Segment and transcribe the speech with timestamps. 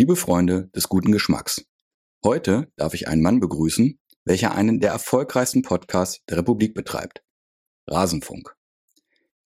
[0.00, 1.66] Liebe Freunde des guten Geschmacks.
[2.24, 7.22] Heute darf ich einen Mann begrüßen, welcher einen der erfolgreichsten Podcasts der Republik betreibt.
[7.86, 8.56] Rasenfunk.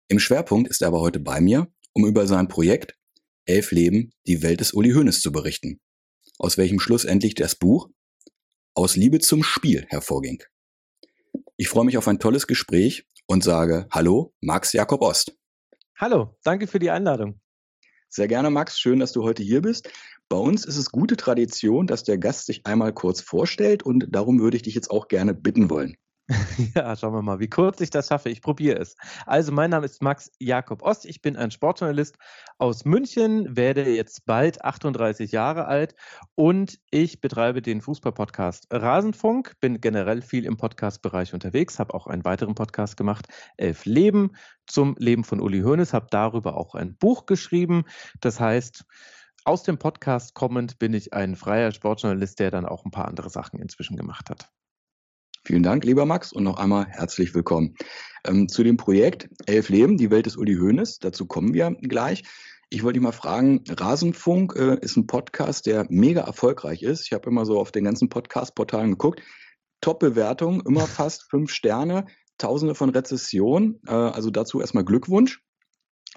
[0.06, 2.96] Im Schwerpunkt ist er aber heute bei mir, um über sein Projekt
[3.46, 5.80] Elf Leben, die Welt des Uli Hoeneß zu berichten,
[6.38, 7.90] aus welchem schlussendlich das Buch
[8.74, 10.40] Aus Liebe zum Spiel hervorging.
[11.56, 15.36] Ich freue mich auf ein tolles Gespräch und sage Hallo, Max Jakob Ost.
[15.96, 17.40] Hallo, danke für die Einladung.
[18.14, 18.78] Sehr gerne, Max.
[18.78, 19.90] Schön, dass du heute hier bist.
[20.28, 24.40] Bei uns ist es gute Tradition, dass der Gast sich einmal kurz vorstellt und darum
[24.40, 25.96] würde ich dich jetzt auch gerne bitten wollen.
[26.74, 28.30] Ja, schauen wir mal, wie kurz ich das schaffe.
[28.30, 28.96] Ich probiere es.
[29.26, 31.04] Also, mein Name ist Max Jakob Ost.
[31.04, 32.16] Ich bin ein Sportjournalist
[32.58, 35.94] aus München, werde jetzt bald 38 Jahre alt
[36.34, 42.24] und ich betreibe den Fußballpodcast Rasenfunk, bin generell viel im Podcastbereich unterwegs, habe auch einen
[42.24, 44.32] weiteren Podcast gemacht, Elf Leben
[44.66, 47.84] zum Leben von Uli Hoeneß, habe darüber auch ein Buch geschrieben.
[48.20, 48.84] Das heißt,
[49.44, 53.28] aus dem Podcast kommend bin ich ein freier Sportjournalist, der dann auch ein paar andere
[53.28, 54.48] Sachen inzwischen gemacht hat.
[55.44, 57.74] Vielen Dank, lieber Max, und noch einmal herzlich willkommen.
[58.26, 62.22] Ähm, zu dem Projekt Elf Leben, die Welt des Uli Hoeneß, dazu kommen wir gleich.
[62.70, 67.02] Ich wollte dich mal fragen, Rasenfunk äh, ist ein Podcast, der mega erfolgreich ist.
[67.04, 69.20] Ich habe immer so auf den ganzen Podcast-Portalen geguckt.
[69.82, 72.06] Top-Bewertung, immer fast fünf Sterne,
[72.38, 73.82] tausende von Rezessionen.
[73.86, 75.42] Äh, also dazu erstmal Glückwunsch.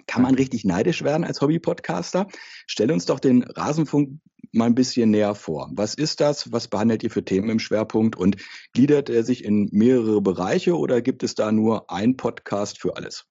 [0.06, 2.28] Kann man richtig neidisch werden als Hobby-Podcaster?
[2.68, 4.20] Stell uns doch den Rasenfunk
[4.52, 5.70] mal ein bisschen näher vor.
[5.74, 6.52] Was ist das?
[6.52, 8.16] Was behandelt ihr für Themen im Schwerpunkt?
[8.16, 8.38] Und
[8.74, 13.26] gliedert er sich in mehrere Bereiche oder gibt es da nur ein Podcast für alles?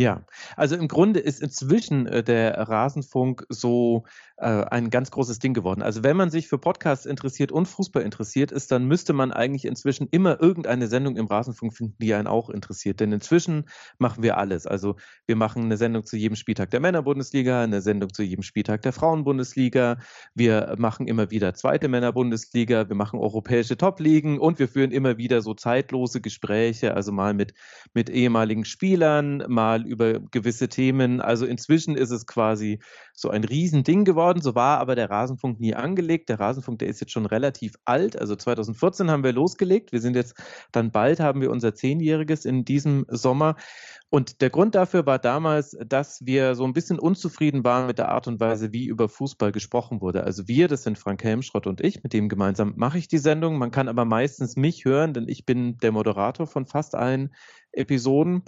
[0.00, 0.24] Ja,
[0.56, 4.04] also im Grunde ist inzwischen äh, der Rasenfunk so
[4.42, 5.82] ein ganz großes Ding geworden.
[5.82, 9.64] Also wenn man sich für Podcasts interessiert und Fußball interessiert ist, dann müsste man eigentlich
[9.64, 12.98] inzwischen immer irgendeine Sendung im Rasenfunk finden, die einen auch interessiert.
[12.98, 14.66] Denn inzwischen machen wir alles.
[14.66, 18.82] Also wir machen eine Sendung zu jedem Spieltag der Männerbundesliga, eine Sendung zu jedem Spieltag
[18.82, 19.98] der Frauenbundesliga.
[20.34, 25.40] Wir machen immer wieder zweite Männerbundesliga, wir machen europäische Top-Ligen und wir führen immer wieder
[25.42, 27.54] so zeitlose Gespräche, also mal mit,
[27.94, 31.20] mit ehemaligen Spielern, mal über gewisse Themen.
[31.20, 32.80] Also inzwischen ist es quasi
[33.12, 34.31] so ein Riesending geworden.
[34.40, 36.28] So war aber der Rasenfunk nie angelegt.
[36.28, 38.18] Der Rasenfunk, der ist jetzt schon relativ alt.
[38.18, 39.92] Also 2014 haben wir losgelegt.
[39.92, 43.56] Wir sind jetzt dann bald, haben wir unser Zehnjähriges in diesem Sommer.
[44.14, 48.10] Und der Grund dafür war damals, dass wir so ein bisschen unzufrieden waren mit der
[48.10, 50.24] Art und Weise, wie über Fußball gesprochen wurde.
[50.24, 53.56] Also wir, das sind Frank Helmschrott und ich, mit dem gemeinsam mache ich die Sendung.
[53.56, 57.34] Man kann aber meistens mich hören, denn ich bin der Moderator von fast allen
[57.72, 58.42] Episoden.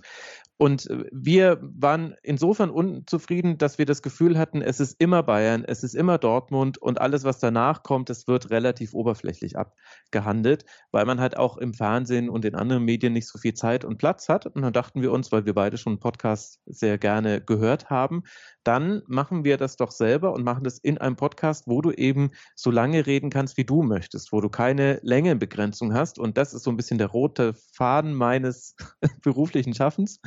[0.56, 5.64] Und äh, wir waren insofern unzufrieden, dass wir das Gefühl hatten, es ist immer Bayern,
[5.64, 11.06] es ist immer Dortmund und alles, was danach kommt, das wird relativ oberflächlich abgehandelt, weil
[11.06, 14.28] man halt auch im Fernsehen und in anderen Medien nicht so viel Zeit und Platz
[14.28, 14.46] hat.
[14.46, 18.22] Und dann dachten wir uns, weil wir beide schon Podcasts sehr gerne gehört haben,
[18.64, 22.30] dann machen wir das doch selber und machen das in einem Podcast, wo du eben
[22.56, 26.18] so lange reden kannst, wie du möchtest, wo du keine Längenbegrenzung hast.
[26.18, 28.74] Und das ist so ein bisschen der rote Faden meines
[29.22, 30.20] beruflichen Schaffens,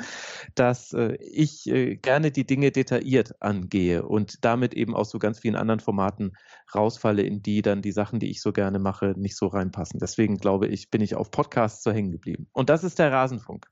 [0.56, 5.40] dass äh, ich äh, gerne die Dinge detailliert angehe und damit eben aus so ganz
[5.40, 6.34] vielen anderen Formaten
[6.74, 10.00] rausfalle, in die dann die Sachen, die ich so gerne mache, nicht so reinpassen.
[10.00, 12.48] Deswegen glaube ich, bin ich auf Podcasts so hängen geblieben.
[12.54, 13.68] Und das ist der Rasenfunk.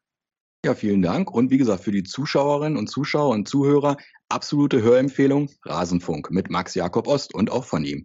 [0.65, 1.29] Ja, vielen Dank.
[1.29, 3.97] Und wie gesagt, für die Zuschauerinnen und Zuschauer und Zuhörer
[4.35, 8.03] absolute Hörempfehlung Rasenfunk mit Max Jakob Ost und auch von ihm.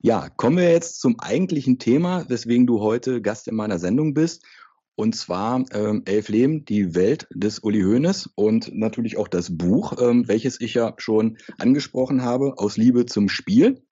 [0.00, 4.44] Ja, kommen wir jetzt zum eigentlichen Thema, weswegen du heute Gast in meiner Sendung bist.
[4.96, 9.94] Und zwar ähm, Elf Leben, die Welt des Uli Hoeneß und natürlich auch das Buch,
[9.98, 13.82] ähm, welches ich ja schon angesprochen habe, aus Liebe zum Spiel.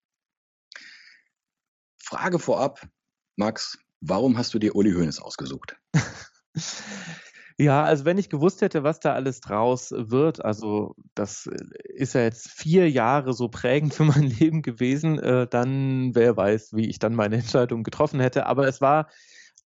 [1.96, 2.86] Frage vorab,
[3.36, 5.76] Max, warum hast du dir Uli Hoeneß ausgesucht?
[7.56, 11.54] Ja, also wenn ich gewusst hätte, was da alles draus wird, also das äh,
[11.94, 16.72] ist ja jetzt vier Jahre so prägend für mein Leben gewesen, äh, dann wer weiß,
[16.74, 18.46] wie ich dann meine Entscheidung getroffen hätte.
[18.46, 19.08] Aber es war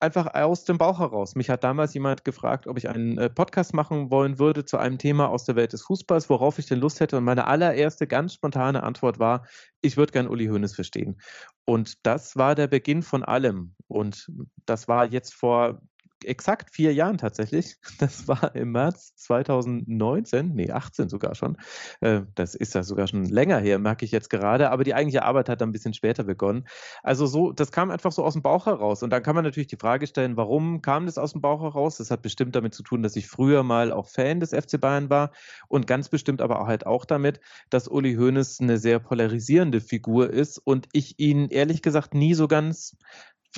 [0.01, 1.35] einfach aus dem Bauch heraus.
[1.35, 4.99] Mich hat damals jemand gefragt, ob ich einen äh, Podcast machen wollen würde zu einem
[4.99, 7.17] Thema aus der Welt des Fußballs, worauf ich denn Lust hätte.
[7.17, 9.47] Und meine allererste ganz spontane Antwort war,
[9.81, 11.21] ich würde gern Uli Hoeneß verstehen.
[11.65, 13.75] Und das war der Beginn von allem.
[13.89, 14.31] Und
[14.67, 15.81] das war jetzt vor
[16.25, 17.77] exakt vier Jahren tatsächlich.
[17.99, 21.57] Das war im März 2019, nee, 18 sogar schon.
[22.01, 24.71] Äh, das ist ja sogar schon länger her, merke ich jetzt gerade.
[24.71, 26.69] Aber die eigentliche Arbeit hat dann ein bisschen später begonnen.
[27.03, 29.03] Also so, das kam einfach so aus dem Bauch heraus.
[29.03, 31.97] Und dann kann man natürlich die Frage stellen, warum kam das aus dem Bauch heraus?
[31.97, 35.11] Das hat bestimmt damit zu tun, dass ich früher mal auch Fan des FC Bayern
[35.11, 35.33] war
[35.67, 37.41] und ganz bestimmt aber halt auch damit,
[37.71, 42.49] dass Uli Hoeneß eine sehr polarisierende Figur ist und ich ihn ehrlich gesagt nie so
[42.49, 42.97] ganz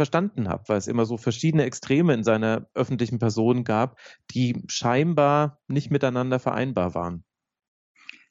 [0.01, 3.99] verstanden habe, weil es immer so verschiedene Extreme in seiner öffentlichen Person gab,
[4.31, 7.23] die scheinbar nicht miteinander vereinbar waren.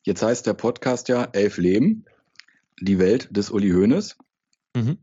[0.01, 2.05] Jetzt heißt der Podcast ja Elf Leben.
[2.81, 4.17] die Welt des Uli Hoeneß.
[4.75, 4.97] Mhm.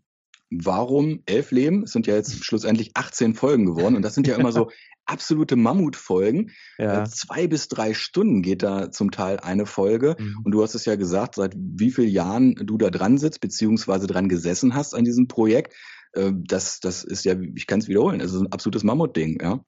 [0.51, 1.85] Warum elf Leben?
[1.85, 4.71] Es sind ja jetzt schlussendlich 18 Folgen geworden und das sind ja immer so
[5.05, 6.51] absolute Mammutfolgen.
[6.79, 7.03] Ja.
[7.03, 10.17] Äh, zwei bis drei Stunden geht da zum Teil eine Folge.
[10.19, 10.41] Mhm.
[10.43, 14.09] Und du hast es ja gesagt, seit wie vielen Jahren du da dran sitzt, beziehungsweise
[14.09, 15.75] dran gesessen hast an diesem Projekt.
[16.17, 19.61] Äh, das, das ist ja, ich kann es wiederholen, es ist ein absolutes Mammutding, ja.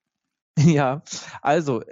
[0.59, 1.03] Ja,
[1.41, 1.83] also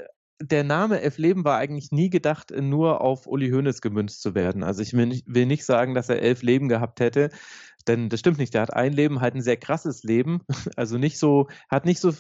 [0.40, 4.62] der Name Elf Leben war eigentlich nie gedacht, nur auf Uli Hoeneß gemünzt zu werden.
[4.62, 7.30] Also ich will nicht, will nicht sagen, dass er elf Leben gehabt hätte,
[7.88, 8.52] denn das stimmt nicht.
[8.52, 10.40] Der hat ein Leben, halt ein sehr krasses Leben.
[10.76, 12.12] Also nicht so, hat nicht so,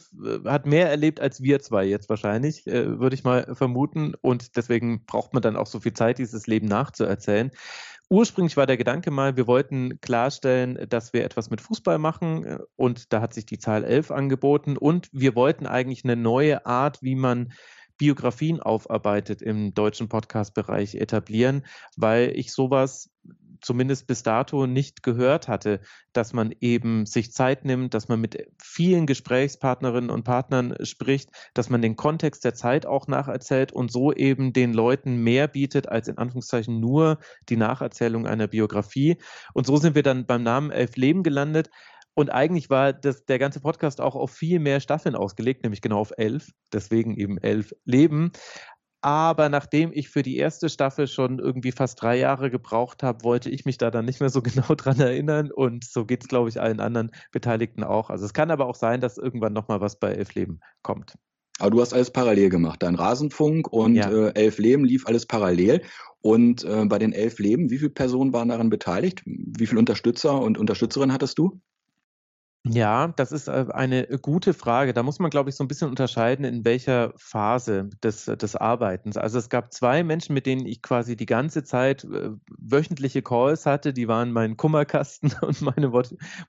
[0.44, 4.14] hat mehr erlebt als wir zwei jetzt wahrscheinlich, äh, würde ich mal vermuten.
[4.20, 7.50] Und deswegen braucht man dann auch so viel Zeit, dieses Leben nachzuerzählen.
[8.08, 12.58] Ursprünglich war der Gedanke mal, wir wollten klarstellen, dass wir etwas mit Fußball machen äh,
[12.76, 14.76] und da hat sich die Zahl 11 angeboten.
[14.76, 17.52] Und wir wollten eigentlich eine neue Art, wie man
[17.98, 21.64] Biografien aufarbeitet im deutschen Podcast-Bereich etablieren,
[21.96, 23.10] weil ich sowas
[23.60, 25.80] zumindest bis dato nicht gehört hatte,
[26.12, 31.70] dass man eben sich Zeit nimmt, dass man mit vielen Gesprächspartnerinnen und Partnern spricht, dass
[31.70, 36.08] man den Kontext der Zeit auch nacherzählt und so eben den Leuten mehr bietet als
[36.08, 37.18] in Anführungszeichen nur
[37.48, 39.18] die Nacherzählung einer Biografie.
[39.54, 41.70] Und so sind wir dann beim Namen Elf Leben gelandet.
[42.18, 45.98] Und eigentlich war das, der ganze Podcast auch auf viel mehr Staffeln ausgelegt, nämlich genau
[45.98, 48.32] auf elf, deswegen eben elf Leben.
[49.02, 53.50] Aber nachdem ich für die erste Staffel schon irgendwie fast drei Jahre gebraucht habe, wollte
[53.50, 55.50] ich mich da dann nicht mehr so genau dran erinnern.
[55.52, 58.10] Und so geht es, glaube ich, allen anderen Beteiligten auch.
[58.10, 61.14] Also es kann aber auch sein, dass irgendwann nochmal was bei Elf Leben kommt.
[61.58, 62.82] Aber du hast alles parallel gemacht.
[62.82, 64.10] Dein Rasenfunk und ja.
[64.10, 65.82] äh, Elf Leben lief alles parallel.
[66.20, 69.22] Und äh, bei den Elf Leben, wie viele Personen waren daran beteiligt?
[69.24, 71.60] Wie viele Unterstützer und Unterstützerinnen hattest du?
[72.68, 74.92] Ja, das ist äh, eine gute Frage.
[74.92, 79.16] Da muss man, glaube ich, so ein bisschen unterscheiden, in welcher Phase des, des Arbeitens.
[79.16, 83.66] Also es gab zwei Menschen, mit denen ich quasi die ganze Zeit äh, wöchentliche Calls
[83.66, 83.92] hatte.
[83.92, 85.92] Die waren mein Kummerkasten und meine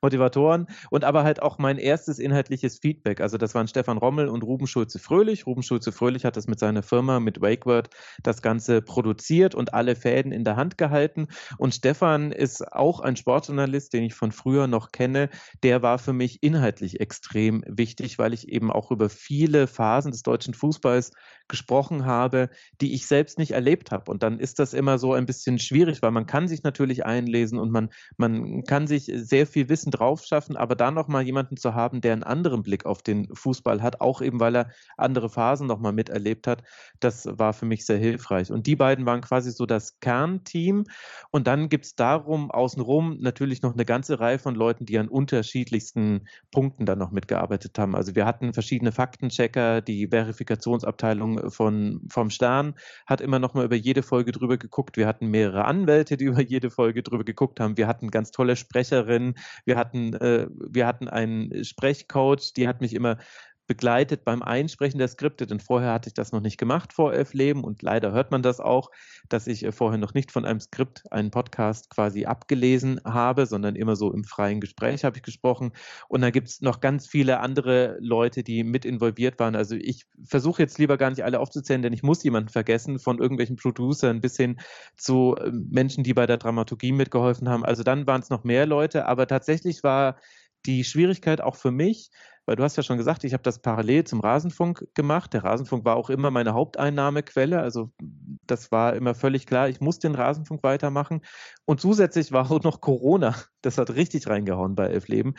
[0.01, 3.21] Motivatoren und aber halt auch mein erstes inhaltliches Feedback.
[3.21, 5.45] Also das waren Stefan Rommel und Ruben Schulze-Fröhlich.
[5.45, 7.89] Ruben Schulze-Fröhlich hat das mit seiner Firma, mit WakeWord,
[8.23, 11.27] das Ganze produziert und alle Fäden in der Hand gehalten.
[11.59, 15.29] Und Stefan ist auch ein Sportjournalist, den ich von früher noch kenne.
[15.61, 20.21] Der war für mich inhaltlich extrem wichtig, weil ich eben auch über viele Phasen des
[20.21, 21.11] deutschen Fußballs
[21.49, 22.49] gesprochen habe,
[22.79, 24.09] die ich selbst nicht erlebt habe.
[24.09, 27.59] Und dann ist das immer so ein bisschen schwierig, weil man kann sich natürlich einlesen
[27.59, 31.73] und man, man kann sich sehr viel Wissen drauf schaffen, aber da nochmal jemanden zu
[31.73, 35.67] haben, der einen anderen Blick auf den Fußball hat, auch eben weil er andere Phasen
[35.67, 36.63] nochmal miterlebt hat,
[37.01, 38.49] das war für mich sehr hilfreich.
[38.49, 40.85] Und die beiden waren quasi so das Kernteam.
[41.31, 45.09] Und dann gibt es darum außenrum natürlich noch eine ganze Reihe von Leuten, die an
[45.09, 47.95] unterschiedlichsten wichtigsten Punkten dann noch mitgearbeitet haben.
[47.95, 53.75] Also wir hatten verschiedene Faktenchecker, die Verifikationsabteilung von, vom Stern hat immer noch mal über
[53.75, 54.97] jede Folge drüber geguckt.
[54.97, 57.77] Wir hatten mehrere Anwälte, die über jede Folge drüber geguckt haben.
[57.77, 59.35] Wir hatten ganz tolle Sprecherinnen.
[59.65, 63.17] Wir hatten, äh, wir hatten einen Sprechcoach, die hat mich immer
[63.67, 67.33] begleitet beim Einsprechen der Skripte, denn vorher hatte ich das noch nicht gemacht vor elf
[67.33, 68.89] Leben und leider hört man das auch,
[69.29, 73.75] dass ich äh, vorher noch nicht von einem Skript einen Podcast quasi abgelesen habe, sondern
[73.75, 75.73] immer so im freien Gespräch habe ich gesprochen.
[76.07, 79.55] Und da gibt es noch ganz viele andere Leute, die mit involviert waren.
[79.55, 83.19] Also ich versuche jetzt lieber gar nicht alle aufzuzählen, denn ich muss jemanden vergessen, von
[83.19, 84.59] irgendwelchen Producern bis hin
[84.95, 87.65] zu äh, Menschen, die bei der Dramaturgie mitgeholfen haben.
[87.65, 90.17] Also dann waren es noch mehr Leute, aber tatsächlich war
[90.65, 92.09] die Schwierigkeit auch für mich,
[92.47, 95.33] weil du hast ja schon gesagt, ich habe das parallel zum Rasenfunk gemacht.
[95.33, 97.59] Der Rasenfunk war auch immer meine Haupteinnahmequelle.
[97.59, 97.91] Also
[98.47, 101.21] das war immer völlig klar, ich muss den Rasenfunk weitermachen.
[101.65, 103.35] Und zusätzlich war auch noch Corona.
[103.61, 105.35] Das hat richtig reingehauen bei Elf Leben.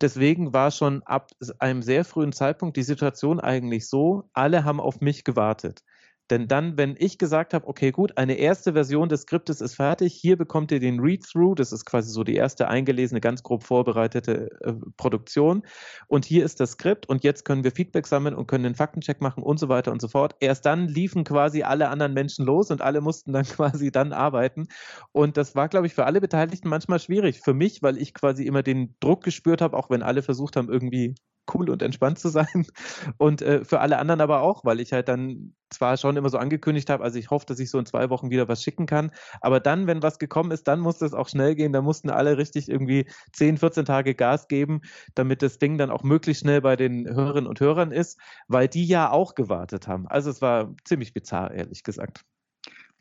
[0.00, 5.00] Deswegen war schon ab einem sehr frühen Zeitpunkt die Situation eigentlich so, alle haben auf
[5.00, 5.82] mich gewartet.
[6.30, 10.14] Denn dann, wenn ich gesagt habe, okay, gut, eine erste Version des Skriptes ist fertig,
[10.14, 14.50] hier bekommt ihr den Read-Through, das ist quasi so die erste eingelesene, ganz grob vorbereitete
[14.60, 15.62] äh, Produktion.
[16.06, 19.20] Und hier ist das Skript und jetzt können wir Feedback sammeln und können den Faktencheck
[19.20, 20.34] machen und so weiter und so fort.
[20.40, 24.68] Erst dann liefen quasi alle anderen Menschen los und alle mussten dann quasi dann arbeiten.
[25.12, 27.40] Und das war, glaube ich, für alle Beteiligten manchmal schwierig.
[27.40, 30.70] Für mich, weil ich quasi immer den Druck gespürt habe, auch wenn alle versucht haben,
[30.70, 31.14] irgendwie
[31.52, 32.46] cool und entspannt zu sein.
[33.18, 36.38] Und äh, für alle anderen aber auch, weil ich halt dann zwar schon immer so
[36.38, 39.10] angekündigt habe, also ich hoffe, dass ich so in zwei Wochen wieder was schicken kann.
[39.40, 41.72] Aber dann, wenn was gekommen ist, dann musste es auch schnell gehen.
[41.72, 44.82] Da mussten alle richtig irgendwie 10, 14 Tage Gas geben,
[45.14, 48.18] damit das Ding dann auch möglichst schnell bei den Hörerinnen und Hörern ist,
[48.48, 50.06] weil die ja auch gewartet haben.
[50.08, 52.24] Also es war ziemlich bizarr, ehrlich gesagt.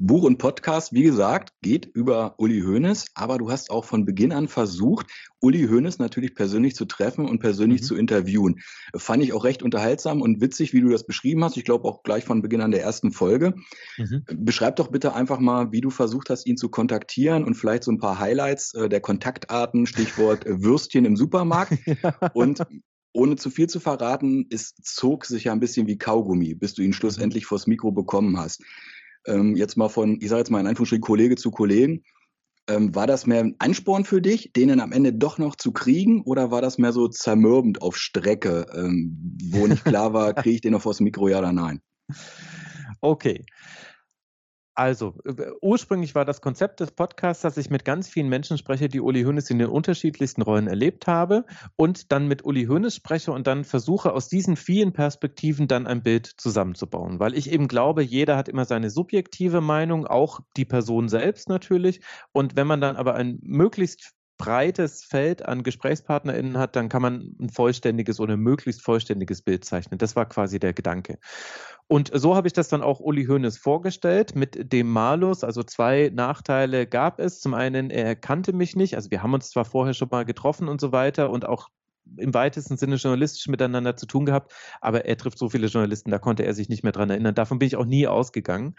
[0.04, 4.32] Buch und Podcast, wie gesagt, geht über Uli Hoeneß, aber du hast auch von Beginn
[4.32, 5.06] an versucht,
[5.40, 7.86] Uli Hoeneß natürlich persönlich zu treffen und persönlich mhm.
[7.86, 8.62] zu interviewen.
[8.96, 11.56] Fand ich auch recht unterhaltsam und witzig, wie du das beschrieben hast.
[11.56, 13.54] Ich glaube auch gleich von Beginn an der ersten Folge.
[14.00, 14.24] Mhm.
[14.38, 17.92] Beschreib doch bitte einfach mal, wie du versucht hast, ihn zu kontaktieren und vielleicht so
[17.92, 21.74] ein paar Highlights äh, der Kontaktarten, Stichwort äh, Würstchen im Supermarkt.
[22.34, 22.64] und
[23.14, 26.82] ohne zu viel zu verraten, es zog sich ja ein bisschen wie Kaugummi, bis du
[26.82, 26.94] ihn mhm.
[26.94, 28.64] schlussendlich vors Mikro bekommen hast
[29.28, 32.04] ähm, jetzt mal von, ich sage jetzt mal in Anführungsstrichen Kollege zu Kollegen,
[32.68, 36.22] ähm, war das mehr ein Ansporn für dich, den am Ende doch noch zu kriegen,
[36.22, 40.62] oder war das mehr so zermürbend auf Strecke, ähm, wo nicht klar war, kriege ich
[40.62, 41.82] den noch vors Mikro, ja oder nein?
[43.02, 43.46] Okay.
[44.74, 48.88] Also, äh, ursprünglich war das Konzept des Podcasts, dass ich mit ganz vielen Menschen spreche,
[48.88, 53.34] die Uli Hoeneß in den unterschiedlichsten Rollen erlebt habe und dann mit Uli Hoeneß spreche
[53.34, 57.20] und dann versuche, aus diesen vielen Perspektiven dann ein Bild zusammenzubauen.
[57.20, 62.00] Weil ich eben glaube, jeder hat immer seine subjektive Meinung, auch die Person selbst natürlich.
[62.32, 67.36] Und wenn man dann aber ein möglichst breites Feld an GesprächspartnerInnen hat, dann kann man
[67.40, 70.00] ein vollständiges oder möglichst vollständiges Bild zeichnen.
[70.00, 71.20] Das war quasi der Gedanke.
[71.88, 75.44] Und so habe ich das dann auch Uli Hoeneß vorgestellt mit dem Malus.
[75.44, 77.40] Also zwei Nachteile gab es.
[77.40, 78.96] Zum einen, er kannte mich nicht.
[78.96, 81.70] Also wir haben uns zwar vorher schon mal getroffen und so weiter und auch
[82.18, 86.20] im weitesten Sinne journalistisch miteinander zu tun gehabt, aber er trifft so viele Journalisten, da
[86.20, 87.36] konnte er sich nicht mehr dran erinnern.
[87.36, 88.76] Davon bin ich auch nie ausgegangen.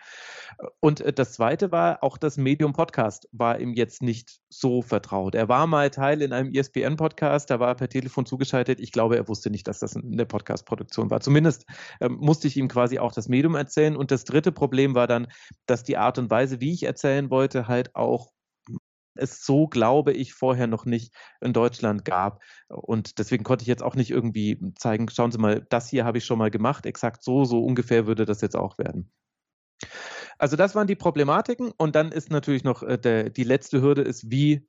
[0.81, 5.35] Und äh, das Zweite war, auch das Medium Podcast war ihm jetzt nicht so vertraut.
[5.35, 8.81] Er war mal Teil in einem ESPN-Podcast, da war er per Telefon zugeschaltet.
[8.81, 11.21] Ich glaube, er wusste nicht, dass das eine Podcast-Produktion war.
[11.21, 11.67] Zumindest
[12.01, 13.97] äh, musste ich ihm quasi auch das Medium erzählen.
[13.97, 15.29] Und das dritte Problem war dann,
[15.67, 18.33] dass die Art und Weise, wie ich erzählen wollte, halt auch
[19.15, 22.43] es so, glaube ich, vorher noch nicht in Deutschland gab.
[22.69, 26.19] Und deswegen konnte ich jetzt auch nicht irgendwie zeigen, schauen Sie mal, das hier habe
[26.19, 29.11] ich schon mal gemacht, exakt so, so ungefähr würde das jetzt auch werden.
[30.39, 34.03] Also das waren die Problematiken und dann ist natürlich noch äh, der, die letzte Hürde
[34.03, 34.67] ist, wie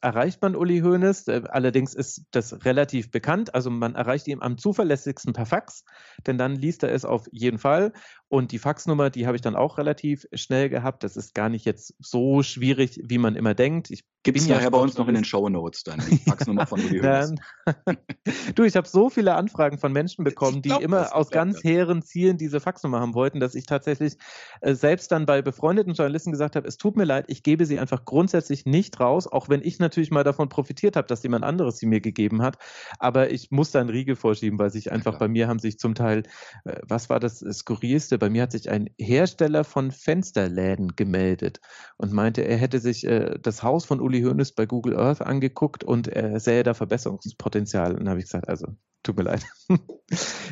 [0.00, 1.28] erreicht man Uli Hoeneß.
[1.28, 3.54] Äh, allerdings ist das relativ bekannt.
[3.54, 5.84] Also man erreicht ihn am zuverlässigsten per Fax,
[6.26, 7.92] denn dann liest er es auf jeden Fall.
[8.28, 11.04] Und die Faxnummer, die habe ich dann auch relativ schnell gehabt.
[11.04, 13.90] Das ist gar nicht jetzt so schwierig, wie man immer denkt.
[13.90, 16.66] Ich Gibt es nachher ja bei uns noch in den Show Notes dann, die Faxnummer
[16.66, 17.34] von Uli Hoeneß.
[18.56, 22.36] du, ich habe so viele Anfragen von Menschen bekommen, die immer aus ganz hehren Zielen
[22.36, 24.16] diese Faxnummer haben wollten, dass ich tatsächlich
[24.62, 27.78] äh, selbst dann bei befreundeten Journalisten gesagt habe, es tut mir leid, ich gebe sie
[27.78, 31.42] einfach grundsätzlich nicht raus, auch wenn wenn ich natürlich mal davon profitiert habe, dass jemand
[31.42, 32.58] anderes sie mir gegeben hat.
[32.98, 35.78] Aber ich muss da einen Riegel vorschieben, weil sich einfach ja, bei mir haben sich
[35.78, 36.24] zum Teil,
[36.64, 38.18] äh, was war das Skurrilste?
[38.18, 41.60] Bei mir hat sich ein Hersteller von Fensterläden gemeldet
[41.96, 45.84] und meinte, er hätte sich äh, das Haus von Uli Hoeneß bei Google Earth angeguckt
[45.84, 47.96] und er sähe da Verbesserungspotenzial.
[47.96, 48.66] Und habe ich gesagt, also
[49.02, 49.46] tut mir leid.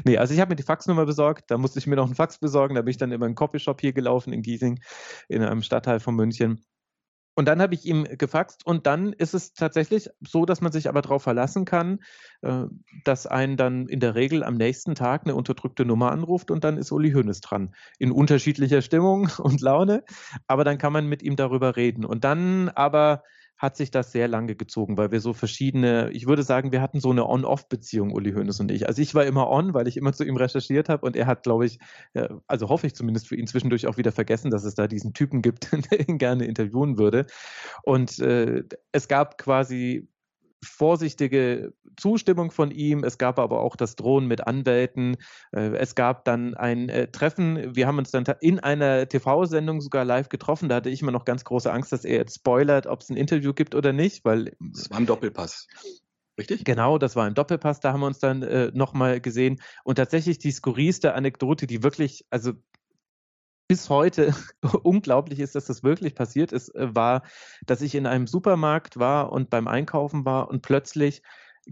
[0.07, 2.39] nee, also ich habe mir die Faxnummer besorgt, da musste ich mir noch einen Fax
[2.39, 4.81] besorgen, da bin ich dann über einen Coffeeshop hier gelaufen in Giesing,
[5.29, 6.65] in einem Stadtteil von München
[7.35, 10.89] und dann habe ich ihm gefaxt und dann ist es tatsächlich so, dass man sich
[10.89, 12.01] aber darauf verlassen kann,
[12.43, 12.65] äh,
[13.05, 16.79] dass einen dann in der Regel am nächsten Tag eine unterdrückte Nummer anruft und dann
[16.79, 17.75] ist Uli Hoeneß dran.
[17.99, 20.05] In unterschiedlicher Stimmung und Laune,
[20.47, 22.05] aber dann kann man mit ihm darüber reden.
[22.05, 23.23] Und dann aber
[23.57, 27.01] hat sich das sehr lange gezogen, weil wir so verschiedene, ich würde sagen, wir hatten
[27.01, 28.89] so eine On-Off-Beziehung, Uli Hoeneß und ich.
[28.89, 31.45] Also ich war immer on, weil ich immer zu ihm recherchiert habe und er hat,
[31.45, 31.79] glaube ich,
[32.47, 35.41] also hoffe ich zumindest für ihn zwischendurch auch wieder vergessen, dass es da diesen Typen
[35.43, 37.27] gibt, der ihn gerne interviewen würde.
[37.83, 40.09] Und äh, es gab quasi
[40.65, 43.05] vorsichtige Zustimmung von ihm.
[43.05, 45.17] Es gab aber auch das Drohen mit Anwälten.
[45.53, 47.75] Äh, es gab dann ein äh, Treffen.
[47.77, 50.69] Wir haben uns dann in einer TV-Sendung sogar live getroffen.
[50.69, 53.17] Da hatte ich immer noch ganz große Angst, dass er jetzt spoilert, ob es ein
[53.17, 54.57] Interview gibt oder nicht, weil.
[54.73, 55.67] Es war ein Doppelpass.
[56.37, 56.65] Richtig?
[56.65, 59.61] Genau, das war ein Doppelpass, da haben wir uns dann äh, nochmal gesehen.
[59.85, 62.55] Und tatsächlich die skurrilste Anekdote, die wirklich, also
[63.69, 64.35] bis heute
[64.83, 67.23] unglaublich ist, dass das wirklich passiert ist, äh, war,
[67.67, 71.23] dass ich in einem Supermarkt war und beim Einkaufen war und plötzlich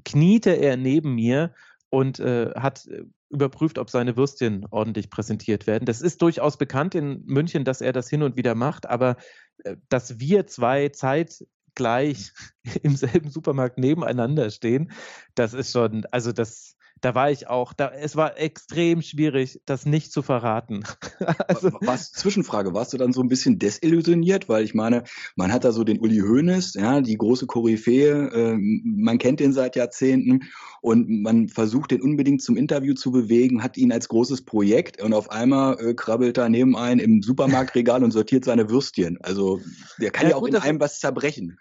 [0.05, 1.55] kniete er neben mir
[1.91, 5.85] und äh, hat äh, überprüft, ob seine Würstchen ordentlich präsentiert werden.
[5.85, 9.17] Das ist durchaus bekannt in München, dass er das hin und wieder macht, aber
[9.65, 12.33] äh, dass wir zwei zeitgleich
[12.83, 14.93] im selben Supermarkt nebeneinander stehen,
[15.35, 19.85] das ist schon, also das, da war ich auch, da, es war extrem schwierig, das
[19.85, 20.85] nicht zu verraten.
[21.49, 24.49] also, was, Zwischenfrage, warst du dann so ein bisschen desillusioniert?
[24.49, 25.03] Weil ich meine,
[25.35, 29.53] man hat da so den Uli Hoeneß, ja, die große Koryphäe, äh, man kennt den
[29.53, 30.45] seit Jahrzehnten
[30.81, 35.13] und man versucht den unbedingt zum Interview zu bewegen, hat ihn als großes Projekt und
[35.13, 39.19] auf einmal äh, krabbelt er neben einen im Supermarktregal und sortiert seine Würstchen.
[39.23, 39.61] Also
[40.01, 41.59] der kann ja, ja auch gut, in einem was zerbrechen.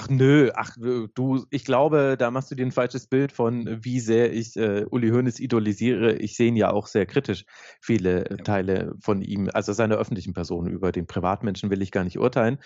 [0.00, 0.76] Ach nö, ach
[1.14, 4.84] du, ich glaube, da machst du dir ein falsches Bild von, wie sehr ich äh,
[4.88, 6.14] Uli Hoeneß idolisiere.
[6.14, 7.44] Ich sehe ihn ja auch sehr kritisch,
[7.80, 8.36] viele ja.
[8.36, 10.68] Teile von ihm, also seiner öffentlichen Person.
[10.68, 12.58] Über den Privatmenschen will ich gar nicht urteilen.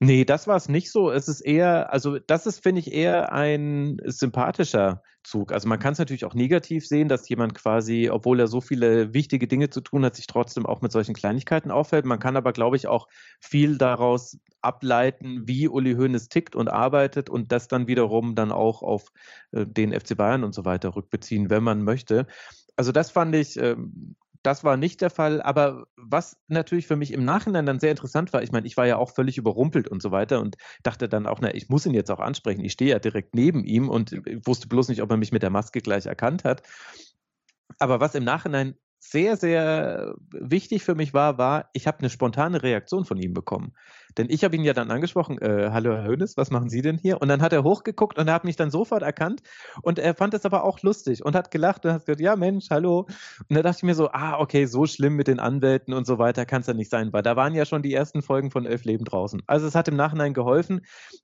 [0.00, 1.10] Nee, das war es nicht so.
[1.10, 5.52] Es ist eher, also das ist, finde ich, eher ein sympathischer Zug.
[5.52, 9.14] Also man kann es natürlich auch negativ sehen, dass jemand quasi, obwohl er so viele
[9.14, 12.04] wichtige Dinge zu tun hat, sich trotzdem auch mit solchen Kleinigkeiten auffällt.
[12.04, 13.08] Man kann aber, glaube ich, auch
[13.40, 18.82] viel daraus ableiten, wie Uli Hoeneß tickt und arbeitet und das dann wiederum dann auch
[18.82, 19.10] auf
[19.52, 22.26] äh, den FC Bayern und so weiter rückbeziehen, wenn man möchte.
[22.76, 25.42] Also das fand ich ähm, das war nicht der Fall.
[25.42, 28.86] Aber was natürlich für mich im Nachhinein dann sehr interessant war, ich meine, ich war
[28.86, 31.94] ja auch völlig überrumpelt und so weiter und dachte dann auch, na, ich muss ihn
[31.94, 32.64] jetzt auch ansprechen.
[32.64, 34.12] Ich stehe ja direkt neben ihm und
[34.46, 36.62] wusste bloß nicht, ob er mich mit der Maske gleich erkannt hat.
[37.78, 38.76] Aber was im Nachhinein
[39.10, 43.74] sehr, sehr wichtig für mich war, war, ich habe eine spontane Reaktion von ihm bekommen.
[44.16, 46.96] Denn ich habe ihn ja dann angesprochen, äh, hallo Herr Hönes, was machen Sie denn
[46.96, 47.20] hier?
[47.20, 49.42] Und dann hat er hochgeguckt und er hat mich dann sofort erkannt
[49.82, 52.70] und er fand es aber auch lustig und hat gelacht und hat gesagt, ja Mensch,
[52.70, 53.06] hallo.
[53.48, 56.18] Und da dachte ich mir so, ah, okay, so schlimm mit den Anwälten und so
[56.18, 58.64] weiter kann es ja nicht sein, weil da waren ja schon die ersten Folgen von
[58.64, 59.42] Elf Leben draußen.
[59.46, 60.80] Also es hat im Nachhinein geholfen,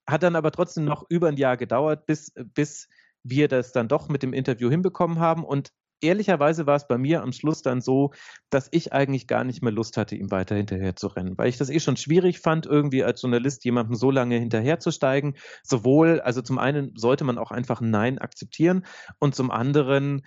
[0.07, 2.89] hat dann aber trotzdem noch über ein Jahr gedauert, bis, bis
[3.23, 5.45] wir das dann doch mit dem Interview hinbekommen haben.
[5.45, 8.13] Und ehrlicherweise war es bei mir am Schluss dann so,
[8.51, 11.59] dass ich eigentlich gar nicht mehr Lust hatte, ihm weiter hinterher zu rennen, weil ich
[11.59, 15.37] das eh schon schwierig fand, irgendwie als Journalist jemandem so lange hinterherzusteigen.
[15.63, 18.85] Sowohl, also zum einen sollte man auch einfach ein Nein akzeptieren
[19.19, 20.23] und zum anderen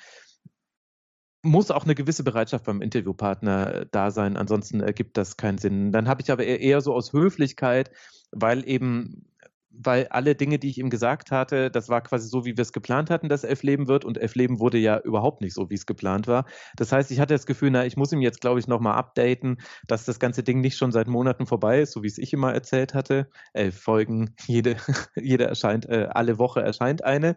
[1.44, 5.92] muss auch eine gewisse Bereitschaft beim Interviewpartner äh, da sein, ansonsten ergibt das keinen Sinn.
[5.92, 7.92] Dann habe ich aber eher so aus Höflichkeit,
[8.32, 9.33] weil eben
[9.76, 12.74] weil alle Dinge, die ich ihm gesagt hatte, das war quasi so, wie wir es
[12.74, 15.74] geplant hatten, dass Elf Leben wird und Elf Leben wurde ja überhaupt nicht so, wie
[15.76, 16.46] es geplant war.
[16.76, 19.58] Das heißt, ich hatte das Gefühl, na, ich muss ihm jetzt, glaube ich, nochmal updaten,
[19.88, 22.54] dass das ganze Ding nicht schon seit Monaten vorbei ist, so wie es ich immer
[22.54, 23.30] erzählt hatte.
[23.54, 24.78] Elf Folgen, jede,
[25.16, 27.36] jede erscheint, äh, alle Woche erscheint eine.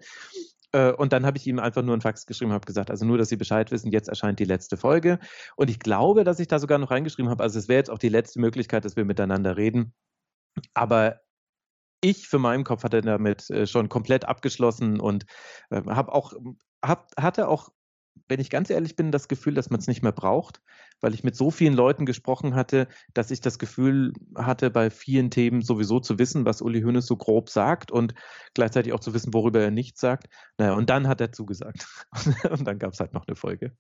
[0.73, 3.17] Äh, und dann habe ich ihm einfach nur einen Fax geschrieben, habe gesagt, also nur,
[3.17, 5.19] dass Sie Bescheid wissen, jetzt erscheint die letzte Folge.
[5.57, 7.99] Und ich glaube, dass ich da sogar noch reingeschrieben habe, also es wäre jetzt auch
[7.99, 9.95] die letzte Möglichkeit, dass wir miteinander reden.
[10.75, 11.21] Aber
[12.01, 15.27] ich für meinen Kopf hatte damit äh, schon komplett abgeschlossen und
[15.71, 16.33] äh, habe auch,
[16.85, 17.71] hab, hatte auch,
[18.29, 20.61] wenn ich ganz ehrlich bin, das Gefühl, dass man es nicht mehr braucht,
[21.01, 25.31] weil ich mit so vielen Leuten gesprochen hatte, dass ich das Gefühl hatte, bei vielen
[25.31, 28.15] Themen sowieso zu wissen, was Uli Hoeneß so grob sagt und
[28.55, 30.29] gleichzeitig auch zu wissen, worüber er nicht sagt.
[30.59, 31.87] Naja, und dann hat er zugesagt.
[32.51, 33.77] und dann gab es halt noch eine Folge.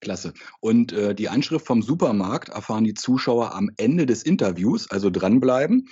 [0.00, 0.34] Klasse.
[0.60, 5.88] Und äh, die Anschrift vom Supermarkt erfahren die Zuschauer am Ende des Interviews, also dranbleiben.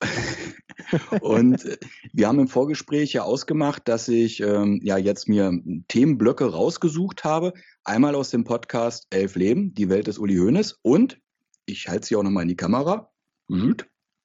[1.20, 1.78] und äh,
[2.12, 5.58] wir haben im Vorgespräch ja ausgemacht, dass ich ähm, ja jetzt mir
[5.88, 7.52] Themenblöcke rausgesucht habe.
[7.84, 10.78] Einmal aus dem Podcast Elf Leben, die Welt des Uli Hoeneß.
[10.82, 11.20] Und
[11.66, 13.12] ich halte sie auch nochmal in die Kamera.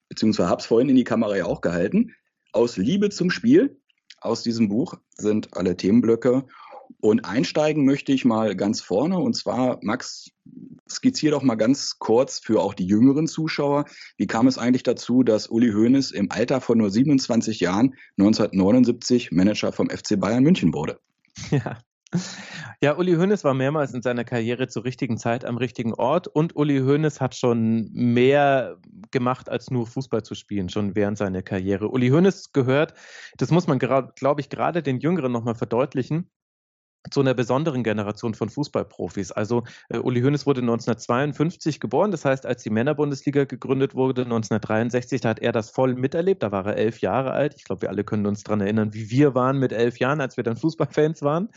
[0.10, 2.16] Beziehungsweise habe es vorhin in die Kamera ja auch gehalten.
[2.52, 3.80] Aus Liebe zum Spiel.
[4.22, 6.46] Aus diesem Buch sind alle Themenblöcke.
[7.00, 9.18] Und einsteigen möchte ich mal ganz vorne.
[9.18, 10.30] Und zwar, Max,
[10.90, 13.86] skizziere doch mal ganz kurz für auch die jüngeren Zuschauer.
[14.18, 19.32] Wie kam es eigentlich dazu, dass Uli Hoeneß im Alter von nur 27 Jahren 1979
[19.32, 21.00] Manager vom FC Bayern München wurde?
[21.52, 21.78] Ja.
[22.82, 26.56] Ja, Uli Hoeneß war mehrmals in seiner Karriere zur richtigen Zeit am richtigen Ort und
[26.56, 28.78] Uli Hoeneß hat schon mehr
[29.10, 31.90] gemacht, als nur Fußball zu spielen, schon während seiner Karriere.
[31.90, 32.94] Uli Hoeneß gehört,
[33.38, 36.30] das muss man, glaube ich, gerade den Jüngeren nochmal verdeutlichen,
[37.10, 39.32] zu einer besonderen Generation von Fußballprofis.
[39.32, 45.22] Also äh, Uli Hoeneß wurde 1952 geboren, das heißt, als die Männerbundesliga gegründet wurde, 1963,
[45.22, 47.56] da hat er das voll miterlebt, da war er elf Jahre alt.
[47.58, 50.38] Ich glaube, wir alle können uns daran erinnern, wie wir waren mit elf Jahren, als
[50.38, 51.50] wir dann Fußballfans waren.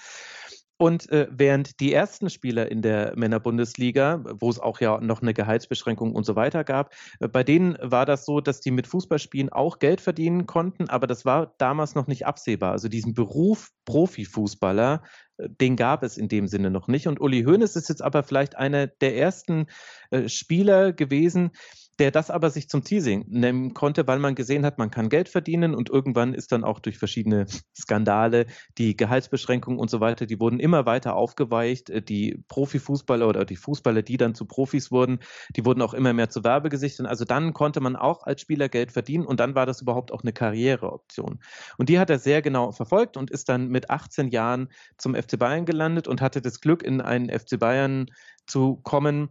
[0.78, 5.32] Und äh, während die ersten Spieler in der Männerbundesliga, wo es auch ja noch eine
[5.32, 9.50] Gehaltsbeschränkung und so weiter gab, äh, bei denen war das so, dass die mit Fußballspielen
[9.50, 12.72] auch Geld verdienen konnten, aber das war damals noch nicht absehbar.
[12.72, 15.02] Also diesen Beruf Profifußballer,
[15.38, 17.06] äh, den gab es in dem Sinne noch nicht.
[17.06, 19.66] Und Uli Hoeneß ist jetzt aber vielleicht einer der ersten
[20.10, 21.52] äh, Spieler gewesen,
[21.98, 25.28] der das aber sich zum Teasing nehmen konnte, weil man gesehen hat, man kann Geld
[25.28, 30.38] verdienen und irgendwann ist dann auch durch verschiedene Skandale die Gehaltsbeschränkungen und so weiter, die
[30.38, 31.90] wurden immer weiter aufgeweicht.
[31.90, 35.20] Äh, die Profifußballer oder die Fußballer, die dann zu Profis wurden,
[35.56, 37.06] die wurden auch immer mehr zu Werbegesichtern.
[37.06, 40.22] Also dann konnte man auch als Spieler Geld verdienen und dann war das überhaupt auch
[40.22, 41.40] eine Karriereoption.
[41.78, 45.38] Und die hat er sehr genau verfolgt und ist dann mit 18 Jahren zum FC
[45.38, 48.06] Bayern gelandet und hatte das Glück, in einen FC Bayern
[48.46, 49.30] zu kommen,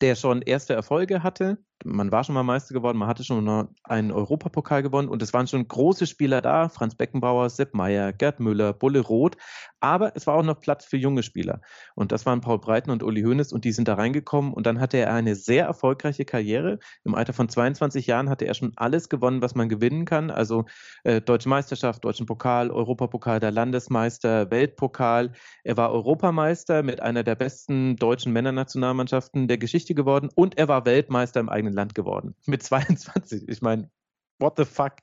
[0.00, 4.10] der schon erste Erfolge hatte, man war schon mal Meister geworden, man hatte schon einen
[4.10, 8.72] Europapokal gewonnen und es waren schon große Spieler da, Franz Beckenbauer, Sepp Meyer, Gerd Müller,
[8.72, 9.36] Bulle Roth,
[9.80, 11.60] aber es war auch noch Platz für junge Spieler
[11.94, 14.80] und das waren Paul Breiten und Uli Hoeneß und die sind da reingekommen und dann
[14.80, 16.78] hatte er eine sehr erfolgreiche Karriere.
[17.04, 20.64] Im Alter von 22 Jahren hatte er schon alles gewonnen, was man gewinnen kann, also
[21.04, 25.32] äh, Deutsche Meisterschaft, Deutschen Pokal, Europapokal der Landesmeister, Weltpokal.
[25.62, 30.86] Er war Europameister mit einer der besten deutschen Männernationalmannschaften der Geschichte geworden und er war
[30.86, 32.34] Weltmeister im eigenen Land geworden.
[32.46, 33.48] Mit 22.
[33.48, 33.90] Ich meine,
[34.38, 34.94] what the fuck?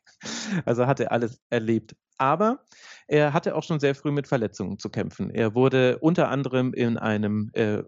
[0.65, 1.95] Also hat er alles erlebt.
[2.17, 2.59] Aber
[3.07, 5.29] er hatte auch schon sehr früh mit Verletzungen zu kämpfen.
[5.29, 7.83] Er wurde unter anderem in einem äh,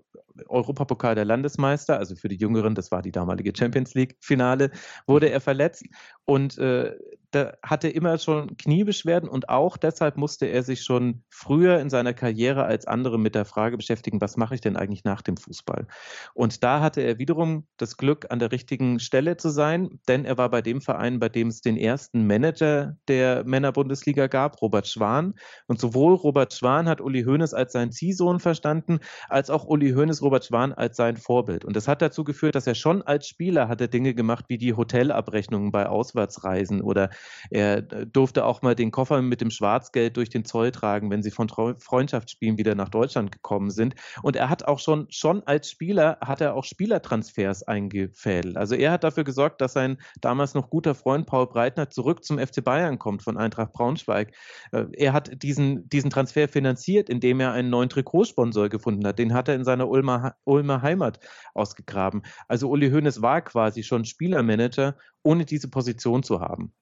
[0.48, 4.72] Europapokal der Landesmeister, also für die Jüngeren, das war die damalige Champions League-Finale,
[5.08, 5.86] wurde er verletzt
[6.26, 6.94] und äh,
[7.36, 12.14] da hatte immer schon Kniebeschwerden und auch deshalb musste er sich schon früher in seiner
[12.14, 15.86] Karriere als andere mit der Frage beschäftigen, was mache ich denn eigentlich nach dem Fußball?
[16.34, 20.38] Und da hatte er wiederum das Glück, an der richtigen Stelle zu sein, denn er
[20.38, 25.36] war bei dem Verein, bei dem es den ersten Manager der Männerbundesliga gab, Robert Schwan.
[25.68, 29.00] Und sowohl Robert Schwan hat Uli Hoeneß als seinen Ziehsohn verstanden,
[29.30, 31.66] als auch Uli Hoeneß Robert Schwan als sein Vorbild.
[31.66, 34.74] Und das hat dazu geführt, dass er schon als Spieler hatte Dinge gemacht wie die
[34.74, 37.10] Hotelabrechnungen bei Auswärtsreisen oder
[37.50, 41.32] er durfte auch mal den Koffer mit dem Schwarzgeld durch den Zoll tragen, wenn sie
[41.32, 43.96] von Freundschaftsspielen wieder nach Deutschland gekommen sind.
[44.24, 48.58] Und er hat auch schon, schon als Spieler, hat er auch Spielertransfers eingefädelt.
[48.58, 52.40] Also er hat dafür gesorgt, dass sein damals noch guter Freund Paul Breitner zurück zum
[52.40, 54.05] FC Bayern kommt von Eintracht Braunschweig.
[54.08, 54.26] Äh,
[54.72, 59.20] er hat diesen, diesen Transfer finanziert, indem er einen neuen Trikotsponsor gefunden hat.
[59.20, 61.20] Den hat er in seiner Ulmer, Ulmer Heimat
[61.54, 62.24] ausgegraben.
[62.48, 66.74] Also Uli Hoeneß war quasi schon Spielermanager, ohne diese Position zu haben.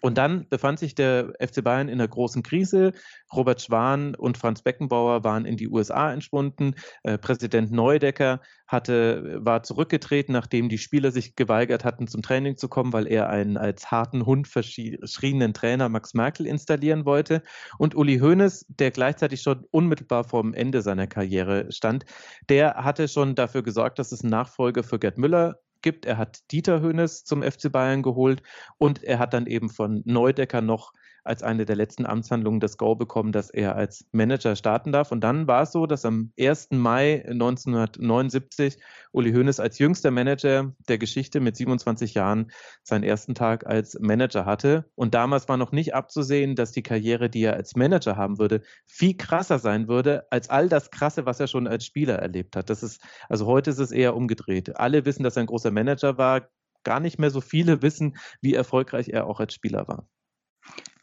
[0.00, 2.92] Und dann befand sich der FC Bayern in einer großen Krise.
[3.34, 6.74] Robert Schwan und Franz Beckenbauer waren in die USA entschwunden.
[7.02, 12.68] Äh, Präsident Neudecker hatte, war zurückgetreten, nachdem die Spieler sich geweigert hatten, zum Training zu
[12.68, 17.42] kommen, weil er einen als harten Hund verschrienen Trainer Max Merkel installieren wollte.
[17.78, 22.04] Und Uli Hoeneß, der gleichzeitig schon unmittelbar vor dem Ende seiner Karriere stand,
[22.48, 26.06] der hatte schon dafür gesorgt, dass es einen Nachfolger für Gerd Müller gibt.
[26.06, 28.42] Er hat Dieter Hönes zum FC Bayern geholt
[28.78, 30.92] und er hat dann eben von Neudecker noch
[31.24, 35.12] als eine der letzten Amtshandlungen das Go bekommen, dass er als Manager starten darf.
[35.12, 36.68] Und dann war es so, dass am 1.
[36.70, 38.78] Mai 1979
[39.12, 42.50] Uli Hoeneß als jüngster Manager der Geschichte mit 27 Jahren
[42.82, 44.86] seinen ersten Tag als Manager hatte.
[44.94, 48.62] Und damals war noch nicht abzusehen, dass die Karriere, die er als Manager haben würde,
[48.86, 52.70] viel krasser sein würde als all das Krasse, was er schon als Spieler erlebt hat.
[52.70, 54.76] Das ist, also heute ist es eher umgedreht.
[54.76, 56.48] Alle wissen, dass er ein großer Manager war.
[56.82, 60.06] Gar nicht mehr so viele wissen, wie erfolgreich er auch als Spieler war.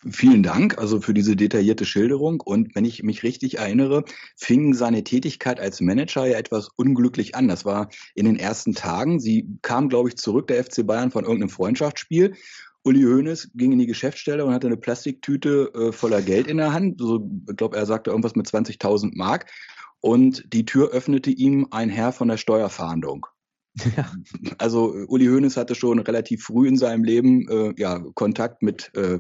[0.10, 2.39] Vielen Dank also für diese detaillierte Schilderung.
[2.39, 7.47] Und wenn ich mich richtig erinnere, fing seine Tätigkeit als Manager ja etwas unglücklich an.
[7.47, 9.19] Das war in den ersten Tagen.
[9.19, 12.36] Sie kam, glaube ich, zurück, der FC Bayern, von irgendeinem Freundschaftsspiel.
[12.84, 16.73] Uli Hoeneß ging in die Geschäftsstelle und hatte eine Plastiktüte äh, voller Geld in der
[16.73, 16.99] Hand.
[16.99, 19.51] So, ich glaube, er sagte irgendwas mit 20.000 Mark.
[19.99, 23.25] Und die Tür öffnete ihm ein Herr von der Steuerfahndung.
[23.96, 24.12] Ja.
[24.58, 29.20] Also Uli Hoeneß hatte schon relativ früh in seinem Leben äh, ja, Kontakt mit äh,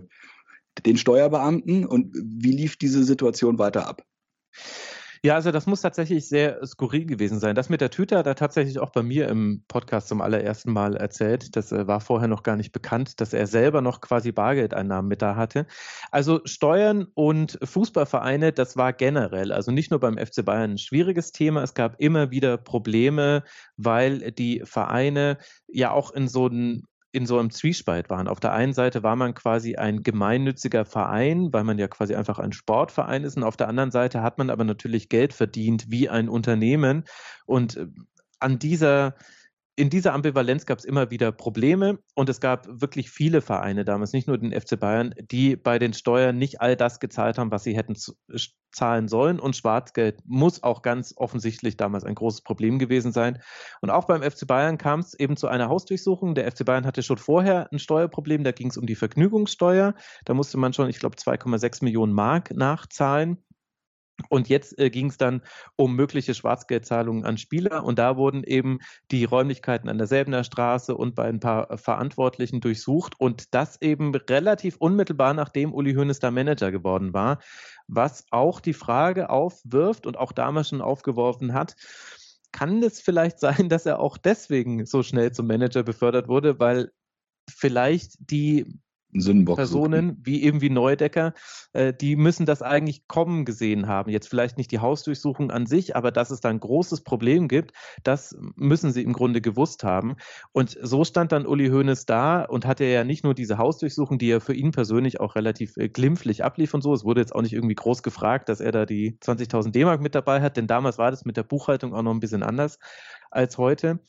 [0.85, 4.03] den Steuerbeamten und wie lief diese Situation weiter ab?
[5.23, 7.55] Ja, also das muss tatsächlich sehr skurril gewesen sein.
[7.55, 10.95] Das mit der Tüte hat er tatsächlich auch bei mir im Podcast zum allerersten Mal
[10.95, 11.55] erzählt.
[11.55, 15.21] Das äh, war vorher noch gar nicht bekannt, dass er selber noch quasi Bargeldeinnahmen mit
[15.21, 15.65] da hatte.
[16.11, 21.31] Also Steuern und Fußballvereine, das war generell, also nicht nur beim FC Bayern ein schwieriges
[21.31, 21.63] Thema.
[21.63, 23.43] Es gab immer wieder Probleme,
[23.77, 26.83] weil die Vereine ja auch in so einen
[27.17, 28.27] in so einem Zwiespalt waren.
[28.27, 32.39] Auf der einen Seite war man quasi ein gemeinnütziger Verein, weil man ja quasi einfach
[32.39, 33.35] ein Sportverein ist.
[33.35, 37.03] Und auf der anderen Seite hat man aber natürlich Geld verdient wie ein Unternehmen.
[37.45, 37.87] Und äh,
[38.39, 39.15] an dieser
[39.77, 44.11] in dieser Ambivalenz gab es immer wieder Probleme und es gab wirklich viele Vereine damals,
[44.11, 47.63] nicht nur den FC Bayern, die bei den Steuern nicht all das gezahlt haben, was
[47.63, 47.95] sie hätten
[48.71, 49.39] zahlen sollen.
[49.39, 53.39] Und Schwarzgeld muss auch ganz offensichtlich damals ein großes Problem gewesen sein.
[53.81, 56.33] Und auch beim FC Bayern kam es eben zu einer Hausdurchsuchung.
[56.33, 59.93] Der FC Bayern hatte schon vorher ein Steuerproblem, da ging es um die Vergnügungssteuer.
[60.25, 63.43] Da musste man schon, ich glaube, 2,6 Millionen Mark nachzahlen.
[64.29, 65.41] Und jetzt äh, ging es dann
[65.75, 67.83] um mögliche Schwarzgeldzahlungen an Spieler.
[67.83, 68.79] Und da wurden eben
[69.11, 73.19] die Räumlichkeiten an der Selbener Straße und bei ein paar Verantwortlichen durchsucht.
[73.19, 77.39] Und das eben relativ unmittelbar, nachdem Uli Hoeneß da Manager geworden war,
[77.87, 81.75] was auch die Frage aufwirft und auch damals schon aufgeworfen hat,
[82.51, 86.91] kann es vielleicht sein, dass er auch deswegen so schnell zum Manager befördert wurde, weil
[87.49, 88.65] vielleicht die
[89.55, 91.33] Personen, wie eben wie Neudecker,
[91.73, 94.11] äh, die müssen das eigentlich kommen gesehen haben.
[94.11, 97.71] Jetzt vielleicht nicht die Hausdurchsuchung an sich, aber dass es da ein großes Problem gibt,
[98.03, 100.17] das müssen sie im Grunde gewusst haben.
[100.51, 104.29] Und so stand dann Uli Hoeneß da und hatte ja nicht nur diese Hausdurchsuchung, die
[104.29, 106.93] er für ihn persönlich auch relativ äh, glimpflich ablief und so.
[106.93, 110.15] Es wurde jetzt auch nicht irgendwie groß gefragt, dass er da die 20.000 D-Mark mit
[110.15, 112.77] dabei hat, denn damals war das mit der Buchhaltung auch noch ein bisschen anders
[113.31, 113.99] als heute.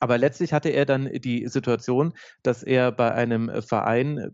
[0.00, 4.32] Aber letztlich hatte er dann die Situation, dass er bei einem Verein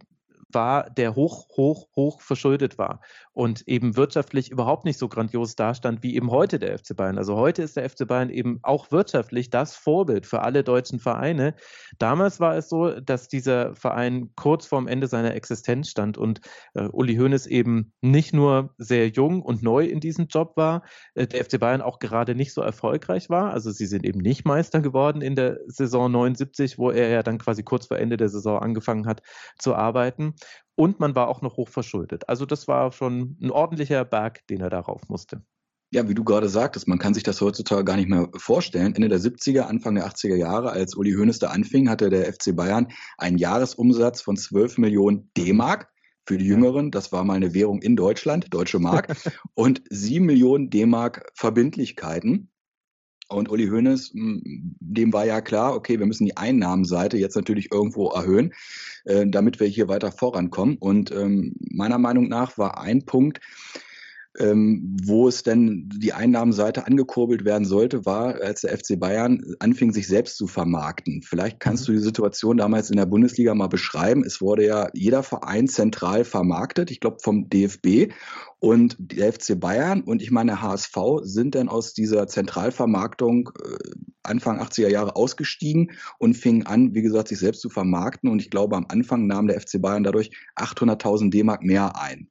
[0.49, 3.01] war, der hoch, hoch, hoch verschuldet war
[3.35, 7.19] und eben wirtschaftlich überhaupt nicht so grandios dastand wie eben heute der FC Bayern.
[7.19, 11.55] Also heute ist der FC Bayern eben auch wirtschaftlich das Vorbild für alle deutschen Vereine.
[11.99, 16.41] Damals war es so, dass dieser Verein kurz vorm Ende seiner Existenz stand und
[16.75, 21.27] äh, Uli Hoeneß eben nicht nur sehr jung und neu in diesem Job war, äh,
[21.27, 23.53] der FC Bayern auch gerade nicht so erfolgreich war.
[23.53, 27.39] Also sie sind eben nicht Meister geworden in der Saison 79, wo er ja dann
[27.39, 29.23] quasi kurz vor Ende der Saison angefangen hat
[29.59, 30.35] zu arbeiten
[30.77, 32.29] und man war auch noch hoch verschuldet.
[32.29, 35.43] Also das war schon ein ordentlicher Berg, den er darauf musste.
[35.95, 38.97] Ja, wie du gerade sagtest, man kann sich das heutzutage gar nicht mehr vorstellen.
[38.97, 42.57] Ende der 70er, Anfang der 80er Jahre, als Uli Hoeneß da anfing, hatte der FC
[42.57, 45.89] Bayern einen Jahresumsatz von 12 Millionen D-Mark.
[46.27, 49.15] Für die Jüngeren, das war mal eine Währung in Deutschland, deutsche Mark,
[49.55, 52.51] und 7 Millionen D-Mark Verbindlichkeiten.
[53.29, 57.73] Und Uli Hoeneß, hm, dem war ja klar, okay, wir müssen die Einnahmenseite jetzt natürlich
[57.73, 58.53] irgendwo erhöhen,
[59.05, 60.77] äh, damit wir hier weiter vorankommen.
[60.79, 63.41] Und ähm, meiner Meinung nach war ein Punkt,
[64.39, 69.93] ähm, wo es denn die Einnahmenseite angekurbelt werden sollte, war, als der FC Bayern anfing,
[69.93, 71.23] sich selbst zu vermarkten.
[71.23, 74.25] Vielleicht kannst du die Situation damals in der Bundesliga mal beschreiben.
[74.25, 78.13] Es wurde ja jeder Verein zentral vermarktet, ich glaube vom DFB.
[78.65, 83.77] Und der FC Bayern und ich meine HSV sind dann aus dieser Zentralvermarktung äh,
[84.23, 88.31] Anfang 80er Jahre ausgestiegen und fingen an, wie gesagt, sich selbst zu vermarkten.
[88.31, 92.31] Und ich glaube, am Anfang nahm der FC Bayern dadurch 800.000 D-Mark mehr ein.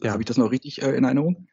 [0.00, 0.12] Ja.
[0.12, 1.48] Habe ich das noch richtig in Erinnerung?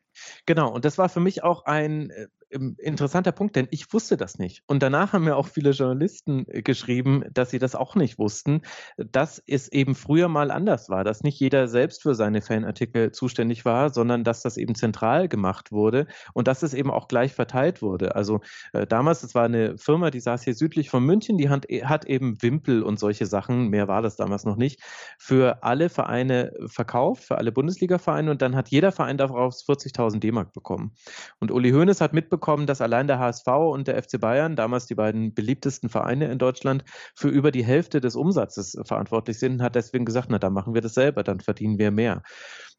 [0.45, 4.37] Genau, und das war für mich auch ein äh, interessanter Punkt, denn ich wusste das
[4.37, 4.63] nicht.
[4.67, 8.61] Und danach haben mir auch viele Journalisten äh, geschrieben, dass sie das auch nicht wussten,
[8.97, 13.65] dass es eben früher mal anders war, dass nicht jeder selbst für seine Fanartikel zuständig
[13.65, 17.81] war, sondern dass das eben zentral gemacht wurde und dass es eben auch gleich verteilt
[17.81, 18.15] wurde.
[18.15, 18.41] Also
[18.73, 22.05] äh, damals, das war eine Firma, die saß hier südlich von München, die hat, hat
[22.05, 24.81] eben Wimpel und solche Sachen, mehr war das damals noch nicht,
[25.17, 30.53] für alle Vereine verkauft, für alle Bundesliga-Vereine und dann hat jeder Verein darauf 40.000 D-Mark
[30.53, 30.93] bekommen.
[31.39, 34.87] Und Uli Hoeneß hat mitbekommen, mitbekommen, dass allein der HSV und der FC Bayern, damals
[34.87, 36.83] die beiden beliebtesten Vereine in Deutschland,
[37.15, 40.73] für über die Hälfte des Umsatzes verantwortlich sind und hat deswegen gesagt, na, dann machen
[40.73, 42.23] wir das selber, dann verdienen wir mehr.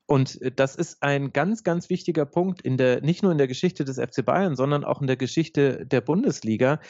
[0.06, 3.84] Und das ist ein ganz, ganz wichtiger Punkt in der, nicht nur in der Geschichte
[3.84, 6.80] des FC Bayern, sondern auch in der Geschichte der Bundesliga,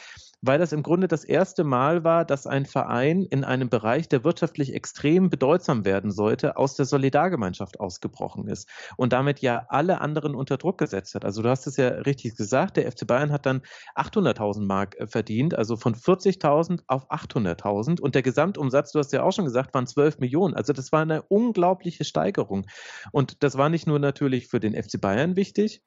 [0.43, 4.25] weil das im Grunde das erste Mal war, dass ein Verein in einem Bereich, der
[4.25, 10.35] wirtschaftlich extrem bedeutsam werden sollte, aus der Solidargemeinschaft ausgebrochen ist und damit ja alle anderen
[10.35, 11.23] unter Druck gesetzt hat.
[11.23, 13.61] Also du hast es ja richtig gesagt, der FC Bayern hat dann
[13.95, 19.23] 800.000 Mark äh, verdient, also von 40.000 auf 800.000 und der Gesamtumsatz, du hast ja
[19.23, 20.55] auch schon gesagt, waren 12 Millionen.
[20.55, 22.65] Also das war eine unglaubliche Steigerung.
[23.13, 25.81] Und das war nicht nur natürlich für den FC Bayern wichtig,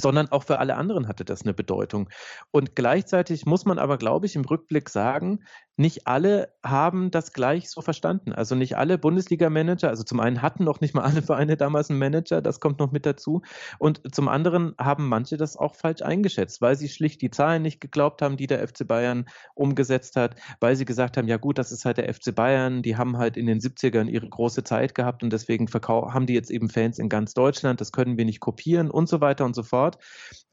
[0.00, 2.08] sondern auch für alle anderen hatte das eine Bedeutung.
[2.50, 5.40] Und gleichzeitig muss man aber, glaube ich, im Rückblick sagen,
[5.78, 8.32] nicht alle haben das gleich so verstanden.
[8.32, 12.00] Also nicht alle Bundesliga-Manager, also zum einen hatten noch nicht mal alle Vereine damals einen
[12.00, 13.42] Manager, das kommt noch mit dazu.
[13.78, 17.80] Und zum anderen haben manche das auch falsch eingeschätzt, weil sie schlicht die Zahlen nicht
[17.80, 21.70] geglaubt haben, die der FC Bayern umgesetzt hat, weil sie gesagt haben, ja gut, das
[21.70, 25.22] ist halt der FC Bayern, die haben halt in den 70ern ihre große Zeit gehabt
[25.22, 28.90] und deswegen haben die jetzt eben Fans in ganz Deutschland, das können wir nicht kopieren
[28.90, 29.87] und so weiter und so fort.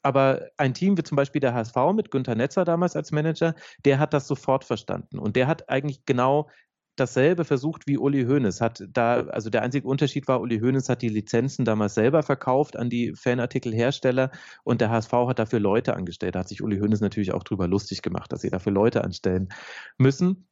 [0.02, 4.00] Aber ein Team wie zum Beispiel der HSV mit Günter Netzer damals als Manager, der
[4.00, 5.20] hat das sofort verstanden.
[5.20, 6.50] Und der hat eigentlich genau
[6.96, 8.62] dasselbe versucht wie Uli Hoeneß.
[8.62, 12.78] Hat da, also der einzige Unterschied war, Uli Hoeneß hat die Lizenzen damals selber verkauft
[12.78, 14.32] an die Fanartikelhersteller
[14.64, 16.36] und der HSV hat dafür Leute angestellt.
[16.36, 19.50] Da hat sich Uli Hoeneß natürlich auch drüber lustig gemacht, dass sie dafür Leute anstellen
[19.98, 20.48] müssen.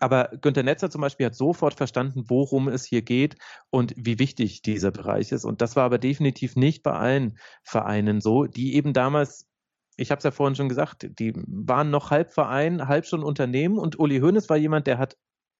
[0.00, 3.36] Aber Günter Netzer zum Beispiel hat sofort verstanden, worum es hier geht
[3.70, 5.44] und wie wichtig dieser Bereich ist.
[5.44, 9.48] Und das war aber definitiv nicht bei allen Vereinen so, die eben damals
[9.96, 13.78] ich habe es ja vorhin schon gesagt, die waren noch halb Verein, halb schon Unternehmen
[13.78, 15.16] und Uli Hoeneß war jemand, der hat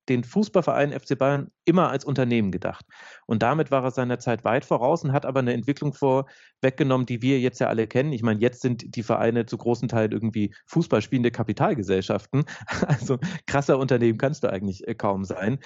[0.09, 2.85] den Fußballverein FC Bayern immer als Unternehmen gedacht.
[3.27, 7.23] Und damit war er seiner Zeit weit voraus und hat aber eine Entwicklung vorweggenommen, die
[7.23, 8.13] wir jetzt ja alle kennen.
[8.13, 12.45] Ich meine, jetzt sind die Vereine zu großen Teilen irgendwie Fußballspielende Kapitalgesellschaften.
[12.87, 15.59] Also krasser Unternehmen kannst du eigentlich äh, kaum sein.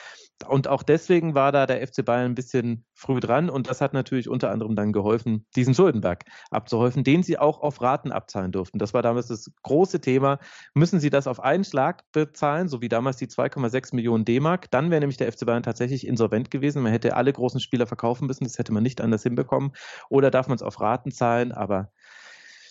[0.46, 3.92] Und auch deswegen war da der FC Bayern ein bisschen früh dran und das hat
[3.92, 8.78] natürlich unter anderem dann geholfen, diesen Schuldenberg abzuhäufen, den sie auch auf Raten abzahlen durften.
[8.78, 10.38] Das war damals das große Thema.
[10.74, 14.70] Müssen sie das auf einen Schlag bezahlen, so wie damals die 2,6 Millionen D-Mark.
[14.70, 16.82] Dann wäre nämlich der FC Bayern tatsächlich insolvent gewesen.
[16.82, 18.44] Man hätte alle großen Spieler verkaufen müssen.
[18.44, 19.72] Das hätte man nicht anders hinbekommen.
[20.08, 21.52] Oder darf man es auf Raten zahlen?
[21.52, 21.90] Aber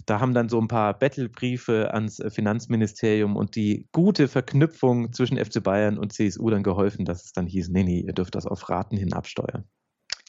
[0.06, 5.62] da haben dann so ein paar Battlebriefe ans Finanzministerium und die gute Verknüpfung zwischen FC
[5.62, 8.70] Bayern und CSU dann geholfen, dass es dann hieß, nee, nee, ihr dürft das auf
[8.70, 9.66] Raten hin absteuern.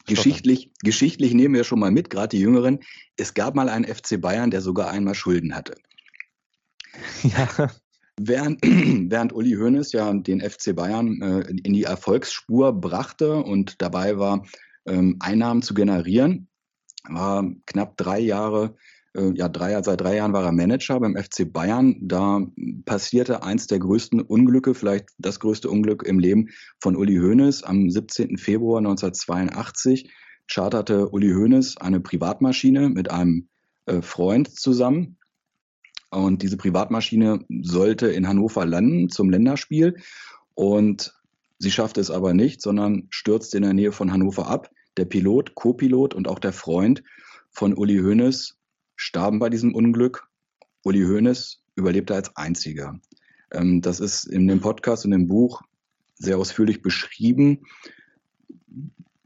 [0.06, 2.80] Geschichtlich, geschichtlich nehmen wir schon mal mit, gerade die Jüngeren.
[3.16, 5.74] Es gab mal einen FC Bayern, der sogar einmal Schulden hatte.
[7.22, 7.70] Ja.
[8.20, 8.60] Während,
[9.10, 14.44] während Uli Hoeneß ja den FC Bayern äh, in die Erfolgsspur brachte und dabei war,
[14.86, 16.48] ähm, Einnahmen zu generieren,
[17.08, 18.74] war knapp drei Jahre
[19.18, 21.96] äh, ja, drei, seit drei Jahren war er Manager beim FC Bayern.
[22.00, 22.46] Da
[22.84, 26.48] passierte eins der größten Unglücke, vielleicht das größte Unglück im Leben
[26.80, 27.64] von Uli Hoeneß.
[27.64, 28.38] Am 17.
[28.38, 30.10] Februar 1982
[30.50, 33.48] charterte Uli Hoeneß eine Privatmaschine mit einem
[33.86, 35.17] äh, Freund zusammen.
[36.10, 39.96] Und diese Privatmaschine sollte in Hannover landen zum Länderspiel.
[40.54, 41.14] Und
[41.58, 44.70] sie schaffte es aber nicht, sondern stürzte in der Nähe von Hannover ab.
[44.96, 47.02] Der Pilot, Co-Pilot und auch der Freund
[47.50, 48.56] von Uli Hoeneß
[48.96, 50.26] starben bei diesem Unglück.
[50.82, 52.98] Uli Hoeneß überlebte als einziger.
[53.52, 55.62] Ähm, das ist in dem Podcast und im Buch
[56.14, 57.60] sehr ausführlich beschrieben.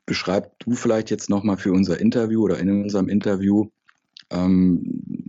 [0.05, 3.71] Beschreib du vielleicht jetzt nochmal für unser Interview oder in unserem Interview
[4.31, 5.22] ähm,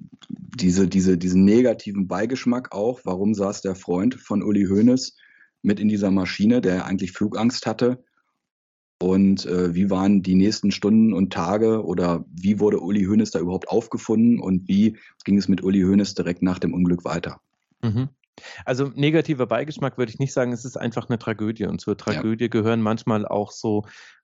[0.56, 3.02] diese, diese, diesen negativen Beigeschmack auch.
[3.04, 5.16] Warum saß der Freund von Uli Hoeneß
[5.62, 8.04] mit in dieser Maschine, der eigentlich Flugangst hatte?
[9.02, 13.40] Und äh, wie waren die nächsten Stunden und Tage oder wie wurde Uli Hoeneß da
[13.40, 17.42] überhaupt aufgefunden und wie ging es mit Uli Hoeneß direkt nach dem Unglück weiter?
[17.82, 18.10] Mhm.
[18.66, 21.66] Also negativer Beigeschmack würde ich nicht sagen, es ist einfach eine Tragödie.
[21.66, 22.50] Und zur Tragödie ja.
[22.50, 23.84] gehören manchmal auch so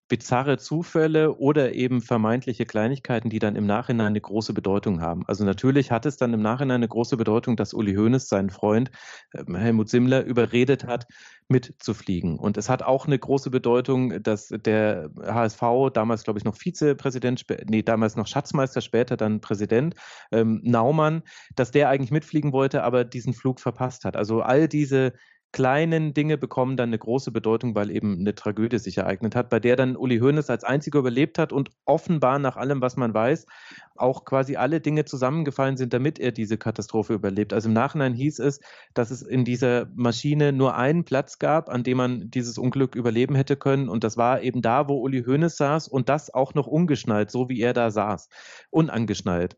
[0.10, 5.24] bizarre Zufälle oder eben vermeintliche Kleinigkeiten, die dann im Nachhinein eine große Bedeutung haben.
[5.28, 8.91] Also natürlich hat es dann im Nachhinein eine große Bedeutung, dass Uli Hoeneß seinen Freund
[9.34, 11.06] ähm, Helmut Simmler überredet hat,
[11.48, 12.38] mitzufliegen.
[12.38, 15.62] Und es hat auch eine große Bedeutung, dass der HSV,
[15.93, 19.95] damals glaube ich noch Vizepräsident, nee, damals noch Schatzmeister, später dann Präsident,
[20.32, 21.22] ähm, Naumann,
[21.56, 24.15] dass der eigentlich mitfliegen wollte, aber diesen Flug verpasst hat.
[24.15, 25.13] Also all diese
[25.51, 29.59] kleinen Dinge bekommen dann eine große Bedeutung, weil eben eine Tragödie sich ereignet hat, bei
[29.59, 33.47] der dann Uli Hoeneß als einziger überlebt hat und offenbar nach allem, was man weiß,
[33.95, 37.51] auch quasi alle Dinge zusammengefallen sind, damit er diese Katastrophe überlebt.
[37.53, 38.59] Also im Nachhinein hieß es,
[38.93, 43.35] dass es in dieser Maschine nur einen Platz gab, an dem man dieses Unglück überleben
[43.35, 46.67] hätte können und das war eben da, wo Uli Hoeneß saß und das auch noch
[46.67, 48.29] ungeschnallt, so wie er da saß,
[48.69, 49.57] unangeschnallt.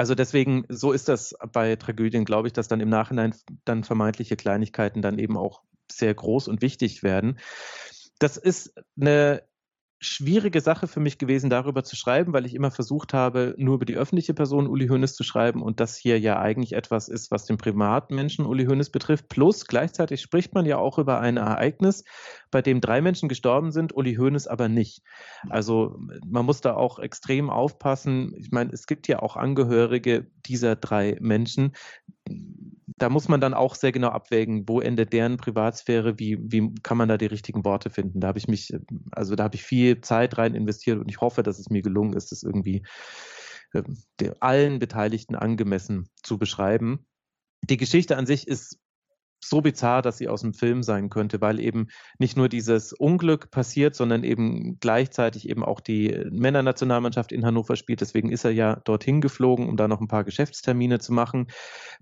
[0.00, 3.34] Also deswegen, so ist das bei Tragödien, glaube ich, dass dann im Nachhinein
[3.66, 5.60] dann vermeintliche Kleinigkeiten dann eben auch
[5.92, 7.38] sehr groß und wichtig werden.
[8.18, 9.42] Das ist eine
[10.02, 13.84] schwierige Sache für mich gewesen, darüber zu schreiben, weil ich immer versucht habe, nur über
[13.84, 17.44] die öffentliche Person Uli Hoeneß zu schreiben und das hier ja eigentlich etwas ist, was
[17.44, 19.28] den Privatmenschen Uli Hoeneß betrifft.
[19.28, 22.04] Plus gleichzeitig spricht man ja auch über ein Ereignis,
[22.50, 25.02] bei dem drei Menschen gestorben sind, Uli Hoeneß aber nicht.
[25.50, 28.34] Also man muss da auch extrem aufpassen.
[28.38, 31.74] Ich meine, es gibt ja auch Angehörige dieser drei Menschen,
[33.00, 36.98] da muss man dann auch sehr genau abwägen, wo endet deren Privatsphäre, wie, wie kann
[36.98, 38.20] man da die richtigen Worte finden.
[38.20, 38.74] Da habe ich mich,
[39.10, 42.12] also da habe ich viel Zeit rein investiert und ich hoffe, dass es mir gelungen
[42.12, 42.84] ist, das irgendwie
[43.72, 43.82] äh,
[44.40, 47.06] allen Beteiligten angemessen zu beschreiben.
[47.62, 48.78] Die Geschichte an sich ist
[49.40, 53.50] so bizarr, dass sie aus dem Film sein könnte, weil eben nicht nur dieses Unglück
[53.50, 58.00] passiert, sondern eben gleichzeitig eben auch die Männernationalmannschaft in Hannover spielt.
[58.00, 61.48] Deswegen ist er ja dorthin geflogen, um da noch ein paar Geschäftstermine zu machen.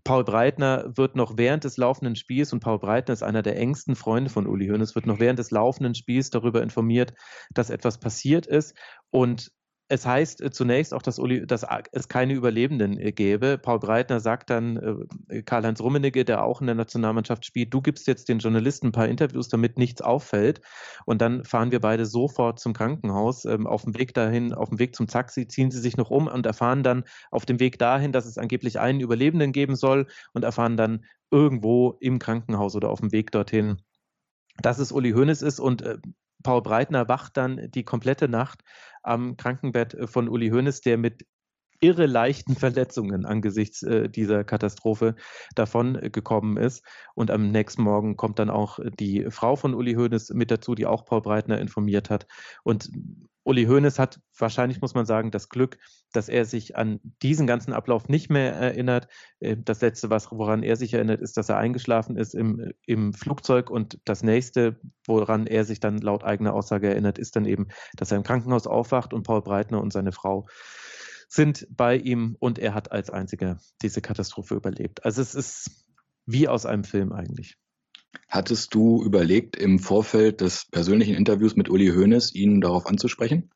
[0.04, 3.94] Paul Breitner wird noch während des laufenden Spiels, und Paul Breitner ist einer der engsten
[3.94, 7.14] Freunde von Uli Hoeneß, wird noch während des laufenden Spiels darüber informiert,
[7.54, 8.76] dass etwas passiert ist.
[9.10, 9.52] Und
[9.88, 13.58] es heißt äh, zunächst auch, dass, Uli, dass, es keine Überlebenden äh, gäbe.
[13.58, 18.06] Paul Breitner sagt dann, äh, Karl-Heinz Rummenigge, der auch in der Nationalmannschaft spielt, du gibst
[18.06, 20.60] jetzt den Journalisten ein paar Interviews, damit nichts auffällt.
[21.06, 23.46] Und dann fahren wir beide sofort zum Krankenhaus.
[23.46, 26.26] Ähm, auf dem Weg dahin, auf dem Weg zum Taxi, ziehen sie sich noch um
[26.26, 30.44] und erfahren dann auf dem Weg dahin, dass es angeblich einen Überlebenden geben soll und
[30.44, 33.78] erfahren dann irgendwo im Krankenhaus oder auf dem Weg dorthin,
[34.62, 35.84] dass es Uli Hoeneß ist und
[36.42, 38.62] Paul Breitner wacht dann die komplette Nacht
[39.08, 41.24] am Krankenbett äh, von Uli Hoeneß, der mit
[41.80, 45.14] irre leichten Verletzungen angesichts äh, dieser Katastrophe
[45.54, 46.84] davon äh, gekommen ist.
[47.14, 50.86] Und am nächsten Morgen kommt dann auch die Frau von Uli Hoeneß mit dazu, die
[50.86, 52.26] auch Paul Breitner informiert hat.
[52.64, 52.90] Und
[53.48, 55.78] Uli Hoeneß hat wahrscheinlich, muss man sagen, das Glück,
[56.12, 59.08] dass er sich an diesen ganzen Ablauf nicht mehr erinnert.
[59.40, 63.14] Äh, das Letzte, was, woran er sich erinnert, ist, dass er eingeschlafen ist im, im
[63.14, 63.70] Flugzeug.
[63.70, 68.10] Und das Nächste, woran er sich dann laut eigener Aussage erinnert, ist dann eben, dass
[68.10, 70.46] er im Krankenhaus aufwacht und Paul Breitner und seine Frau
[71.26, 75.06] sind bei ihm und er hat als einziger diese Katastrophe überlebt.
[75.06, 75.86] Also es ist
[76.26, 77.56] wie aus einem Film eigentlich.
[78.28, 83.50] Hattest du überlegt, im Vorfeld des persönlichen Interviews mit Uli Hoeneß ihn darauf anzusprechen?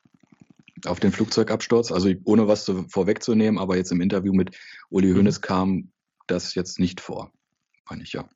[0.85, 1.91] Auf den Flugzeugabsturz?
[1.91, 4.57] Also ohne was zu, vorwegzunehmen, aber jetzt im Interview mit
[4.89, 5.17] Uli mhm.
[5.17, 5.91] Hoeneß kam
[6.27, 7.31] das jetzt nicht vor,
[7.89, 8.27] meine ich ja.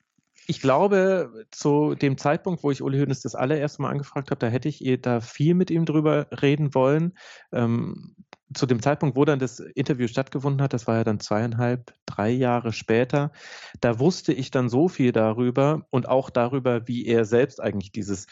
[0.46, 4.46] Ich glaube, zu dem Zeitpunkt, wo ich Uli Hoeneß das allererste Mal angefragt habe, da
[4.46, 7.18] hätte ich da viel mit ihm drüber reden wollen.
[7.52, 8.14] Ähm,
[8.54, 12.30] zu dem Zeitpunkt, wo dann das Interview stattgefunden hat, das war ja dann zweieinhalb, drei
[12.30, 13.32] Jahre später,
[13.80, 18.26] da wusste ich dann so viel darüber und auch darüber, wie er selbst eigentlich dieses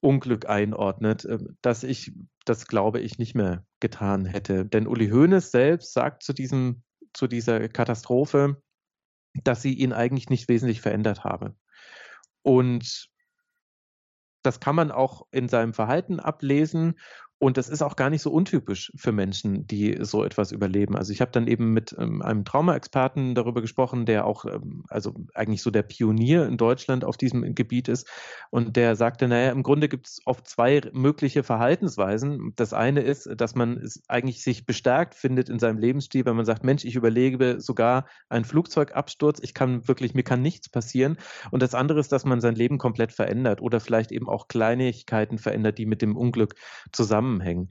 [0.00, 2.12] Unglück einordnet, äh, dass ich
[2.44, 4.66] das, glaube ich, nicht mehr getan hätte.
[4.66, 6.82] Denn Uli Hoeneß selbst sagt zu diesem,
[7.12, 8.60] zu dieser Katastrophe,
[9.44, 11.54] dass sie ihn eigentlich nicht wesentlich verändert habe.
[12.42, 13.08] Und
[14.42, 16.98] das kann man auch in seinem Verhalten ablesen.
[17.42, 20.96] Und das ist auch gar nicht so untypisch für Menschen, die so etwas überleben.
[20.96, 25.12] Also ich habe dann eben mit ähm, einem Traumaexperten darüber gesprochen, der auch, ähm, also
[25.34, 28.08] eigentlich so der Pionier in Deutschland auf diesem Gebiet ist.
[28.50, 32.52] Und der sagte, naja, im Grunde gibt es oft zwei mögliche Verhaltensweisen.
[32.54, 36.62] Das eine ist, dass man eigentlich sich bestärkt findet in seinem Lebensstil, wenn man sagt,
[36.62, 41.16] Mensch, ich überlege sogar einen Flugzeugabsturz, ich kann wirklich, mir kann nichts passieren.
[41.50, 45.38] Und das andere ist, dass man sein Leben komplett verändert oder vielleicht eben auch Kleinigkeiten
[45.38, 46.54] verändert, die mit dem Unglück
[46.92, 47.68] zusammen zusammenhängen.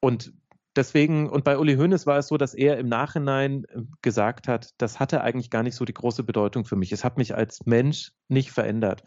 [0.00, 0.32] Und
[0.76, 4.70] deswegen, und bei Uli Hoeneß war es so, dass er im Nachhinein äh, gesagt hat,
[4.78, 6.92] das hatte eigentlich gar nicht so die große Bedeutung für mich.
[6.92, 9.02] Es hat mich als Mensch nicht verändert.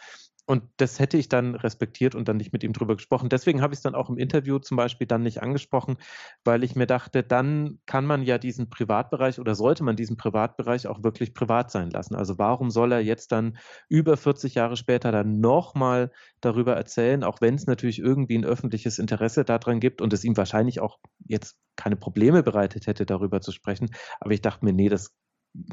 [0.46, 3.30] Und das hätte ich dann respektiert und dann nicht mit ihm drüber gesprochen.
[3.30, 5.96] Deswegen habe ich es dann auch im Interview zum Beispiel dann nicht angesprochen,
[6.44, 10.88] weil ich mir dachte, dann kann man ja diesen Privatbereich oder sollte man diesen Privatbereich
[10.88, 12.16] auch wirklich privat sein lassen.
[12.16, 17.40] Also warum soll er jetzt dann über 40 Jahre später dann nochmal darüber erzählen, auch
[17.40, 21.58] wenn es natürlich irgendwie ein öffentliches Interesse daran gibt und es ihm wahrscheinlich auch jetzt
[21.78, 23.92] keine Probleme bereitet hätte, darüber zu sprechen.
[24.20, 25.16] Aber ich dachte mir, nee, das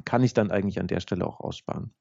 [0.05, 1.93] kann ich dann eigentlich an der Stelle auch aussparen.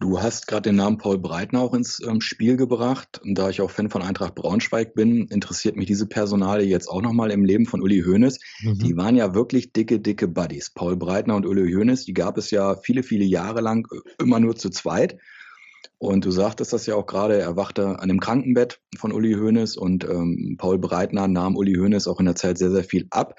[0.00, 3.20] Du hast gerade den Namen Paul Breitner auch ins ähm, Spiel gebracht.
[3.22, 7.02] Und da ich auch Fan von Eintracht Braunschweig bin, interessiert mich diese Personale jetzt auch
[7.02, 8.38] nochmal im Leben von Uli Hoeneß.
[8.60, 8.78] Mhm.
[8.78, 10.70] Die waren ja wirklich dicke, dicke Buddies.
[10.70, 14.38] Paul Breitner und Uli Hoeneß, die gab es ja viele, viele Jahre lang äh, immer
[14.38, 15.18] nur zu zweit.
[15.98, 19.76] Und du sagtest das ja auch gerade, er wachte an dem Krankenbett von Uli Hoeneß
[19.76, 23.34] und ähm, Paul Breitner nahm Uli Hoeneß auch in der Zeit sehr, sehr viel ab.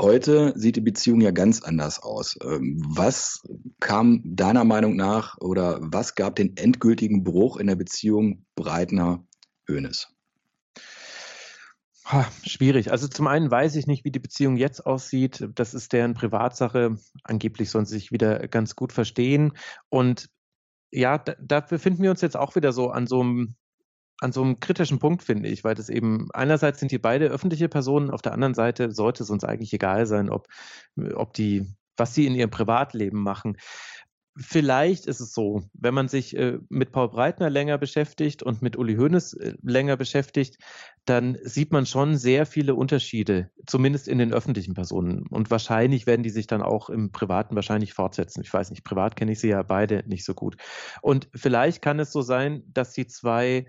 [0.00, 2.38] Heute sieht die Beziehung ja ganz anders aus.
[2.44, 3.42] Ähm, was
[3.80, 10.14] kam deiner Meinung nach oder was gab den endgültigen Bruch in der Beziehung Breitner-Hönes?
[12.46, 12.92] Schwierig.
[12.92, 15.48] Also zum einen weiß ich nicht, wie die Beziehung jetzt aussieht.
[15.56, 16.96] Das ist deren Privatsache.
[17.24, 19.52] Angeblich sollen sie sich wieder ganz gut verstehen.
[19.88, 20.30] Und
[20.92, 23.56] ja, da, da befinden wir uns jetzt auch wieder so an so einem
[24.20, 27.68] an so einem kritischen Punkt, finde ich, weil das eben einerseits sind die beide öffentliche
[27.68, 30.48] Personen, auf der anderen Seite sollte es uns eigentlich egal sein, ob,
[31.14, 31.66] ob die,
[31.96, 33.56] was sie in ihrem Privatleben machen.
[34.40, 38.76] Vielleicht ist es so, wenn man sich äh, mit Paul Breitner länger beschäftigt und mit
[38.76, 40.58] Uli Hoeneß äh, länger beschäftigt,
[41.06, 45.26] dann sieht man schon sehr viele Unterschiede, zumindest in den öffentlichen Personen.
[45.26, 48.42] Und wahrscheinlich werden die sich dann auch im Privaten wahrscheinlich fortsetzen.
[48.42, 50.56] Ich weiß nicht, privat kenne ich sie ja beide nicht so gut.
[51.02, 53.66] Und vielleicht kann es so sein, dass die zwei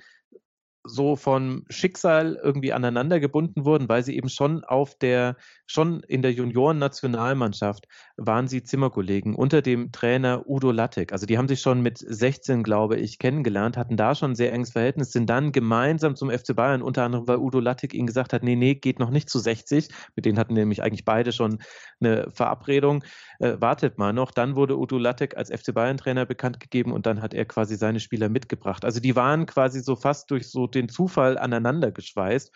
[0.83, 5.35] so von Schicksal irgendwie aneinander gebunden wurden, weil sie eben schon auf der,
[5.67, 7.87] schon in der Junioren-Nationalmannschaft
[8.19, 11.11] waren sie Zimmerkollegen unter dem Trainer Udo Lattek.
[11.13, 14.53] Also die haben sich schon mit 16, glaube ich, kennengelernt, hatten da schon ein sehr
[14.53, 18.33] enges Verhältnis, sind dann gemeinsam zum FC Bayern, unter anderem, weil Udo Lattek ihnen gesagt
[18.33, 19.89] hat, nee, nee, geht noch nicht zu 60.
[20.15, 21.59] Mit denen hatten nämlich eigentlich beide schon
[21.99, 23.03] eine Verabredung.
[23.39, 24.31] Äh, wartet mal noch.
[24.31, 27.99] Dann wurde Udo Lattek als FC Bayern-Trainer bekannt gegeben und dann hat er quasi seine
[27.99, 28.85] Spieler mitgebracht.
[28.85, 32.51] Also die waren quasi so fast durch so den Zufall aneinander geschweißt.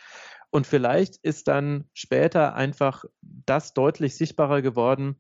[0.53, 5.19] Und vielleicht ist dann später einfach das deutlich sichtbarer geworden,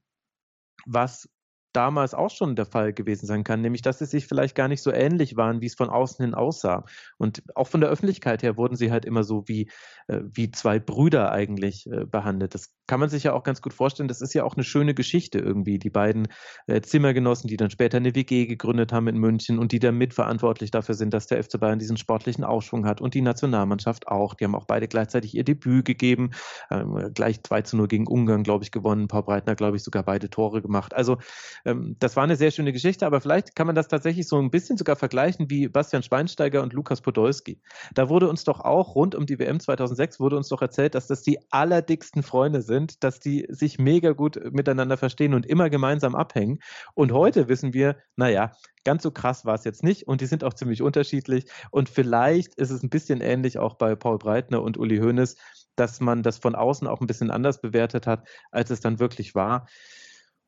[0.87, 1.27] was
[1.73, 4.81] damals auch schon der Fall gewesen sein kann, nämlich dass sie sich vielleicht gar nicht
[4.81, 6.85] so ähnlich waren, wie es von außen hin aussah.
[7.17, 9.69] Und auch von der Öffentlichkeit her wurden sie halt immer so wie,
[10.07, 12.53] äh, wie zwei Brüder eigentlich äh, behandelt.
[12.53, 14.07] Das kann man sich ja auch ganz gut vorstellen.
[14.07, 15.79] Das ist ja auch eine schöne Geschichte irgendwie.
[15.79, 16.27] Die beiden
[16.67, 20.71] äh, Zimmergenossen, die dann später eine WG gegründet haben in München und die dann mitverantwortlich
[20.71, 24.33] dafür sind, dass der FC Bayern diesen sportlichen Aufschwung hat und die Nationalmannschaft auch.
[24.35, 26.31] Die haben auch beide gleichzeitig ihr Debüt gegeben,
[26.69, 29.07] ähm, gleich 2 zu 0 gegen Ungarn, glaube ich, gewonnen.
[29.07, 30.93] Paul Breitner, glaube ich, sogar beide Tore gemacht.
[30.93, 31.17] Also
[31.65, 34.49] ähm, das war eine sehr schöne Geschichte, aber vielleicht kann man das tatsächlich so ein
[34.51, 37.61] bisschen sogar vergleichen wie Bastian Schweinsteiger und Lukas Podolski.
[37.93, 41.07] Da wurde uns doch auch rund um die WM 2006 wurde uns doch erzählt, dass
[41.07, 46.15] das die allerdicksten Freunde sind dass die sich mega gut miteinander verstehen und immer gemeinsam
[46.15, 46.59] abhängen.
[46.93, 48.51] Und heute wissen wir, naja,
[48.83, 51.45] ganz so krass war es jetzt nicht und die sind auch ziemlich unterschiedlich.
[51.71, 55.35] Und vielleicht ist es ein bisschen ähnlich auch bei Paul Breitner und Uli Hoeneß,
[55.75, 59.35] dass man das von außen auch ein bisschen anders bewertet hat, als es dann wirklich
[59.35, 59.67] war.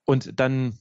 [0.05, 0.77] Und dann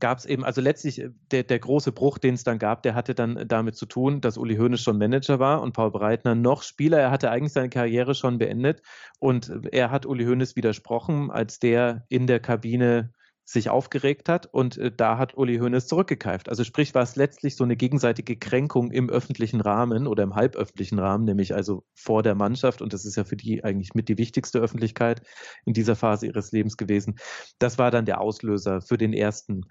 [0.00, 2.94] gab es eben, also letztlich äh, der, der große Bruch, den es dann gab, der
[2.94, 6.62] hatte dann damit zu tun, dass Uli Hoeneß schon Manager war und Paul Breitner noch
[6.62, 6.98] Spieler.
[6.98, 8.82] Er hatte eigentlich seine Karriere schon beendet
[9.18, 13.12] und er hat Uli Hoeneß widersprochen, als der in der Kabine
[13.52, 16.48] sich aufgeregt hat und äh, da hat Uli Hoeneß zurückgekeift.
[16.48, 20.98] Also sprich war es letztlich so eine gegenseitige Kränkung im öffentlichen Rahmen oder im halböffentlichen
[20.98, 24.18] Rahmen, nämlich also vor der Mannschaft und das ist ja für die eigentlich mit die
[24.18, 25.22] wichtigste Öffentlichkeit
[25.66, 27.16] in dieser Phase ihres Lebens gewesen.
[27.58, 29.66] Das war dann der Auslöser für den ersten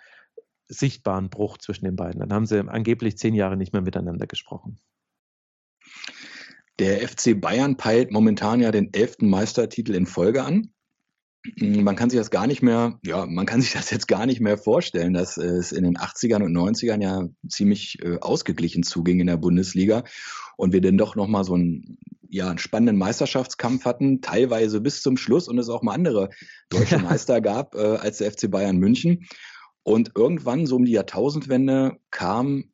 [0.67, 2.19] sichtbaren Bruch zwischen den beiden.
[2.19, 4.79] Dann haben sie angeblich zehn Jahre nicht mehr miteinander gesprochen.
[6.79, 10.71] Der FC Bayern peilt momentan ja den elften Meistertitel in Folge an.
[11.57, 14.41] Man kann sich das gar nicht mehr, ja, man kann sich das jetzt gar nicht
[14.41, 19.27] mehr vorstellen, dass es in den 80ern und 90ern ja ziemlich äh, ausgeglichen zuging in
[19.27, 20.03] der Bundesliga
[20.57, 21.97] und wir dann doch nochmal so einen,
[22.29, 26.29] ja, einen spannenden Meisterschaftskampf hatten, teilweise bis zum Schluss und es auch mal andere
[26.69, 29.25] deutsche Meister gab äh, als der FC Bayern München.
[29.83, 32.71] Und irgendwann, so um die Jahrtausendwende, kam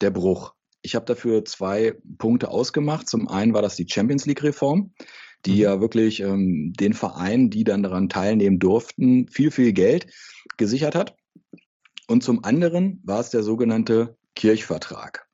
[0.00, 0.54] der Bruch.
[0.82, 3.08] Ich habe dafür zwei Punkte ausgemacht.
[3.08, 4.92] Zum einen war das die Champions League-Reform,
[5.46, 5.58] die mhm.
[5.58, 10.06] ja wirklich ähm, den Vereinen, die dann daran teilnehmen durften, viel, viel Geld
[10.56, 11.14] gesichert hat.
[12.06, 15.28] Und zum anderen war es der sogenannte Kirchvertrag.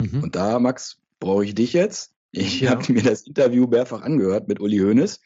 [0.00, 0.24] Mhm.
[0.24, 2.12] Und da, Max, brauche ich dich jetzt.
[2.32, 2.70] Ich ja.
[2.70, 5.20] habe mir das Interview mehrfach angehört mit Uli Hoeneß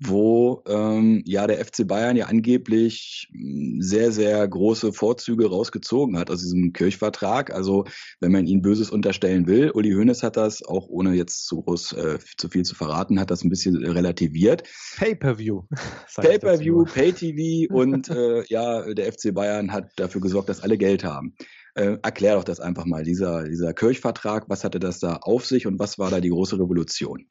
[0.00, 6.30] wo ähm, ja der FC Bayern ja angeblich hm, sehr, sehr große Vorzüge rausgezogen hat
[6.30, 7.52] aus diesem Kirchvertrag.
[7.52, 7.84] Also
[8.20, 11.92] wenn man ihn Böses unterstellen will, Uli Hoeneß hat das, auch ohne jetzt zu groß
[11.94, 14.64] äh, zu viel zu verraten, hat das ein bisschen relativiert.
[14.96, 15.62] Pay-per-view.
[16.16, 21.34] Pay-per-view, Pay-TV und äh, ja, der FC Bayern hat dafür gesorgt, dass alle Geld haben.
[21.74, 25.66] Äh, erklär doch das einfach mal, dieser, dieser Kirchvertrag, was hatte das da auf sich
[25.66, 27.26] und was war da die große Revolution?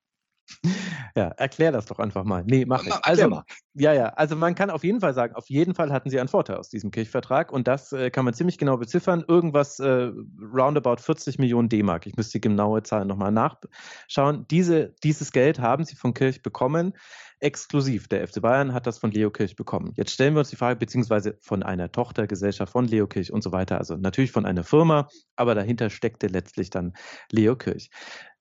[1.16, 2.44] Ja, erklär das doch einfach mal.
[2.46, 2.94] Nee, mach ich.
[3.02, 3.44] Also, mal.
[3.74, 6.30] ja, ja, also man kann auf jeden Fall sagen, auf jeden Fall hatten sie einen
[6.30, 9.24] Vorteil aus diesem Kirchvertrag und das äh, kann man ziemlich genau beziffern.
[9.28, 10.12] Irgendwas äh,
[10.54, 12.06] roundabout 40 Millionen D-Mark.
[12.06, 14.46] Ich müsste die genaue Zahl nochmal nachschauen.
[14.50, 16.94] Diese, dieses Geld haben sie von Kirch bekommen.
[17.40, 18.08] Exklusiv.
[18.08, 19.94] Der FC Bayern hat das von Leo Kirch bekommen.
[19.96, 23.52] Jetzt stellen wir uns die Frage, beziehungsweise von einer Tochtergesellschaft von Leo Kirch und so
[23.52, 23.78] weiter.
[23.78, 26.94] Also natürlich von einer Firma, aber dahinter steckte letztlich dann
[27.32, 27.90] Leo Kirch.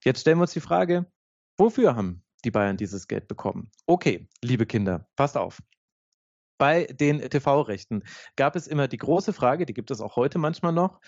[0.02, 1.06] Jetzt stellen wir uns die Frage,
[1.58, 3.70] Wofür haben die Bayern dieses Geld bekommen?
[3.86, 5.62] Okay, liebe Kinder, passt auf.
[6.58, 8.02] Bei den TV-Rechten
[8.36, 11.00] gab es immer die große Frage, die gibt es auch heute manchmal noch,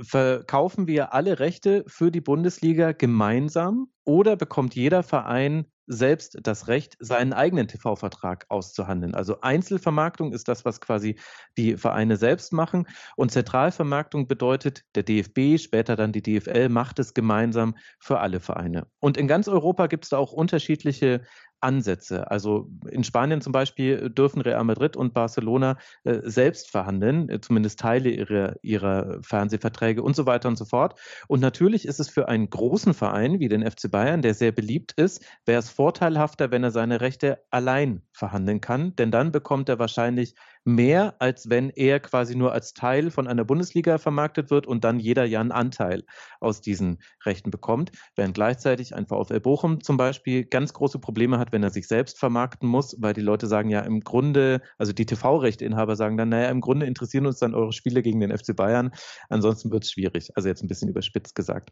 [0.00, 6.96] verkaufen wir alle Rechte für die Bundesliga gemeinsam oder bekommt jeder Verein selbst das Recht,
[6.98, 9.14] seinen eigenen TV-Vertrag auszuhandeln.
[9.14, 11.18] Also Einzelvermarktung ist das, was quasi
[11.56, 12.86] die Vereine selbst machen.
[13.16, 18.86] Und Zentralvermarktung bedeutet, der DFB, später dann die DFL, macht es gemeinsam für alle Vereine.
[19.00, 21.22] Und in ganz Europa gibt es da auch unterschiedliche
[21.64, 22.30] Ansätze.
[22.30, 27.80] Also in Spanien zum Beispiel dürfen Real Madrid und Barcelona äh, selbst verhandeln, äh, zumindest
[27.80, 31.00] Teile ihrer, ihrer Fernsehverträge und so weiter und so fort.
[31.26, 34.92] Und natürlich ist es für einen großen Verein wie den FC Bayern, der sehr beliebt
[34.92, 39.78] ist, wäre es vorteilhafter, wenn er seine Rechte allein verhandeln kann, denn dann bekommt er
[39.78, 40.34] wahrscheinlich
[40.64, 44.98] mehr, als wenn er quasi nur als Teil von einer Bundesliga vermarktet wird und dann
[44.98, 46.04] jeder ja einen Anteil
[46.40, 51.52] aus diesen Rechten bekommt, während gleichzeitig ein VfL Bochum zum Beispiel ganz große Probleme hat,
[51.52, 55.06] wenn er sich selbst vermarkten muss, weil die Leute sagen ja im Grunde, also die
[55.06, 58.90] TV-Rechteinhaber sagen dann, naja, im Grunde interessieren uns dann eure Spiele gegen den FC Bayern,
[59.28, 60.30] ansonsten wird es schwierig.
[60.34, 61.70] Also jetzt ein bisschen überspitzt gesagt.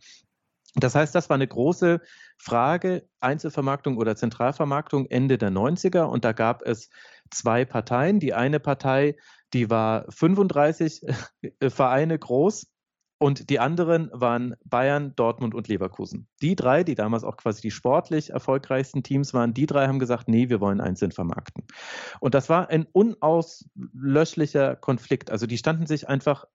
[0.75, 2.01] Das heißt, das war eine große
[2.39, 6.05] Frage, Einzelvermarktung oder Zentralvermarktung Ende der 90er.
[6.05, 6.89] Und da gab es
[7.31, 8.21] zwei Parteien.
[8.21, 9.17] Die eine Partei,
[9.53, 11.03] die war 35
[11.61, 12.67] äh, Vereine groß.
[13.19, 16.27] Und die anderen waren Bayern, Dortmund und Leverkusen.
[16.41, 20.27] Die drei, die damals auch quasi die sportlich erfolgreichsten Teams waren, die drei haben gesagt,
[20.27, 21.65] nee, wir wollen einzeln vermarkten.
[22.19, 25.31] Und das war ein unauslöschlicher Konflikt.
[25.31, 26.47] Also die standen sich einfach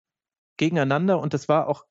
[0.58, 1.86] gegeneinander und das war auch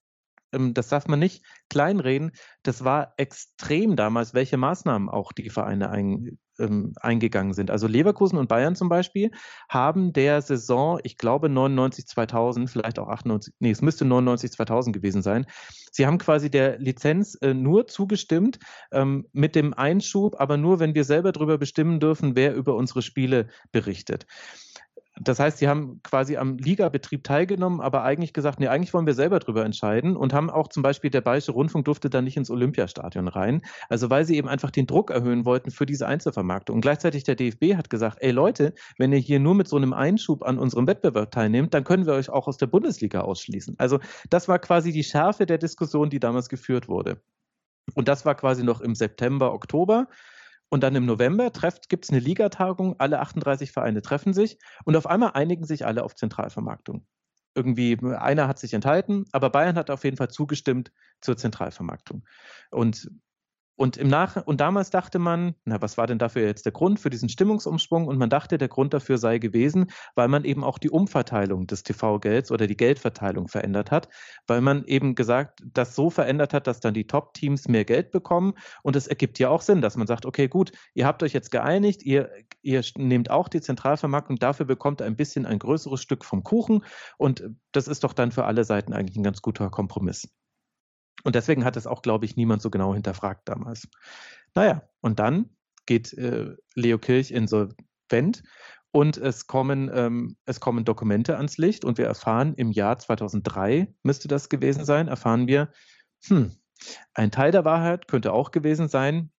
[0.52, 2.32] ähm, das darf man nicht kleinreden,
[2.62, 7.70] das war extrem damals, welche Maßnahmen auch die Vereine ein, ähm, eingegangen sind.
[7.70, 9.30] Also Leverkusen und Bayern zum Beispiel
[9.68, 14.94] haben der Saison, ich glaube 99, 2000, vielleicht auch 98, nee, es müsste 99, 2000
[14.94, 15.46] gewesen sein.
[15.92, 18.58] Sie haben quasi der Lizenz äh, nur zugestimmt
[18.92, 23.02] ähm, mit dem Einschub, aber nur, wenn wir selber darüber bestimmen dürfen, wer über unsere
[23.02, 24.26] Spiele berichtet.
[25.18, 29.14] Das heißt, sie haben quasi am Ligabetrieb teilgenommen, aber eigentlich gesagt, nee, eigentlich wollen wir
[29.14, 32.50] selber drüber entscheiden und haben auch zum Beispiel der Bayerische Rundfunk durfte dann nicht ins
[32.50, 33.62] Olympiastadion rein.
[33.88, 36.76] Also weil sie eben einfach den Druck erhöhen wollten für diese Einzelvermarktung.
[36.76, 39.94] Und gleichzeitig der DFB hat gesagt, ey Leute, wenn ihr hier nur mit so einem
[39.94, 43.76] Einschub an unserem Wettbewerb teilnehmt, dann können wir euch auch aus der Bundesliga ausschließen.
[43.78, 47.22] Also das war quasi die Schärfe der Diskussion, die damals geführt wurde.
[47.94, 50.08] Und das war quasi noch im September, Oktober.
[50.68, 51.50] Und dann im November
[51.88, 56.02] gibt es eine Ligatagung, alle 38 Vereine treffen sich und auf einmal einigen sich alle
[56.04, 57.06] auf Zentralvermarktung.
[57.54, 62.24] irgendwie, einer hat sich enthalten, aber Bayern hat auf jeden Fall zugestimmt zur Zentralvermarktung.
[62.70, 63.10] Und
[63.76, 66.98] und, im Nach und damals dachte man, na, was war denn dafür jetzt der Grund
[66.98, 68.08] für diesen Stimmungsumschwung?
[68.08, 71.82] Und man dachte, der Grund dafür sei gewesen, weil man eben auch die Umverteilung des
[71.82, 74.08] TV-Gelds oder die Geldverteilung verändert hat,
[74.46, 78.54] weil man eben gesagt, das so verändert hat, dass dann die Top-Teams mehr Geld bekommen.
[78.82, 81.50] Und es ergibt ja auch Sinn, dass man sagt, okay, gut, ihr habt euch jetzt
[81.50, 82.30] geeinigt, ihr,
[82.62, 86.82] ihr nehmt auch die Zentralvermarktung, dafür bekommt ihr ein bisschen ein größeres Stück vom Kuchen.
[87.18, 90.28] Und das ist doch dann für alle Seiten eigentlich ein ganz guter Kompromiss.
[91.24, 93.88] Und deswegen hat es auch, glaube ich, niemand so genau hinterfragt damals.
[94.54, 95.50] Naja, und dann
[95.86, 98.42] geht äh, Leo Kirch insolvent
[98.90, 103.94] und es kommen, ähm, es kommen Dokumente ans Licht und wir erfahren im Jahr 2003,
[104.02, 105.70] müsste das gewesen sein, erfahren wir,
[106.26, 106.52] hm,
[107.14, 109.30] ein Teil der Wahrheit könnte auch gewesen sein,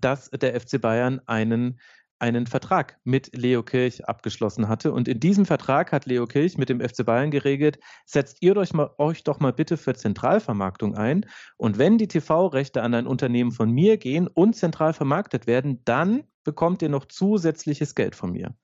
[0.00, 1.80] dass der FC Bayern einen
[2.24, 4.92] einen Vertrag mit Leo Kirch abgeschlossen hatte.
[4.92, 8.72] Und in diesem Vertrag hat Leo Kirch mit dem FC Bayern geregelt, setzt ihr euch,
[8.72, 11.26] mal, euch doch mal bitte für Zentralvermarktung ein.
[11.58, 16.24] Und wenn die TV-Rechte an ein Unternehmen von mir gehen und zentral vermarktet werden, dann
[16.44, 18.54] bekommt ihr noch zusätzliches Geld von mir.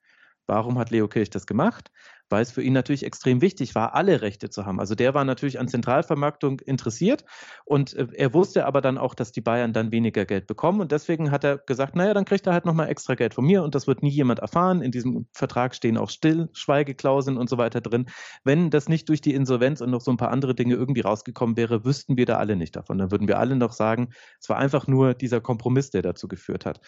[0.46, 1.92] Warum hat Leo Kirch das gemacht?
[2.31, 4.81] Weil es für ihn natürlich extrem wichtig war, alle Rechte zu haben.
[4.81, 7.24] Also der war natürlich an Zentralvermarktung interessiert
[7.64, 10.93] und äh, er wusste aber dann auch, dass die Bayern dann weniger Geld bekommen und
[10.93, 13.74] deswegen hat er gesagt, naja, dann kriegt er halt nochmal extra Geld von mir und
[13.74, 14.81] das wird nie jemand erfahren.
[14.81, 18.07] In diesem Vertrag stehen auch Stillschweigeklauseln und so weiter drin.
[18.45, 21.57] Wenn das nicht durch die Insolvenz und noch so ein paar andere Dinge irgendwie rausgekommen
[21.57, 22.99] wäre, wüssten wir da alle nicht davon.
[22.99, 24.11] Dann würden wir alle noch sagen,
[24.41, 26.81] es war einfach nur dieser Kompromiss, der dazu geführt hat.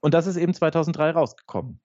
[0.00, 1.80] Und das ist eben 2003 rausgekommen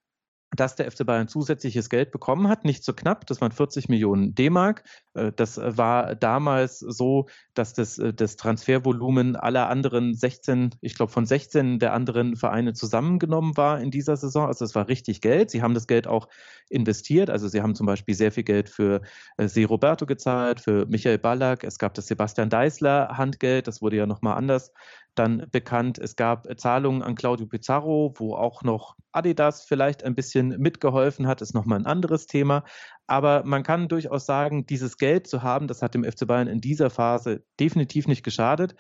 [0.56, 4.34] dass der FC Bayern zusätzliches Geld bekommen hat, nicht so knapp, das waren 40 Millionen
[4.34, 4.84] D-Mark.
[5.14, 11.12] Äh, das war damals so, dass das, äh, das Transfervolumen aller anderen 16, ich glaube
[11.12, 14.48] von 16 der anderen Vereine zusammengenommen war in dieser Saison.
[14.48, 15.52] Also es war richtig Geld.
[15.52, 16.28] Sie haben das Geld auch
[16.70, 17.30] investiert.
[17.30, 19.02] Also sie haben zum Beispiel sehr viel Geld für
[19.38, 21.64] äh, Se Roberto gezahlt, für Michael Ballack.
[21.64, 24.72] Es gab das Sebastian Deißler Handgeld, das wurde ja nochmal anders
[25.20, 26.00] dann bekannt.
[26.00, 31.42] Es gab Zahlungen an Claudio Pizarro, wo auch noch Adidas vielleicht ein bisschen mitgeholfen hat,
[31.42, 32.64] ist nochmal ein anderes Thema.
[33.06, 36.62] Aber man kann durchaus sagen, dieses Geld zu haben, das hat dem FC Bayern in
[36.62, 38.76] dieser Phase definitiv nicht geschadet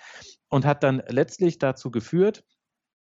[0.47, 2.43] und hat dann letztlich dazu geführt,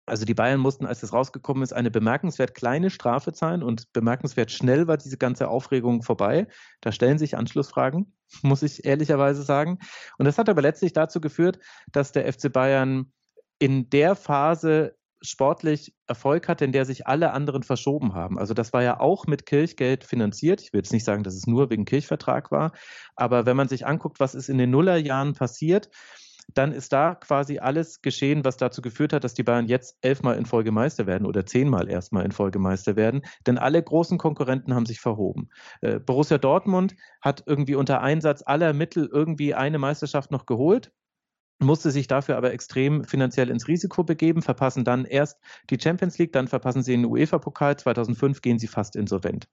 [0.07, 4.51] also die Bayern mussten, als es rausgekommen ist, eine bemerkenswert kleine Strafe zahlen und bemerkenswert
[4.51, 6.47] schnell war diese ganze Aufregung vorbei.
[6.81, 9.79] Da stellen sich Anschlussfragen, muss ich ehrlicherweise sagen.
[10.17, 11.59] Und das hat aber letztlich dazu geführt,
[11.91, 13.11] dass der FC Bayern
[13.59, 18.37] in der Phase sportlich Erfolg hatte, in der sich alle anderen verschoben haben.
[18.37, 20.61] Also das war ja auch mit Kirchgeld finanziert.
[20.61, 22.73] Ich will jetzt nicht sagen, dass es nur wegen Kirchvertrag war,
[23.15, 25.89] aber wenn man sich anguckt, was ist in den Nullerjahren passiert,
[26.53, 30.37] dann ist da quasi alles geschehen, was dazu geführt hat, dass die Bayern jetzt elfmal
[30.37, 33.21] in Folge Meister werden oder zehnmal erstmal in Folge Meister werden.
[33.45, 35.49] Denn alle großen Konkurrenten haben sich verhoben.
[35.81, 40.91] Äh, Borussia Dortmund hat irgendwie unter Einsatz aller Mittel irgendwie eine Meisterschaft noch geholt
[41.59, 45.39] musste sich dafür aber extrem finanziell ins Risiko begeben, verpassen dann erst
[45.69, 49.47] die Champions League, dann verpassen sie den UEFA-Pokal, 2005 gehen sie fast insolvent.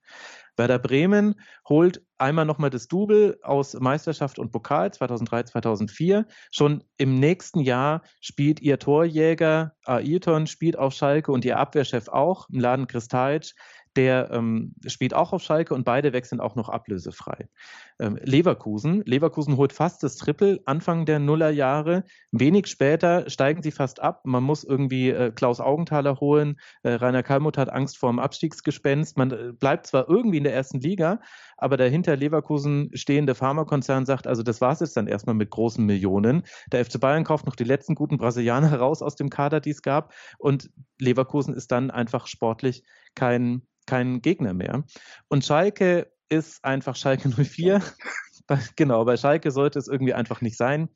[0.56, 1.36] Werder Bremen
[1.68, 6.26] holt einmal nochmal das Double aus Meisterschaft und Pokal 2003, 2004.
[6.50, 12.48] Schon im nächsten Jahr spielt ihr Torjäger Ailton, spielt auf Schalke und ihr Abwehrchef auch,
[12.48, 13.54] Mladen Kristajic
[13.96, 17.48] der ähm, spielt auch auf Schalke und beide wechseln auch noch ablösefrei.
[17.98, 22.04] Ähm, Leverkusen, Leverkusen holt fast das Triple Anfang der Nullerjahre.
[22.30, 24.22] Wenig später steigen sie fast ab.
[24.24, 26.58] Man muss irgendwie äh, Klaus Augenthaler holen.
[26.82, 29.18] Äh, Rainer Kalmuth hat Angst vor dem Abstiegsgespenst.
[29.18, 31.20] Man äh, bleibt zwar irgendwie in der ersten Liga,
[31.58, 35.50] aber der hinter Leverkusen stehende Pharmakonzern sagt, also das war es jetzt dann erstmal mit
[35.50, 36.42] großen Millionen.
[36.72, 39.82] Der FC Bayern kauft noch die letzten guten Brasilianer raus aus dem Kader, die es
[39.82, 40.14] gab.
[40.38, 42.82] Und Leverkusen ist dann einfach sportlich
[43.14, 44.84] kein kein Gegner mehr.
[45.28, 47.82] Und Schalke ist einfach Schalke 04.
[48.76, 50.88] genau, bei Schalke sollte es irgendwie einfach nicht sein.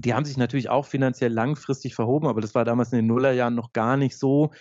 [0.00, 3.54] Die haben sich natürlich auch finanziell langfristig verhoben, aber das war damals in den Nullerjahren
[3.54, 4.52] noch gar nicht so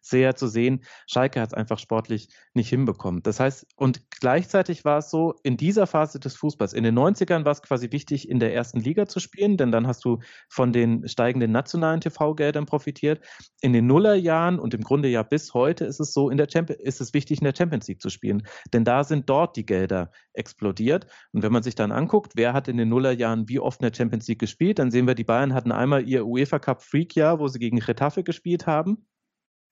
[0.00, 0.82] sehr zu sehen.
[1.06, 3.22] Schalke hat es einfach sportlich nicht hinbekommen.
[3.22, 7.44] Das heißt, und gleichzeitig war es so, in dieser Phase des Fußballs, in den 90ern
[7.44, 10.72] war es quasi wichtig, in der ersten Liga zu spielen, denn dann hast du von
[10.72, 13.24] den steigenden nationalen TV-Geldern profitiert.
[13.60, 16.48] In den Nullerjahren und im Grunde ja bis heute ist es so, in der
[16.80, 18.42] ist es wichtig, in der Champions League zu spielen,
[18.72, 21.06] denn da sind dort die Gelder explodiert.
[21.32, 23.96] Und wenn man sich dann anguckt, wer hat in den Nullerjahren wie oft in der
[23.96, 27.38] Champions League gespielt, dann sehen wir, die Bayern hatten einmal ihr UEFA Cup Freak Jahr,
[27.38, 29.06] wo sie gegen Retafe gespielt haben.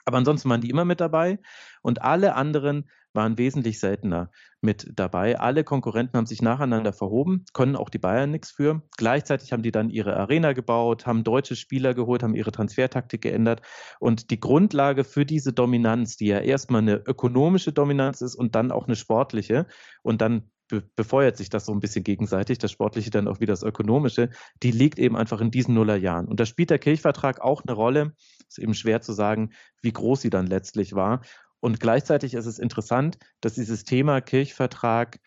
[0.09, 1.38] Aber ansonsten waren die immer mit dabei
[1.82, 4.30] und alle anderen waren wesentlich seltener
[4.62, 5.38] mit dabei.
[5.38, 8.80] Alle Konkurrenten haben sich nacheinander verhoben, können auch die Bayern nichts für.
[8.96, 13.61] Gleichzeitig haben die dann ihre Arena gebaut, haben deutsche Spieler geholt, haben ihre Transfertaktik geändert.
[14.00, 18.72] Und die Grundlage für diese Dominanz, die ja erstmal eine ökonomische Dominanz ist und dann
[18.72, 19.66] auch eine sportliche
[20.02, 23.46] und dann be befeuert sich das so ein bisschen gegenseitig, das Sportliche dann auch wie
[23.46, 24.30] das Ökonomische,
[24.62, 26.28] die liegt eben einfach in diesen Nullerjahren.
[26.28, 28.14] Und da spielt der Kirchvertrag auch eine Rolle.
[28.48, 29.50] Ist eben schwer zu sagen,
[29.82, 31.22] wie groß sie dann letztlich war.
[31.60, 35.18] Und gleichzeitig ist es interessant, dass dieses Thema Kirchvertrag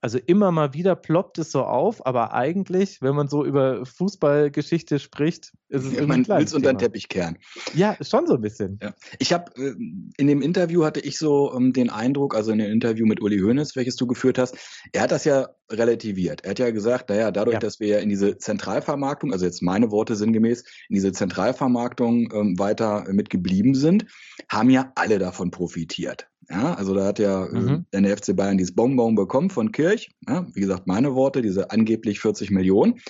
[0.00, 4.98] also immer mal wieder ploppt es so auf, aber eigentlich, wenn man so über Fußballgeschichte
[4.98, 7.38] spricht, ist es ja, man will es unter den Teppich kehren.
[7.74, 8.78] Ja, schon so ein bisschen.
[8.82, 8.94] Ja.
[9.18, 9.74] Ich habe äh,
[10.16, 13.40] in dem Interview hatte ich so ähm, den Eindruck, also in dem Interview mit Uli
[13.40, 14.56] Hoeneß, welches du geführt hast,
[14.92, 16.44] er hat das ja relativiert.
[16.44, 17.60] Er hat ja gesagt, naja, dadurch, ja.
[17.60, 22.58] dass wir ja in diese Zentralvermarktung, also jetzt meine Worte sinngemäß, in diese Zentralvermarktung ähm,
[22.58, 24.06] weiter mitgeblieben sind,
[24.48, 26.28] haben ja alle davon profitiert.
[26.50, 27.86] Ja, also da hat ja äh, mhm.
[27.90, 30.10] äh, der FC Bayern dieses Bonbon bekommen von Kirch.
[30.26, 33.00] Ja, wie gesagt, meine Worte, diese angeblich 40 Millionen.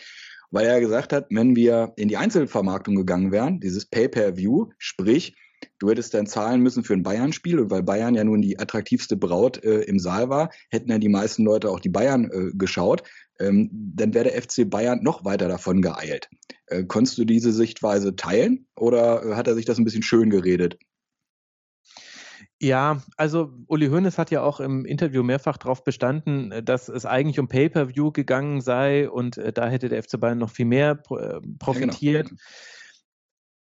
[0.50, 5.36] Weil er gesagt hat, wenn wir in die Einzelvermarktung gegangen wären, dieses Pay-per-View, sprich,
[5.78, 9.16] du hättest dann zahlen müssen für ein Bayern-Spiel und weil Bayern ja nun die attraktivste
[9.16, 13.02] Braut äh, im Saal war, hätten ja die meisten Leute auch die Bayern äh, geschaut,
[13.38, 16.28] ähm, dann wäre der FC Bayern noch weiter davon geeilt.
[16.66, 20.30] Äh, konntest du diese Sichtweise teilen oder äh, hat er sich das ein bisschen schön
[20.30, 20.78] geredet?
[22.60, 27.06] Ja, also Uli Hoeneß hat ja auch im Interview mehrfach darauf bestanden, äh, dass es
[27.06, 31.00] eigentlich um Pay-per-View gegangen sei und äh, da hätte der FC Bayern noch viel mehr
[31.10, 32.26] äh, profitiert.
[32.26, 32.42] Ja, genau.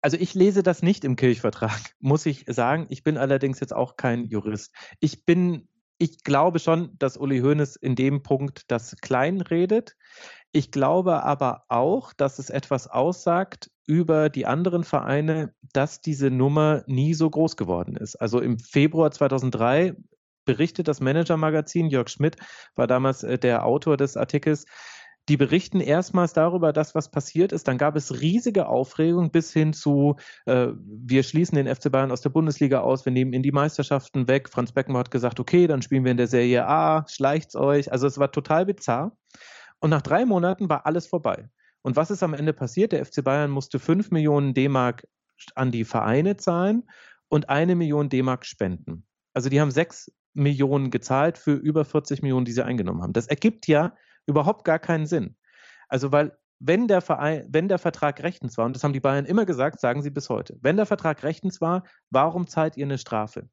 [0.02, 2.86] Also ich lese das nicht im Kirchvertrag, muss ich sagen.
[2.90, 4.74] Ich bin allerdings jetzt auch kein Jurist.
[5.00, 5.68] Ich bin,
[5.98, 9.96] ich glaube schon, dass Uli Hoeneß in dem Punkt das klein redet.
[10.56, 16.84] Ich glaube aber auch, dass es etwas aussagt über die anderen Vereine, dass diese Nummer
[16.86, 18.16] nie so groß geworden ist.
[18.16, 19.96] Also im Februar 2003
[20.46, 22.38] berichtet das Manager-Magazin, Jörg Schmidt
[22.76, 24.66] war damals äh, der Autor des Artikels,
[25.28, 27.68] die berichten erstmals darüber, dass was passiert ist.
[27.68, 32.22] Dann gab es riesige Aufregung bis hin zu, äh, wir schließen den FC Bayern aus
[32.22, 34.50] der Bundesliga aus, wir nehmen in die Meisterschaften weg.
[34.50, 37.92] Franz Beckenbauer hat gesagt, okay, dann spielen wir in der Serie A, schleicht's euch.
[37.92, 39.18] Also es war total bizarr.
[39.84, 41.50] Und nach drei Monaten war alles vorbei.
[41.82, 42.94] Und was ist am Ende passiert?
[42.94, 45.06] Der FC Bayern musste 5 Millionen D-Mark
[45.56, 46.90] an die Vereine zahlen
[47.28, 49.06] und eine Million D-Mark spenden.
[49.34, 53.12] Also die haben 6 Millionen gezahlt für über 40 Millionen, die sie eingenommen haben.
[53.12, 53.94] Das ergibt ja
[54.26, 55.36] überhaupt gar keinen Sinn.
[55.90, 59.26] Also weil wenn der, Verein, wenn der Vertrag rechtens war, und das haben die Bayern
[59.26, 62.98] immer gesagt, sagen sie bis heute, wenn der Vertrag rechtens war, warum zahlt ihr eine
[62.98, 63.50] Strafe?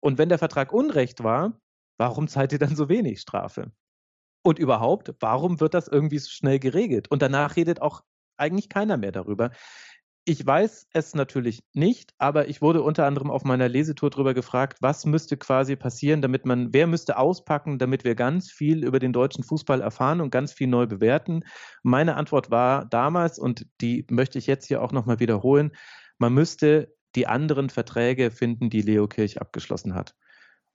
[0.00, 1.60] Und wenn der Vertrag unrecht war,
[1.96, 3.70] warum zahlt ihr dann so wenig Strafe?
[4.42, 7.10] Und überhaupt, warum wird das irgendwie so schnell geregelt?
[7.10, 8.02] Und danach redet auch
[8.36, 9.50] eigentlich keiner mehr darüber.
[10.24, 14.78] Ich weiß es natürlich nicht, aber ich wurde unter anderem auf meiner Lesetour darüber gefragt,
[14.80, 19.12] was müsste quasi passieren, damit man, wer müsste auspacken, damit wir ganz viel über den
[19.12, 21.42] deutschen Fußball erfahren und ganz viel neu bewerten.
[21.82, 25.72] Meine Antwort war damals, und die möchte ich jetzt hier auch nochmal wiederholen,
[26.18, 30.14] man müsste die anderen Verträge finden, die Leo Kirch abgeschlossen hat.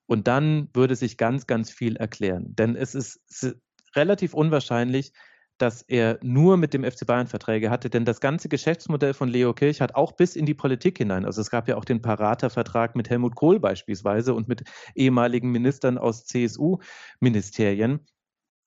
[0.08, 2.56] Und dann würde sich ganz, ganz viel erklären.
[2.56, 3.56] Denn es ist
[3.96, 5.14] relativ unwahrscheinlich,
[5.58, 9.54] dass er nur mit dem FC Bayern Verträge hatte, denn das ganze Geschäftsmodell von Leo
[9.54, 11.26] Kirch hat auch bis in die Politik hinein.
[11.26, 14.64] Also es gab ja auch den Parater-Vertrag mit Helmut Kohl beispielsweise und mit
[14.96, 18.06] ehemaligen Ministern aus CSU-Ministerien.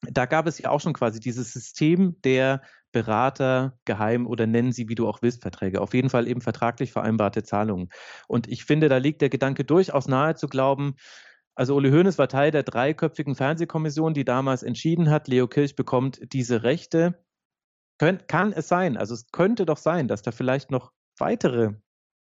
[0.02, 2.62] Da gab es ja auch schon quasi dieses System der
[2.92, 5.80] Berater, Geheim oder nennen sie, wie du auch willst, Verträge.
[5.80, 7.90] Auf jeden Fall eben vertraglich vereinbarte Zahlungen.
[8.26, 10.96] Und ich finde, da liegt der Gedanke durchaus nahe zu glauben,
[11.60, 16.32] also Uli Hoeneß war Teil der dreiköpfigen Fernsehkommission, die damals entschieden hat, Leo Kirch bekommt
[16.32, 17.22] diese Rechte.
[17.98, 21.74] Kön kann es sein, also es könnte doch sein, dass da vielleicht noch weitere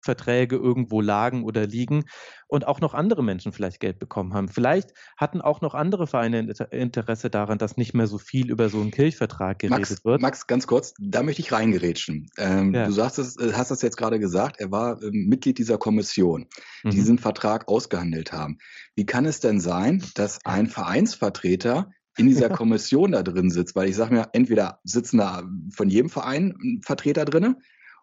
[0.02, 2.06] Verträge irgendwo lagen oder liegen
[2.48, 4.50] und auch noch andere Menschen vielleicht Geld bekommen haben.
[4.50, 6.40] Vielleicht hatten auch noch andere Vereine
[6.72, 10.22] Interesse daran, dass nicht mehr so viel über so einen Kirchvertrag geredet Max, wird.
[10.22, 12.30] Max, ganz kurz, da möchte ich reingerätschen.
[12.38, 12.86] Ähm, ja.
[12.86, 16.48] Du sagst es, äh, hast das jetzt gerade gesagt, er war äh, Mitglied dieser Kommission,
[16.84, 16.92] die mhm.
[16.92, 18.58] diesen Vertrag ausgehandelt haben.
[18.96, 23.90] Wie kann es denn sein, dass ein Vereinsvertreter in dieser Kommission da drin sitzt, weil
[23.90, 25.44] ich sage mir, entweder sitzen da
[25.74, 27.58] von jedem Verein Vertreter drinne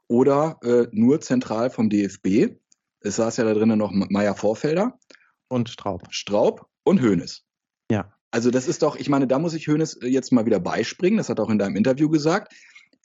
[0.09, 2.57] oder äh, nur zentral vom DFB.
[3.01, 4.99] Es saß ja da drinnen noch Meier Vorfelder.
[5.49, 6.03] Und Straub.
[6.11, 7.45] Straub und Hoeneß.
[7.91, 8.13] Ja.
[8.31, 11.17] Also das ist doch, ich meine, da muss ich Hoeneß jetzt mal wieder beispringen.
[11.17, 12.53] Das hat er auch in deinem Interview gesagt.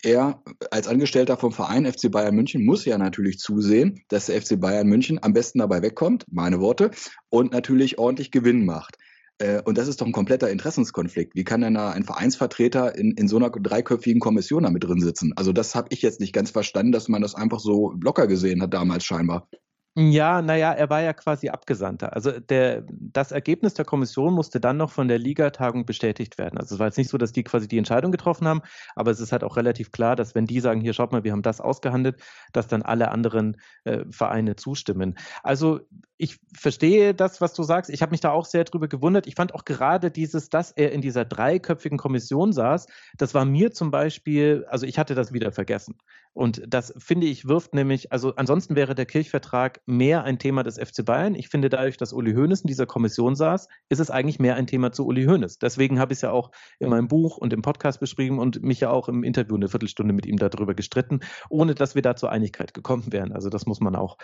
[0.02, 4.60] Er als Angestellter vom Verein FC Bayern München muss ja natürlich zusehen, dass der FC
[4.60, 6.92] Bayern München am besten dabei wegkommt, meine Worte,
[7.30, 8.98] und natürlich ordentlich Gewinn macht.
[9.40, 11.36] Äh, und das ist doch ein kompletter Interessenskonflikt.
[11.36, 15.02] Wie kann denn da ein Vereinsvertreter in, in so einer dreiköpfigen Kommission da mit drin
[15.02, 15.34] sitzen?
[15.36, 18.62] Also das habe ich jetzt nicht ganz verstanden, dass man das einfach so locker gesehen
[18.62, 19.48] hat damals scheinbar.
[19.96, 22.14] Ja, naja, er war ja quasi Abgesandter.
[22.14, 26.58] Also der, das Ergebnis der Kommission musste dann noch von der Ligatagung bestätigt werden.
[26.58, 28.62] Also es war jetzt nicht so, dass die quasi die Entscheidung getroffen haben,
[28.96, 31.32] aber es ist halt auch relativ klar, dass wenn die sagen, hier schaut mal, wir
[31.32, 32.20] haben das ausgehandelt,
[32.54, 35.16] dass dann alle anderen äh, Vereine zustimmen.
[35.44, 35.82] Also
[36.24, 37.90] ich verstehe das, was du sagst.
[37.90, 39.28] Ich habe mich da auch sehr drüber gewundert.
[39.28, 43.74] Ich fand auch gerade dieses, dass er in dieser dreiköpfigen Kommission saß, das war mir
[43.74, 45.98] zum Beispiel, also ich hatte das wieder vergessen.
[46.32, 50.80] Und das finde ich wirft nämlich, also ansonsten wäre der Kirchvertrag mehr ein Thema des
[50.80, 51.36] FC Bayern.
[51.36, 54.66] Ich finde dadurch, dass Uli Hoeneß in dieser Kommission saß, ist es eigentlich mehr ein
[54.66, 55.60] Thema zu Uli Hoeneß.
[55.60, 58.80] Deswegen habe ich es ja auch in meinem Buch und im Podcast beschrieben und mich
[58.80, 61.20] ja auch im Interview eine Viertelstunde mit ihm darüber gestritten,
[61.50, 63.34] ohne dass wir da zur Einigkeit gekommen wären.
[63.34, 64.18] Also das muss man auch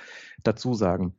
[0.43, 1.13] dazu sagen.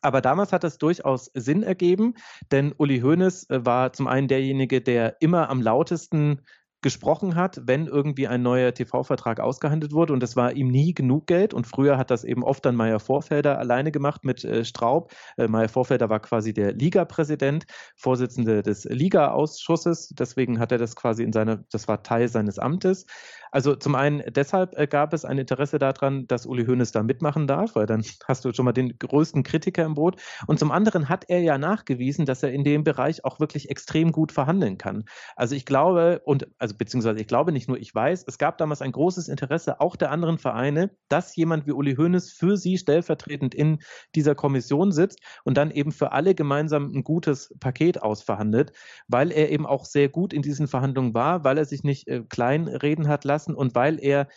[0.00, 2.14] Aber damals hat es durchaus Sinn ergeben,
[2.52, 6.40] denn Uli Hoeneß äh, war zum einen derjenige, der immer am lautesten
[6.80, 10.12] gesprochen hat, wenn irgendwie ein neuer TV-Vertrag ausgehandelt wurde.
[10.12, 11.52] Und es war ihm nie genug Geld.
[11.52, 15.12] Und früher hat das eben oft dann Meier Vorfelder alleine gemacht mit äh, Straub.
[15.36, 17.66] Äh, Meier Vorfelder war quasi der Liga-Präsident,
[17.96, 20.10] Vorsitzende des Liga-Ausschusses.
[20.10, 23.06] Deswegen hat er das quasi in seiner, das war Teil seines Amtes.
[23.50, 27.46] Also zum einen deshalb äh, gab es ein Interesse daran, dass Uli Hoeneß da mitmachen
[27.46, 30.16] darf, weil dann hast du schon mal den größten Kritiker im Boot.
[30.46, 34.12] Und zum anderen hat er ja nachgewiesen, dass er in dem Bereich auch wirklich extrem
[34.12, 35.04] gut verhandeln kann.
[35.36, 38.82] Also ich glaube, und also beziehungsweise ich glaube nicht nur, ich weiß, es gab damals
[38.82, 43.54] ein großes Interesse auch der anderen Vereine, dass jemand wie Uli Hoeneß für sie stellvertretend
[43.54, 43.78] in
[44.14, 48.72] dieser Kommission sitzt und dann eben für alle gemeinsam ein gutes Paket ausverhandelt,
[49.08, 52.22] weil er eben auch sehr gut in diesen Verhandlungen war, weil er sich nicht äh,
[52.28, 54.28] klein reden hat lassen lassen und weil er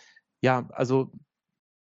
[0.44, 1.12] ja, also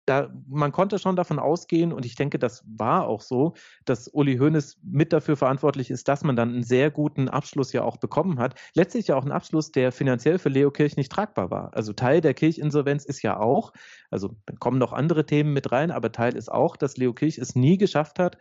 [0.06, 3.54] da, man konnte schon davon ausgehen, und ich denke, das war auch so,
[3.86, 7.84] dass Uli Hoeneß mit dafür verantwortlich ist, dass man dann einen sehr guten Abschluss ja
[7.84, 8.60] auch bekommen hat.
[8.74, 11.74] Letztlich ja auch einen Abschluss, der finanziell für Leo Kirch nicht tragbar war.
[11.74, 13.72] Also Teil der Kirchinsolvenz ist ja auch,
[14.10, 17.56] also kommen noch andere Themen mit rein, aber Teil ist auch, dass Leo Kirch es
[17.56, 18.38] nie geschafft hat,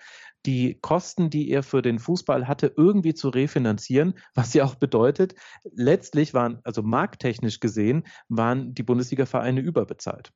[0.47, 5.35] die Kosten, die er für den Fußball hatte, irgendwie zu refinanzieren, was ja auch bedeutet,
[5.75, 10.33] letztlich waren, also markttechnisch gesehen, waren die Bundesliga-Vereine überbezahlt.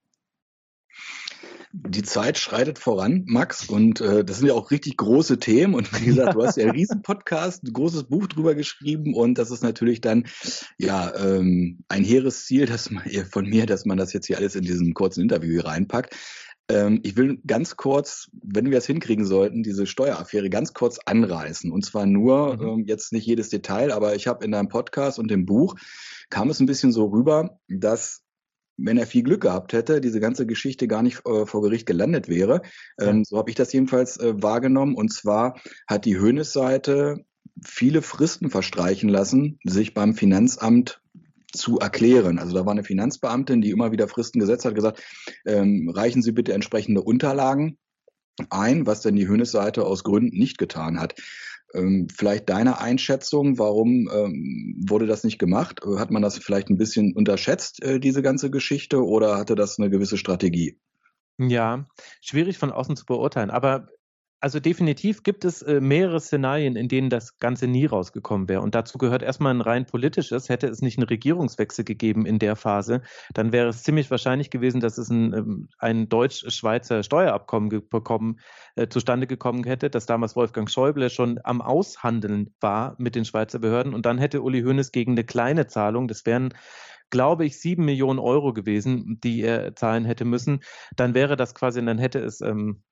[1.73, 5.75] Die Zeit schreitet voran, Max, und äh, das sind ja auch richtig große Themen.
[5.75, 9.37] Und wie gesagt, du hast ja einen riesen Podcast, ein großes Buch drüber geschrieben und
[9.37, 10.27] das ist natürlich dann
[10.79, 14.55] ja ähm, ein hehres Ziel, dass man, von mir, dass man das jetzt hier alles
[14.55, 16.17] in diesem kurzen Interview hier reinpackt.
[16.69, 21.71] Ähm, ich will ganz kurz, wenn wir es hinkriegen sollten, diese Steueraffäre ganz kurz anreißen.
[21.71, 22.69] Und zwar nur, mhm.
[22.69, 25.77] ähm, jetzt nicht jedes Detail, aber ich habe in deinem Podcast und dem Buch
[26.31, 28.23] kam es ein bisschen so rüber, dass
[28.79, 32.29] wenn er viel Glück gehabt hätte, diese ganze Geschichte gar nicht äh, vor Gericht gelandet
[32.29, 32.63] wäre.
[33.01, 34.95] Ähm, so habe ich das jedenfalls äh, wahrgenommen.
[34.95, 37.25] Und zwar hat die Hönes-Seite
[37.65, 41.01] viele Fristen verstreichen lassen, sich beim Finanzamt
[41.57, 42.39] zu erklären.
[42.39, 45.03] Also da war eine Finanzbeamtin, die immer wieder Fristen gesetzt hat, gesagt,
[45.45, 47.79] ähm, reichen Sie bitte entsprechende Unterlagen
[48.51, 51.15] ein, was denn die Hönes-Seite aus Gründen nicht getan hat.
[51.75, 55.81] Ähm, vielleicht deine Einschätzung, warum ähm, wurde das nicht gemacht?
[55.99, 59.91] Hat man das vielleicht ein bisschen unterschätzt, äh, diese ganze Geschichte, oder hatte das eine
[59.91, 60.79] gewisse Strategie?
[61.39, 61.85] Ja,
[62.21, 63.51] schwierig von außen zu beurteilen.
[63.51, 63.89] Aber
[64.41, 68.61] also definitiv gibt es äh, mehrere Szenarien, in denen das Ganze nie rausgekommen wäre.
[68.61, 70.49] Und dazu gehört erstmal ein rein politisches.
[70.49, 74.81] Hätte es nicht einen Regierungswechsel gegeben in der Phase, dann wäre es ziemlich wahrscheinlich gewesen,
[74.81, 78.37] dass es ein, ähm, ein deutsch-schweizer Steuerabkommen bekommen,
[78.75, 83.59] äh, zustande gekommen hätte, dass damals Wolfgang Schäuble schon am Aushandeln war mit den Schweizer
[83.59, 83.95] Behörden.
[83.95, 86.53] Und dann hätte Uli Hoeneß gegen eine kleine Zahlung, das wären
[87.09, 90.61] glaube ich, sieben Millionen Euro gewesen, die er zahlen hätte müssen.
[90.97, 92.83] Dann wäre das quasi, dann hätte es ähm,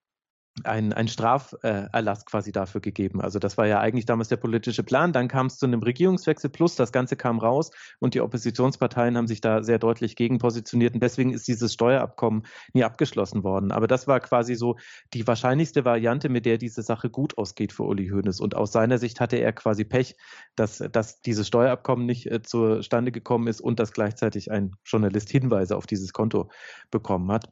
[0.63, 3.21] ein, ein Straferlass quasi dafür gegeben.
[3.21, 5.13] Also das war ja eigentlich damals der politische Plan.
[5.13, 9.27] Dann kam es zu einem Regierungswechsel, plus das Ganze kam raus und die Oppositionsparteien haben
[9.27, 13.73] sich da sehr deutlich gegen positioniert und deswegen ist dieses Steuerabkommen nie abgeschlossen worden.
[13.73, 14.77] Aber das war quasi so
[15.13, 18.41] die wahrscheinlichste Variante, mit der diese Sache gut ausgeht für Uli Hoeneß.
[18.41, 20.17] Und aus seiner Sicht hatte er quasi Pech,
[20.55, 25.77] dass, dass dieses Steuerabkommen nicht äh, zustande gekommen ist und dass gleichzeitig ein Journalist Hinweise
[25.77, 26.49] auf dieses Konto
[26.93, 27.51] bekommen hat.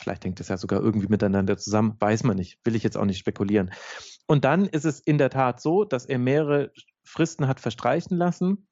[0.00, 3.04] Vielleicht hängt es ja sogar irgendwie miteinander zusammen, weiß man nicht, will ich jetzt auch
[3.04, 3.70] nicht spekulieren.
[4.26, 6.72] Und dann ist es in der Tat so, dass er mehrere
[7.04, 8.68] Fristen hat verstreichen lassen.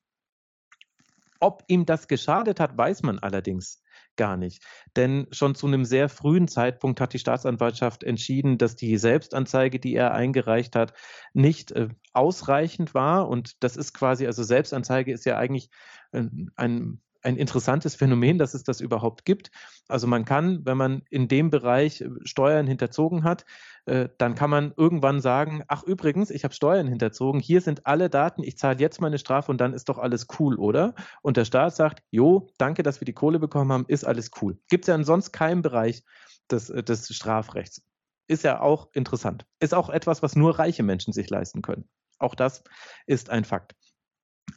[1.41, 3.83] Ob ihm das geschadet hat, weiß man allerdings
[4.17, 4.65] gar nicht.
[4.97, 9.95] Denn schon zu einem sehr frühen Zeitpunkt hat die Staatsanwaltschaft entschieden, dass die Selbstanzeige, die
[9.95, 10.95] er eingereicht hat,
[11.35, 13.29] nicht äh, ausreichend war.
[13.29, 15.71] Und das ist quasi, also Selbstanzeige ist ja eigentlich
[16.13, 16.25] äh,
[16.57, 19.51] ein ein interessantes Phänomen, dass es das überhaupt gibt.
[19.89, 23.45] Also man kann, wenn man in dem Bereich äh, Steuern hinterzogen hat,
[23.87, 28.09] äh, dann kann man irgendwann sagen, ach übrigens, ich habe Steuern hinterzogen, hier sind alle
[28.09, 30.95] Daten, ich zahle jetzt meine Strafe und dann ist doch alles cool, oder?
[31.21, 34.59] Und der Staat sagt, jo, danke, dass wir die Kohle bekommen haben, ist alles cool.
[34.69, 36.05] Gibt es ja in sonst keinem Bereich
[36.51, 37.83] des, äh, des Strafrechts.
[38.29, 39.47] Ist ja auch interessant.
[39.61, 41.89] Ist auch etwas, was nur reiche Menschen sich leisten können.
[42.19, 42.63] Auch das
[43.07, 43.75] ist ein Fakt.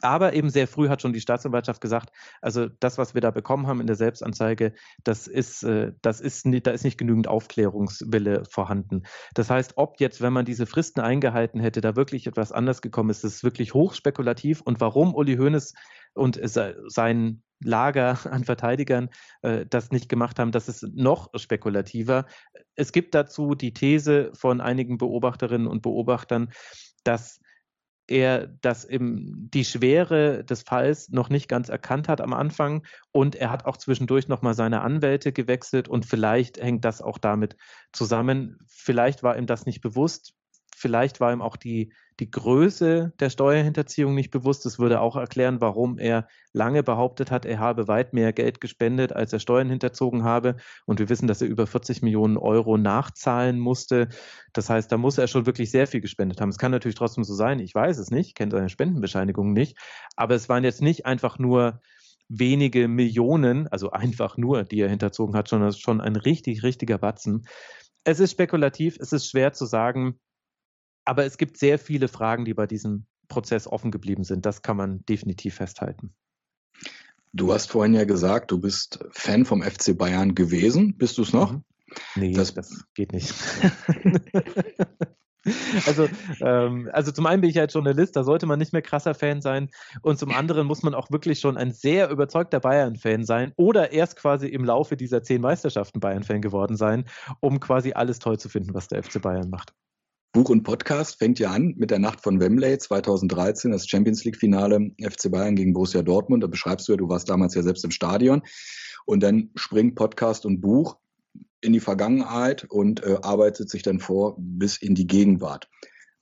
[0.02, 3.66] Aber eben sehr früh hat schon die Staatsanwaltschaft gesagt, also das, was wir da bekommen
[3.66, 4.72] haben in der Selbstanzeige,
[5.04, 9.02] das ist, äh, das ist nicht, da ist nicht genügend Aufklärungswille vorhanden.
[9.34, 13.10] Das heißt, ob jetzt, wenn man diese Fristen eingehalten hätte, da wirklich etwas anders gekommen
[13.10, 14.60] ist, das ist wirklich hochspekulativ.
[14.60, 15.74] Und warum Uli Hoeneß
[16.14, 19.10] und sein Lager an Verteidigern
[19.42, 22.26] äh, das nicht gemacht haben, das ist noch spekulativer.
[22.74, 26.50] Es gibt dazu die These von einigen Beobachterinnen und Beobachtern,
[27.04, 27.40] dass
[28.10, 33.36] er das im, die Schwere des Falls noch nicht ganz erkannt hat am Anfang und
[33.36, 37.56] er hat auch zwischendurch nochmal seine Anwälte gewechselt und vielleicht hängt das auch damit
[37.92, 38.58] zusammen.
[38.66, 40.34] Vielleicht war ihm das nicht bewusst.
[40.80, 44.64] Vielleicht war ihm auch die, die Größe der Steuerhinterziehung nicht bewusst.
[44.64, 49.12] Das würde auch erklären, warum er lange behauptet hat, er habe weit mehr Geld gespendet,
[49.12, 50.56] als er Steuern hinterzogen habe.
[50.86, 54.08] Und wir wissen, dass er über 40 Millionen Euro nachzahlen musste.
[54.54, 56.48] Das heißt, da muss er schon wirklich sehr viel gespendet haben.
[56.48, 57.58] Es kann natürlich trotzdem so sein.
[57.58, 59.76] Ich weiß es nicht, kenne seine Spendenbescheinigung nicht.
[60.16, 61.78] Aber es waren jetzt nicht einfach nur
[62.30, 67.44] wenige Millionen, also einfach nur, die er hinterzogen hat, sondern schon ein richtig, richtiger Batzen.
[68.04, 70.18] Es ist spekulativ, es ist schwer zu sagen,
[71.04, 74.46] aber es gibt sehr viele Fragen, die bei diesem Prozess offen geblieben sind.
[74.46, 76.14] Das kann man definitiv festhalten.
[77.32, 80.96] Du hast vorhin ja gesagt, du bist Fan vom FC Bayern gewesen.
[80.98, 81.52] Bist du es noch?
[81.52, 81.64] Mhm.
[82.16, 83.34] Nee, das, das geht nicht.
[85.86, 86.06] Also,
[86.42, 89.40] ähm, also zum einen bin ich halt Journalist, da sollte man nicht mehr krasser Fan
[89.40, 89.70] sein.
[90.02, 94.16] Und zum anderen muss man auch wirklich schon ein sehr überzeugter Bayern-Fan sein oder erst
[94.16, 97.06] quasi im Laufe dieser zehn Meisterschaften Bayern-Fan geworden sein,
[97.40, 99.72] um quasi alles toll zu finden, was der FC Bayern macht.
[100.32, 104.36] Buch und Podcast fängt ja an mit der Nacht von Wembley 2013, das Champions League
[104.36, 106.44] Finale FC Bayern gegen Borussia Dortmund.
[106.44, 108.42] Da beschreibst du ja, du warst damals ja selbst im Stadion.
[109.06, 110.98] Und dann springt Podcast und Buch
[111.60, 115.68] in die Vergangenheit und äh, arbeitet sich dann vor bis in die Gegenwart.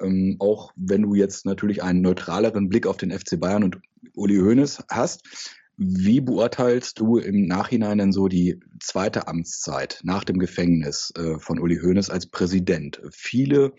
[0.00, 3.78] Ähm, auch wenn du jetzt natürlich einen neutraleren Blick auf den FC Bayern und
[4.14, 10.40] Uli Hoeneß hast, wie beurteilst du im Nachhinein denn so die zweite Amtszeit nach dem
[10.40, 13.00] Gefängnis äh, von Uli Hoeneß als Präsident?
[13.12, 13.72] Viele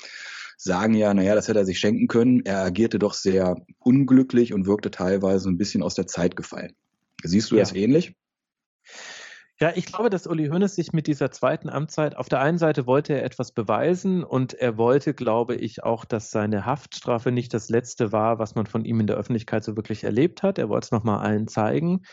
[0.55, 2.45] sagen ja, naja, das hätte er sich schenken können.
[2.45, 6.73] Er agierte doch sehr unglücklich und wirkte teilweise ein bisschen aus der Zeit gefallen.
[7.21, 7.61] Siehst du ja.
[7.61, 8.15] das ähnlich?
[9.62, 12.88] Ja, ich glaube, dass Uli Hoeneß sich mit dieser zweiten Amtszeit auf der einen Seite
[12.88, 17.68] wollte er etwas beweisen und er wollte, glaube ich, auch, dass seine Haftstrafe nicht das
[17.68, 20.60] letzte war, was man von ihm in der Öffentlichkeit so wirklich erlebt hat.
[20.60, 22.03] Er wollte es nochmal allen zeigen.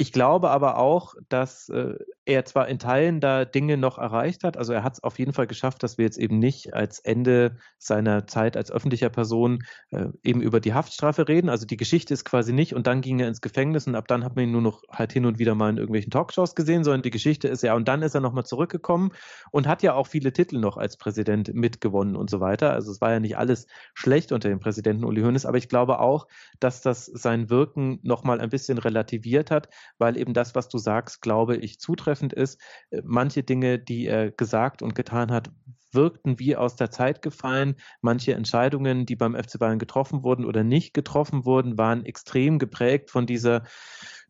[0.00, 1.94] Ich glaube aber auch, dass äh,
[2.24, 5.32] er zwar in Teilen da Dinge noch erreicht hat, also er hat es auf jeden
[5.32, 10.06] Fall geschafft, dass wir jetzt eben nicht als Ende seiner Zeit als öffentlicher Person äh,
[10.22, 11.48] eben über die Haftstrafe reden.
[11.48, 14.22] Also die Geschichte ist quasi nicht und dann ging er ins Gefängnis und ab dann
[14.22, 17.02] hat man ihn nur noch halt hin und wieder mal in irgendwelchen Talkshows gesehen, sondern
[17.02, 19.10] die Geschichte ist ja, und dann ist er nochmal zurückgekommen
[19.50, 22.72] und hat ja auch viele Titel noch als Präsident mitgewonnen und so weiter.
[22.72, 25.98] Also es war ja nicht alles schlecht unter dem Präsidenten Uli Hoeneß, aber ich glaube
[25.98, 26.28] auch,
[26.60, 31.22] dass das sein Wirken nochmal ein bisschen relativiert hat weil eben das, was du sagst,
[31.22, 32.60] glaube ich, zutreffend ist.
[32.90, 35.50] Äh, manche Dinge, die er gesagt und getan hat,
[35.92, 37.76] wirkten wie aus der Zeit gefallen.
[38.02, 43.10] Manche Entscheidungen, die beim FC Bayern getroffen wurden oder nicht getroffen wurden, waren extrem geprägt
[43.10, 43.64] von dieser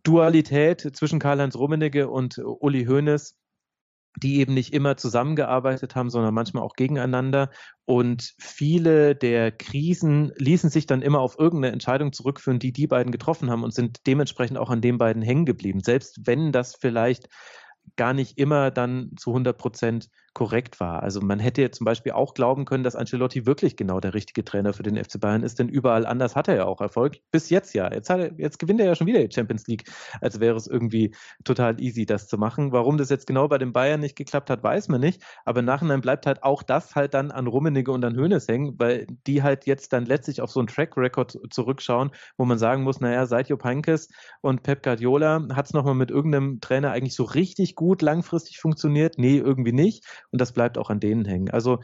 [0.04, 3.36] Dualität zwischen Karl-Heinz Rummenigge und Uli Hoeneß
[4.21, 7.51] die eben nicht immer zusammengearbeitet haben, sondern manchmal auch gegeneinander.
[7.85, 13.12] Und viele der Krisen ließen sich dann immer auf irgendeine Entscheidung zurückführen, die die beiden
[13.12, 15.81] getroffen haben und sind dementsprechend auch an den beiden hängen geblieben.
[15.81, 17.29] Selbst wenn das vielleicht
[17.97, 20.09] gar nicht immer dann zu 100 Prozent
[20.39, 21.03] korrekt war.
[21.03, 24.72] Also man hätte zum Beispiel auch glauben können, dass Ancelotti wirklich genau der richtige Trainer
[24.72, 27.18] für den FC Bayern ist, denn überall anders hat er ja auch Erfolg.
[27.32, 27.93] Bis jetzt ja.
[27.93, 31.12] Jetzt, er, jetzt gewinnt er ja schon wieder die Champions League, als wäre es irgendwie
[31.43, 32.70] total easy, das zu machen.
[32.70, 35.20] Warum das jetzt genau bei den Bayern nicht geklappt hat, weiß man nicht.
[35.45, 39.09] Aber Nachhinein bleibt halt auch das halt dann an Rummenigge und an Hönes hängen, weil
[39.26, 43.01] die halt jetzt dann letztlich auf so einen Track Record zurückschauen, wo man sagen muss,
[43.01, 44.09] naja, seit Jupp Heynckes
[44.41, 49.18] und Pep Guardiola hat es nochmal mit irgendeinem Trainer eigentlich so richtig gut langfristig funktioniert.
[49.18, 51.51] Nee, irgendwie nicht und das bleibt auch an denen hängen.
[51.51, 51.81] Also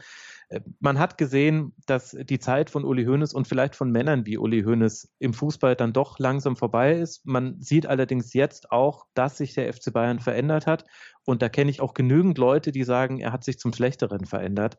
[0.49, 4.37] äh, man hat gesehen, dass die Zeit von Uli Hoeneß und vielleicht von Männern wie
[4.37, 7.25] Uli Hoeneß im Fußball dann doch langsam vorbei ist.
[7.25, 10.85] Man sieht allerdings jetzt auch, dass sich der FC Bayern verändert hat.
[11.23, 14.77] Und da kenne ich auch genügend Leute, die sagen, er hat sich zum Schlechteren verändert.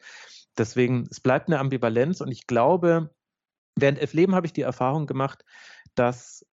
[0.57, 2.21] Deswegen, es bleibt eine Ambivalenz.
[2.21, 3.11] Und ich glaube,
[3.75, 5.45] während elf Leben habe ich die Erfahrung gemacht,
[5.97, 6.47] dass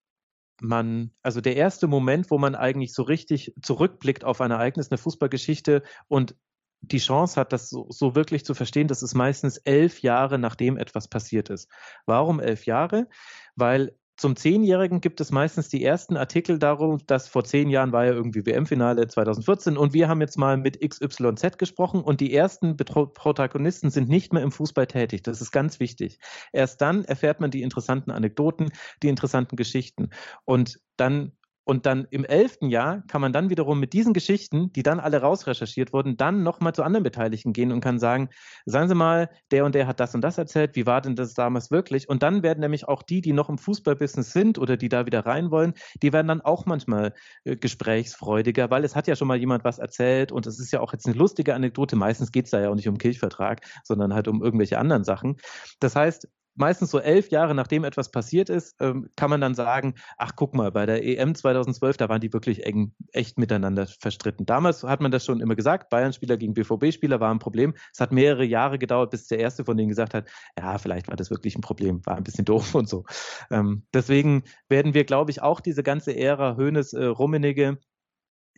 [0.61, 4.97] man, also der erste Moment, wo man eigentlich so richtig zurückblickt auf ein Ereignis, eine
[4.97, 6.35] Fußballgeschichte und
[6.83, 10.77] die Chance hat, das so, so, wirklich zu verstehen, das ist meistens elf Jahre, nachdem
[10.77, 11.69] etwas passiert ist.
[12.05, 13.07] Warum elf Jahre?
[13.55, 18.05] Weil zum Zehnjährigen gibt es meistens die ersten Artikel darum, dass vor zehn Jahren war
[18.05, 22.77] ja irgendwie WM-Finale 2014 und wir haben jetzt mal mit XYZ gesprochen und die ersten
[22.77, 25.23] Protagonisten sind nicht mehr im Fußball tätig.
[25.23, 26.19] Das ist ganz wichtig.
[26.51, 28.71] Erst dann erfährt man die interessanten Anekdoten,
[29.01, 30.09] die interessanten Geschichten
[30.45, 31.31] und dann
[31.65, 35.21] und dann im elften Jahr kann man dann wiederum mit diesen Geschichten, die dann alle
[35.21, 38.29] rausrecherchiert wurden, dann nochmal zu anderen Beteiligten gehen und kann sagen,
[38.65, 41.33] sagen Sie mal, der und der hat das und das erzählt, wie war denn das
[41.33, 42.09] damals wirklich?
[42.09, 45.25] Und dann werden nämlich auch die, die noch im Fußballbusiness sind oder die da wieder
[45.25, 47.13] rein wollen, die werden dann auch manchmal
[47.45, 50.81] äh, gesprächsfreudiger, weil es hat ja schon mal jemand was erzählt und es ist ja
[50.81, 51.95] auch jetzt eine lustige Anekdote.
[51.95, 55.37] Meistens geht es da ja auch nicht um Kirchvertrag, sondern halt um irgendwelche anderen Sachen.
[55.79, 59.95] Das heißt, meistens so elf Jahre nachdem etwas passiert ist, ähm, kann man dann sagen,
[60.17, 64.45] ach guck mal, bei der EM 2012, da waren die wirklich eng, echt miteinander verstritten.
[64.45, 67.73] Damals hat man das schon immer gesagt, Bayern-Spieler gegen BVB-Spieler war ein Problem.
[67.91, 70.27] Es hat mehrere Jahre gedauert, bis der erste von denen gesagt hat,
[70.57, 73.05] ja, vielleicht war das wirklich ein Problem, war ein bisschen doof und so.
[73.51, 77.79] Ähm, deswegen werden wir, glaube ich, auch diese ganze Ära Hönes, äh, Rummenigge,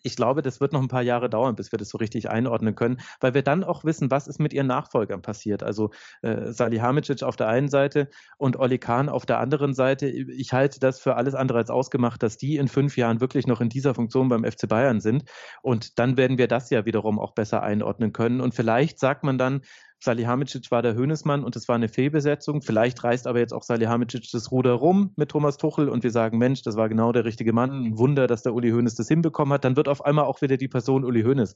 [0.05, 2.75] ich glaube, das wird noch ein paar Jahre dauern, bis wir das so richtig einordnen
[2.75, 5.63] können, weil wir dann auch wissen, was ist mit ihren Nachfolgern passiert.
[5.63, 5.89] Also
[6.21, 10.07] äh, Salihamidzic auf der einen Seite und Oli Kahn auf der anderen Seite.
[10.07, 13.61] Ich halte das für alles andere als ausgemacht, dass die in fünf Jahren wirklich noch
[13.61, 15.23] in dieser Funktion beim FC Bayern sind.
[15.63, 18.41] Und dann werden wir das ja wiederum auch besser einordnen können.
[18.41, 19.61] Und vielleicht sagt man dann,
[20.05, 22.61] Salihamidzic war der Hönesmann und es war eine Fehlbesetzung.
[22.61, 26.37] Vielleicht reißt aber jetzt auch Salihamidzic das Ruder rum mit Thomas Tuchel und wir sagen,
[26.37, 27.71] Mensch, das war genau der richtige Mann.
[27.71, 29.65] Ein Wunder, dass der Uli Hoeneß das hinbekommen hat.
[29.65, 31.55] Dann wird auf einmal auch wieder die Person Uli Hoeneß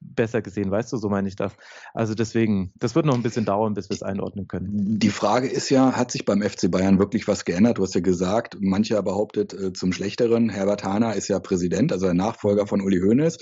[0.00, 0.70] besser gesehen.
[0.70, 1.52] Weißt du, so meine ich das.
[1.92, 4.98] Also deswegen, das wird noch ein bisschen dauern, bis wir es einordnen können.
[4.98, 7.78] Die Frage ist ja, hat sich beim FC Bayern wirklich was geändert?
[7.78, 10.48] Du hast ja gesagt, mancher behauptet äh, zum Schlechteren.
[10.48, 13.38] Herbert Hahner ist ja Präsident, also der Nachfolger von Uli Hoeneß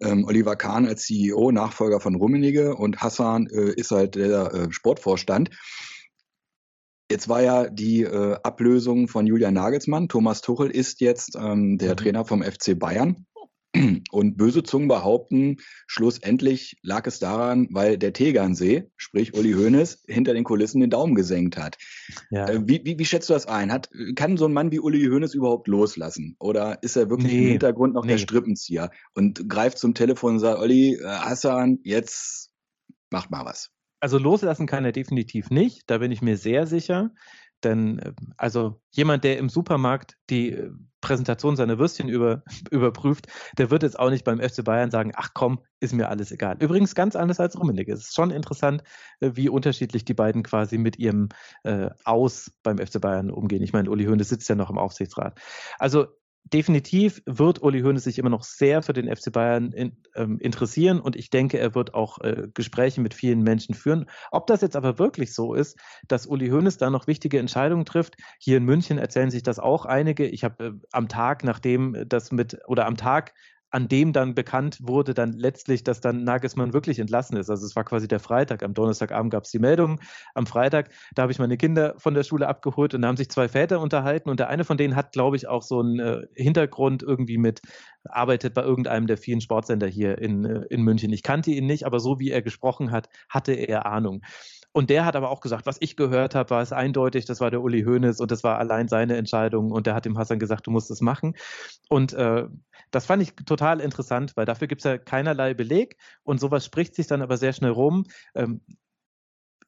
[0.00, 4.72] ähm, Oliver Kahn als CEO, Nachfolger von Rummenigge und Hassan äh, ist halt der äh,
[4.72, 5.50] Sportvorstand.
[7.10, 10.08] Jetzt war ja die äh, Ablösung von Julian Nagelsmann.
[10.08, 11.96] Thomas Tuchel ist jetzt ähm, der mhm.
[11.96, 13.26] Trainer vom FC Bayern.
[14.10, 20.32] Und böse Zungen behaupten, schlussendlich lag es daran, weil der Tegernsee, sprich Uli Hoeneß, hinter
[20.32, 21.76] den Kulissen den Daumen gesenkt hat.
[22.30, 22.48] Ja.
[22.48, 23.70] Äh, wie, wie, wie, schätzt du das ein?
[23.70, 26.36] Hat, kann so ein Mann wie Uli Hoeneß überhaupt loslassen?
[26.38, 27.44] Oder ist er wirklich nee.
[27.44, 28.12] im Hintergrund noch nee.
[28.12, 32.50] der Strippenzieher und greift zum Telefon und sagt, Olli, äh, Hassan, jetzt
[33.10, 33.70] macht mal was?
[34.00, 37.10] Also loslassen kann er definitiv nicht, da bin ich mir sehr sicher.
[37.64, 43.70] Denn äh, also jemand, der im Supermarkt die äh, Präsentation seiner Würstchen über, überprüft, der
[43.70, 46.56] wird jetzt auch nicht beim FC Bayern sagen, ach komm, ist mir alles egal.
[46.60, 47.92] Übrigens ganz anders als Rummenigge.
[47.92, 48.82] Es ist schon interessant,
[49.20, 51.28] äh, wie unterschiedlich die beiden quasi mit ihrem
[51.62, 53.62] äh, Aus beim FC Bayern umgehen.
[53.62, 55.40] Ich meine, Uli Hoeneß sitzt ja noch im Aufsichtsrat.
[55.78, 56.06] Also
[56.44, 61.00] definitiv wird Uli Hoeneß sich immer noch sehr für den FC Bayern in, ähm, interessieren
[61.00, 64.06] und ich denke, er wird auch äh, Gespräche mit vielen Menschen führen.
[64.30, 68.16] Ob das jetzt aber wirklich so ist, dass Uli Hoeneß da noch wichtige Entscheidungen trifft,
[68.38, 70.26] hier in München erzählen sich das auch einige.
[70.26, 73.34] Ich habe äh, am Tag, nachdem das mit oder am Tag
[73.70, 77.50] an dem dann bekannt wurde, dann letztlich, dass dann Nagelsmann wirklich entlassen ist.
[77.50, 78.62] Also es war quasi der Freitag.
[78.62, 80.00] Am Donnerstagabend gab es die Meldung.
[80.34, 83.28] Am Freitag, da habe ich meine Kinder von der Schule abgeholt und da haben sich
[83.28, 86.26] zwei Väter unterhalten und der eine von denen hat, glaube ich, auch so einen äh,
[86.34, 87.60] Hintergrund irgendwie mit,
[88.04, 91.12] arbeitet bei irgendeinem der vielen Sportsender hier in, äh, in München.
[91.12, 94.22] Ich kannte ihn nicht, aber so wie er gesprochen hat, hatte er Ahnung.
[94.78, 97.50] Und der hat aber auch gesagt, was ich gehört habe, war es eindeutig, das war
[97.50, 100.68] der Uli Hoeneß und das war allein seine Entscheidung und der hat dem Hassan gesagt,
[100.68, 101.34] du musst es machen.
[101.88, 102.44] Und äh,
[102.92, 106.94] das fand ich total interessant, weil dafür gibt es ja keinerlei Beleg und sowas spricht
[106.94, 108.04] sich dann aber sehr schnell rum.
[108.36, 108.60] Ähm,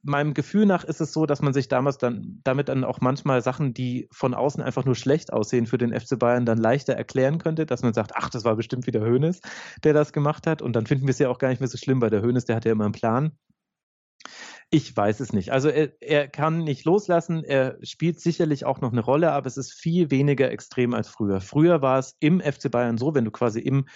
[0.03, 3.43] meinem Gefühl nach ist es so, dass man sich damals dann damit dann auch manchmal
[3.43, 7.39] Sachen, die von außen einfach nur schlecht aussehen für den FC Bayern, dann leichter erklären
[7.39, 9.41] könnte, dass man sagt, ach, das war bestimmt wieder Hoeneß,
[9.83, 10.63] der das gemacht hat.
[10.63, 12.45] Und dann finden wir es ja auch gar nicht mehr so schlimm, weil der Hoeneß,
[12.45, 13.33] der hat ja immer einen Plan.
[14.73, 15.51] Ich weiß es nicht.
[15.51, 17.43] Also er, er, kann nicht loslassen.
[17.43, 21.41] Er spielt sicherlich auch noch eine Rolle, aber es ist viel weniger extrem als früher.
[21.41, 23.87] Früher war es im FC Bayern so, wenn du quasi im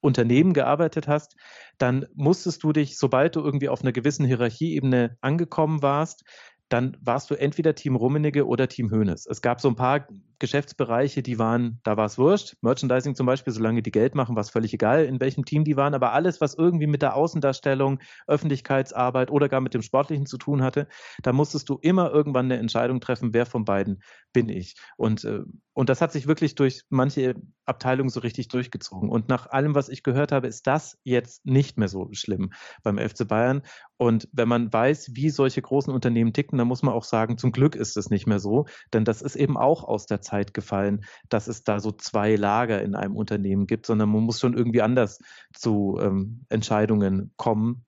[0.00, 1.36] Unternehmen gearbeitet hast,
[1.78, 6.24] dann musstest du dich, sobald du irgendwie auf einer gewissen Hierarchieebene angekommen warst,
[6.68, 9.26] dann warst du entweder Team Rummenigge oder Team Hoeneß.
[9.26, 10.08] Es gab so ein paar
[10.38, 12.56] Geschäftsbereiche, die waren, da war es wurscht.
[12.60, 15.76] Merchandising zum Beispiel, solange die Geld machen, war es völlig egal, in welchem Team die
[15.76, 15.94] waren.
[15.94, 20.62] Aber alles, was irgendwie mit der Außendarstellung, Öffentlichkeitsarbeit oder gar mit dem Sportlichen zu tun
[20.62, 20.88] hatte,
[21.22, 24.76] da musstest du immer irgendwann eine Entscheidung treffen, wer von beiden bin ich.
[24.96, 25.40] Und, äh,
[25.72, 29.08] und das hat sich wirklich durch manche Abteilungen so richtig durchgezogen.
[29.08, 32.98] Und nach allem, was ich gehört habe, ist das jetzt nicht mehr so schlimm beim
[32.98, 33.62] FC Bayern.
[33.96, 37.52] Und wenn man weiß, wie solche großen Unternehmen ticken, dann muss man auch sagen, zum
[37.52, 38.66] Glück ist es nicht mehr so.
[38.92, 42.82] Denn das ist eben auch aus der Zeit gefallen, dass es da so zwei Lager
[42.82, 45.20] in einem Unternehmen gibt, sondern man muss schon irgendwie anders
[45.52, 47.84] zu ähm, Entscheidungen kommen.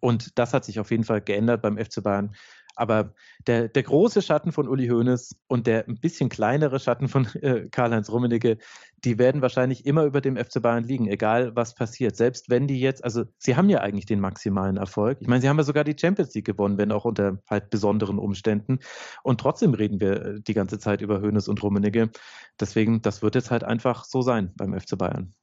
[0.00, 2.34] Und das hat sich auf jeden Fall geändert beim FC Bayern.
[2.76, 3.14] Aber
[3.46, 7.68] der, der große Schatten von Uli Hoeneß und der ein bisschen kleinere Schatten von äh,
[7.70, 8.58] Karl-Heinz Rummenigge,
[9.04, 12.16] die werden wahrscheinlich immer über dem FC Bayern liegen, egal was passiert.
[12.16, 15.18] Selbst wenn die jetzt, also sie haben ja eigentlich den maximalen Erfolg.
[15.20, 18.18] Ich meine, sie haben ja sogar die Champions League gewonnen, wenn auch unter halt besonderen
[18.18, 18.78] Umständen.
[19.22, 22.10] Und trotzdem reden wir äh, die ganze Zeit über Hoeneß und Rummenigge.
[22.58, 25.34] Deswegen, das wird jetzt halt einfach so sein beim FC Bayern.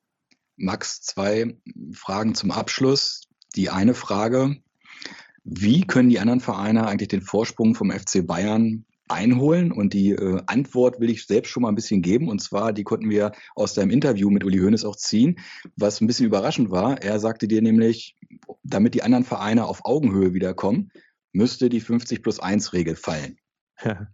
[0.58, 1.58] Max, zwei
[1.94, 3.28] Fragen zum Abschluss.
[3.56, 4.58] Die eine Frage,
[5.44, 9.72] wie können die anderen Vereine eigentlich den Vorsprung vom FC Bayern einholen?
[9.72, 12.30] Und die äh, Antwort will ich selbst schon mal ein bisschen geben.
[12.30, 15.40] Und zwar, die konnten wir aus deinem Interview mit Uli Hoeneß auch ziehen,
[15.76, 17.02] was ein bisschen überraschend war.
[17.02, 18.16] Er sagte dir nämlich,
[18.64, 20.92] damit die anderen Vereine auf Augenhöhe wiederkommen,
[21.34, 23.38] müsste die 50 plus 1 Regel fallen.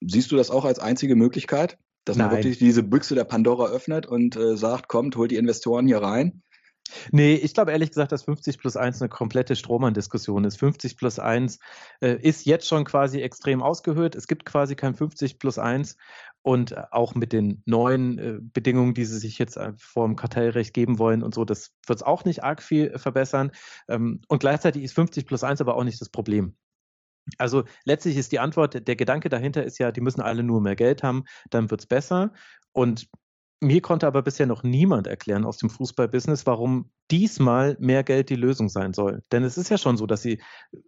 [0.00, 2.28] Siehst du das auch als einzige Möglichkeit, dass Nein.
[2.28, 5.98] man wirklich diese Büchse der Pandora öffnet und äh, sagt, kommt, holt die Investoren hier
[5.98, 6.42] rein?
[7.12, 10.58] Nee, ich glaube ehrlich gesagt, dass 50 plus 1 eine komplette Strohmann-Diskussion ist.
[10.58, 11.58] 50 plus 1
[12.00, 14.14] äh, ist jetzt schon quasi extrem ausgehöhlt.
[14.14, 15.96] Es gibt quasi kein 50 plus 1
[16.42, 20.16] und äh, auch mit den neuen äh, Bedingungen, die sie sich jetzt äh, vor dem
[20.16, 23.52] Kartellrecht geben wollen und so, das wird es auch nicht arg viel verbessern.
[23.88, 26.56] Ähm, und gleichzeitig ist 50 plus 1 aber auch nicht das Problem.
[27.38, 30.76] Also letztlich ist die Antwort, der Gedanke dahinter ist ja, die müssen alle nur mehr
[30.76, 32.32] Geld haben, dann wird es besser.
[32.72, 33.08] Und
[33.60, 38.36] mir konnte aber bisher noch niemand erklären aus dem Fußballbusiness, warum diesmal mehr Geld die
[38.36, 39.22] Lösung sein soll.
[39.32, 40.40] Denn es ist ja schon so, dass sie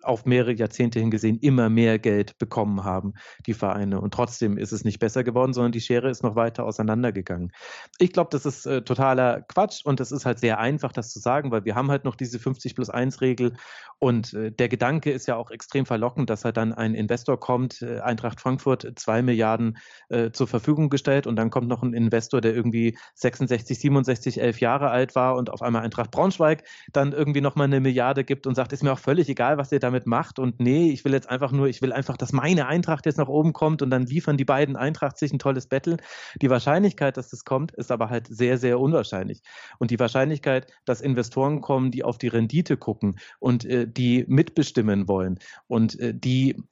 [0.03, 3.15] auf mehrere Jahrzehnte hingesehen immer mehr Geld bekommen haben,
[3.47, 4.01] die Vereine.
[4.01, 7.53] Und trotzdem ist es nicht besser geworden, sondern die Schere ist noch weiter auseinandergegangen.
[7.99, 11.19] Ich glaube, das ist äh, totaler Quatsch und es ist halt sehr einfach, das zu
[11.19, 13.55] sagen, weil wir haben halt noch diese 50 plus 1 Regel
[13.99, 17.83] und äh, der Gedanke ist ja auch extrem verlockend, dass halt dann ein Investor kommt,
[17.83, 19.79] äh, Eintracht Frankfurt zwei Milliarden
[20.09, 24.61] äh, zur Verfügung gestellt und dann kommt noch ein Investor, der irgendwie 66, 67, 11
[24.61, 28.55] Jahre alt war und auf einmal Eintracht Braunschweig dann irgendwie nochmal eine Milliarde gibt und
[28.55, 31.29] sagt, ist mir auch völlig egal, was ihr damit macht und nee, ich will jetzt
[31.29, 34.37] einfach nur, ich will einfach, dass meine Eintracht jetzt nach oben kommt und dann liefern
[34.37, 35.97] die beiden Eintracht sich ein tolles Battle.
[36.41, 39.43] Die Wahrscheinlichkeit, dass das kommt, ist aber halt sehr, sehr unwahrscheinlich.
[39.79, 45.09] Und die Wahrscheinlichkeit, dass Investoren kommen, die auf die Rendite gucken und äh, die mitbestimmen
[45.09, 46.63] wollen und äh, die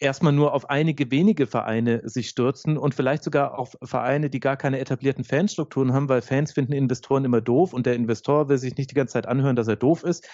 [0.00, 4.56] erstmal nur auf einige wenige Vereine sich stürzen und vielleicht sogar auf Vereine, die gar
[4.56, 8.76] keine etablierten Fanstrukturen haben, weil Fans finden Investoren immer doof und der Investor will sich
[8.76, 10.26] nicht die ganze Zeit anhören, dass er doof ist.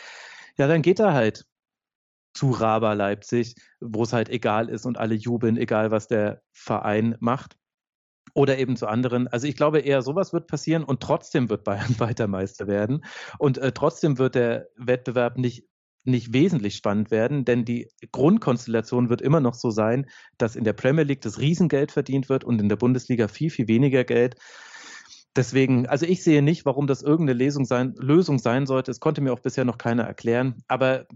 [0.57, 1.45] Ja, dann geht er halt
[2.33, 7.17] zu Raba Leipzig, wo es halt egal ist und alle jubeln, egal was der Verein
[7.21, 7.57] macht.
[8.35, 9.29] Oder eben zu anderen.
[9.29, 13.05] Also ich glaube eher, sowas wird passieren und trotzdem wird Bayern weiter Meister werden.
[13.39, 15.65] Und äh, trotzdem wird der Wettbewerb nicht
[16.07, 20.07] nicht wesentlich spannend werden, denn die Grundkonstellation wird immer noch so sein,
[20.39, 23.69] dass in der Premier League das Riesengeld verdient wird und in der Bundesliga viel, viel
[23.69, 24.37] weniger Geld.
[25.37, 28.91] Deswegen, also ich sehe nicht, warum das irgendeine Lösung sein, Lösung sein sollte.
[28.91, 30.63] Es konnte mir auch bisher noch keiner erklären.
[30.67, 31.07] Aber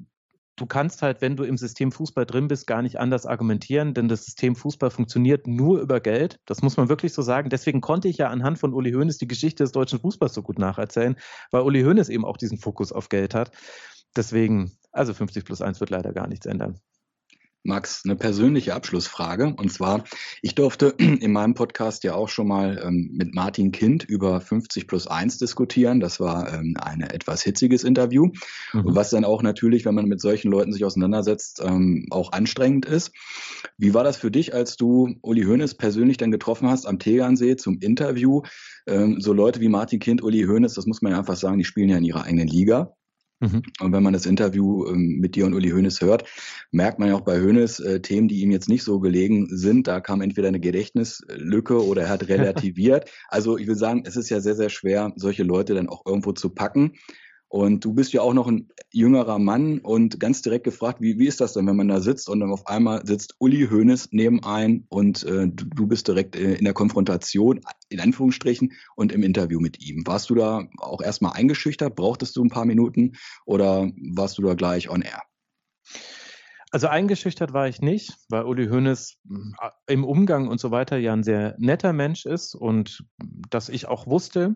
[0.57, 4.09] du kannst halt, wenn du im System Fußball drin bist, gar nicht anders argumentieren, denn
[4.09, 6.39] das System Fußball funktioniert nur über Geld.
[6.45, 7.49] Das muss man wirklich so sagen.
[7.49, 10.59] Deswegen konnte ich ja anhand von Uli Hoeneß die Geschichte des deutschen Fußballs so gut
[10.59, 11.17] nacherzählen,
[11.51, 13.53] weil Uli Hoeneß eben auch diesen Fokus auf Geld hat.
[14.17, 16.81] Deswegen, also 50 plus 1 wird leider gar nichts ändern.
[17.63, 19.55] Max, eine persönliche Abschlussfrage.
[19.55, 20.05] Und zwar,
[20.41, 24.87] ich durfte in meinem Podcast ja auch schon mal ähm, mit Martin Kind über 50
[24.87, 26.01] plus 1 diskutieren.
[26.01, 28.31] Das war ähm, ein etwas hitziges Interview,
[28.73, 28.83] mhm.
[28.85, 33.13] was dann auch natürlich, wenn man mit solchen Leuten sich auseinandersetzt, ähm, auch anstrengend ist.
[33.77, 37.57] Wie war das für dich, als du Uli Hoeneß persönlich dann getroffen hast am Tegernsee
[37.57, 38.43] zum Interview?
[38.87, 41.65] Ähm, so Leute wie Martin Kind, Uli Hoeneß, das muss man ja einfach sagen, die
[41.65, 42.95] spielen ja in ihrer eigenen Liga.
[43.41, 43.63] Mhm.
[43.81, 46.25] Und wenn man das Interview ähm, mit dir und Uli Hoeneß hört,
[46.71, 49.87] merkt man ja auch bei Hoeneß äh, Themen, die ihm jetzt nicht so gelegen sind.
[49.87, 53.11] Da kam entweder eine Gedächtnislücke oder er hat relativiert.
[53.29, 56.33] also ich will sagen, es ist ja sehr, sehr schwer, solche Leute dann auch irgendwo
[56.33, 56.93] zu packen.
[57.51, 61.27] Und du bist ja auch noch ein jüngerer Mann und ganz direkt gefragt, wie, wie
[61.27, 64.45] ist das denn, wenn man da sitzt und dann auf einmal sitzt Uli Hoeneß neben
[64.45, 69.25] ein und äh, du, du, bist direkt äh, in der Konfrontation, in Anführungsstrichen, und im
[69.25, 70.07] Interview mit ihm.
[70.07, 71.97] Warst du da auch erstmal eingeschüchtert?
[71.97, 73.15] Brauchtest du ein paar Minuten
[73.47, 75.21] oder warst du da gleich on air?
[76.73, 79.19] Also eingeschüchtert war ich nicht, weil Uli Hoeneß
[79.61, 83.89] äh, im Umgang und so weiter ja ein sehr netter Mensch ist und dass ich
[83.89, 84.55] auch wusste,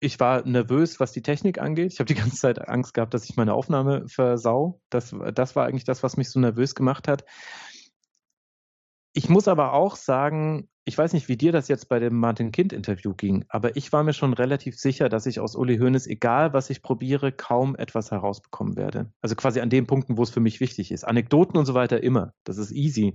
[0.00, 1.92] ich war nervös, was die Technik angeht.
[1.92, 4.80] Ich habe die ganze Zeit Angst gehabt, dass ich meine Aufnahme versau.
[4.90, 7.24] Das, das war eigentlich das, was mich so nervös gemacht hat.
[9.12, 12.52] Ich muss aber auch sagen, ich weiß nicht, wie dir das jetzt bei dem Martin
[12.52, 16.52] Kind-Interview ging, aber ich war mir schon relativ sicher, dass ich aus Uli Hoeneß, egal
[16.52, 19.12] was ich probiere, kaum etwas herausbekommen werde.
[19.20, 21.04] Also quasi an den Punkten, wo es für mich wichtig ist.
[21.04, 22.34] Anekdoten und so weiter immer.
[22.44, 23.14] Das ist easy.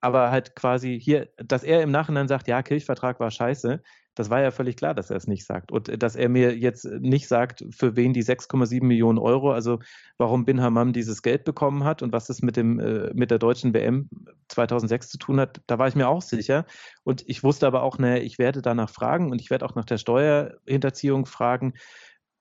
[0.00, 3.82] Aber halt quasi hier, dass er im Nachhinein sagt, ja, Kirchvertrag war scheiße,
[4.20, 5.72] Das war ja völlig klar, dass er es nicht sagt.
[5.72, 9.78] Und dass er mir jetzt nicht sagt, für wen die 6,7 Millionen Euro, also
[10.18, 13.38] warum Bin Hammam dieses Geld bekommen hat und was es mit, dem, äh, mit der
[13.38, 14.10] deutschen WM
[14.48, 16.66] 2006 zu tun hat, da war ich mir auch sicher.
[17.02, 19.86] Und ich wusste aber auch, naja, ich werde danach fragen und ich werde auch nach
[19.86, 21.72] der Steuerhinterziehung fragen.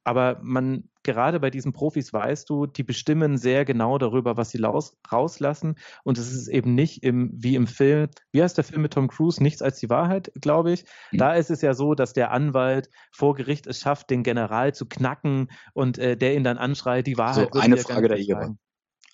[0.09, 4.59] Aber man, gerade bei diesen Profis weißt du, die bestimmen sehr genau darüber, was sie
[4.59, 5.75] raus, rauslassen.
[6.03, 9.07] Und es ist eben nicht im, wie im Film, wie heißt der Film mit Tom
[9.07, 9.43] Cruise?
[9.43, 10.85] Nichts als die Wahrheit, glaube ich.
[11.11, 11.19] Mhm.
[11.19, 14.87] Da ist es ja so, dass der Anwalt vor Gericht es schafft, den General zu
[14.87, 17.49] knacken und äh, der ihn dann anschreit, die Wahrheit.
[17.53, 18.57] So, eine Frage der Ehre.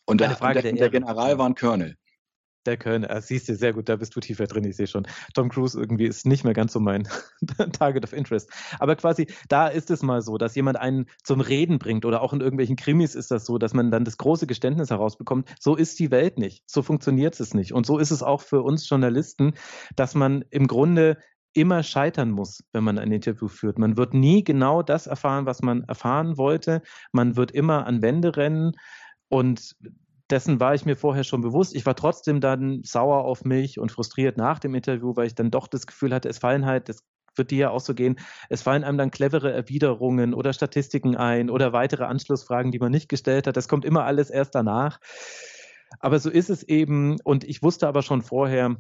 [0.06, 1.98] Und, der, Frage der, der, der General war ein Colonel.
[2.66, 5.08] Der Kölner, ah, siehst du, sehr gut, da bist du tiefer drin, ich sehe schon.
[5.34, 7.08] Tom Cruise irgendwie ist nicht mehr ganz so mein
[7.74, 8.50] Target of Interest.
[8.80, 12.34] Aber quasi, da ist es mal so, dass jemand einen zum Reden bringt oder auch
[12.34, 15.54] in irgendwelchen Krimis ist das so, dass man dann das große Geständnis herausbekommt.
[15.60, 16.64] So ist die Welt nicht.
[16.66, 17.74] So funktioniert es nicht.
[17.74, 19.54] Und so ist es auch für uns Journalisten,
[19.96, 21.18] dass man im Grunde
[21.56, 23.80] immer scheitern muss, wenn man ein Interview führt.
[23.80, 26.82] Man wird nie genau das erfahren, was man erfahren wollte.
[27.14, 28.74] Man wird immer an Wände rennen.
[29.30, 29.76] Und
[30.30, 31.76] dessen war ich mir vorher schon bewusst.
[31.76, 35.52] Ich war trotzdem dann sauer auf mich und frustriert nach dem Interview, weil ich dann
[35.52, 37.04] doch das Gefühl hatte, es fallen halt, das
[37.36, 38.18] wird dir ja auch so gehen,
[38.50, 43.10] es fallen einem dann clevere Erwiderungen oder Statistiken ein oder weitere Anschlussfragen, die man nicht
[43.10, 43.58] gestellt hat.
[43.58, 45.00] Das kommt immer alles erst danach.
[46.00, 47.18] Aber so ist es eben.
[47.24, 48.78] Und ich wusste aber schon vorher,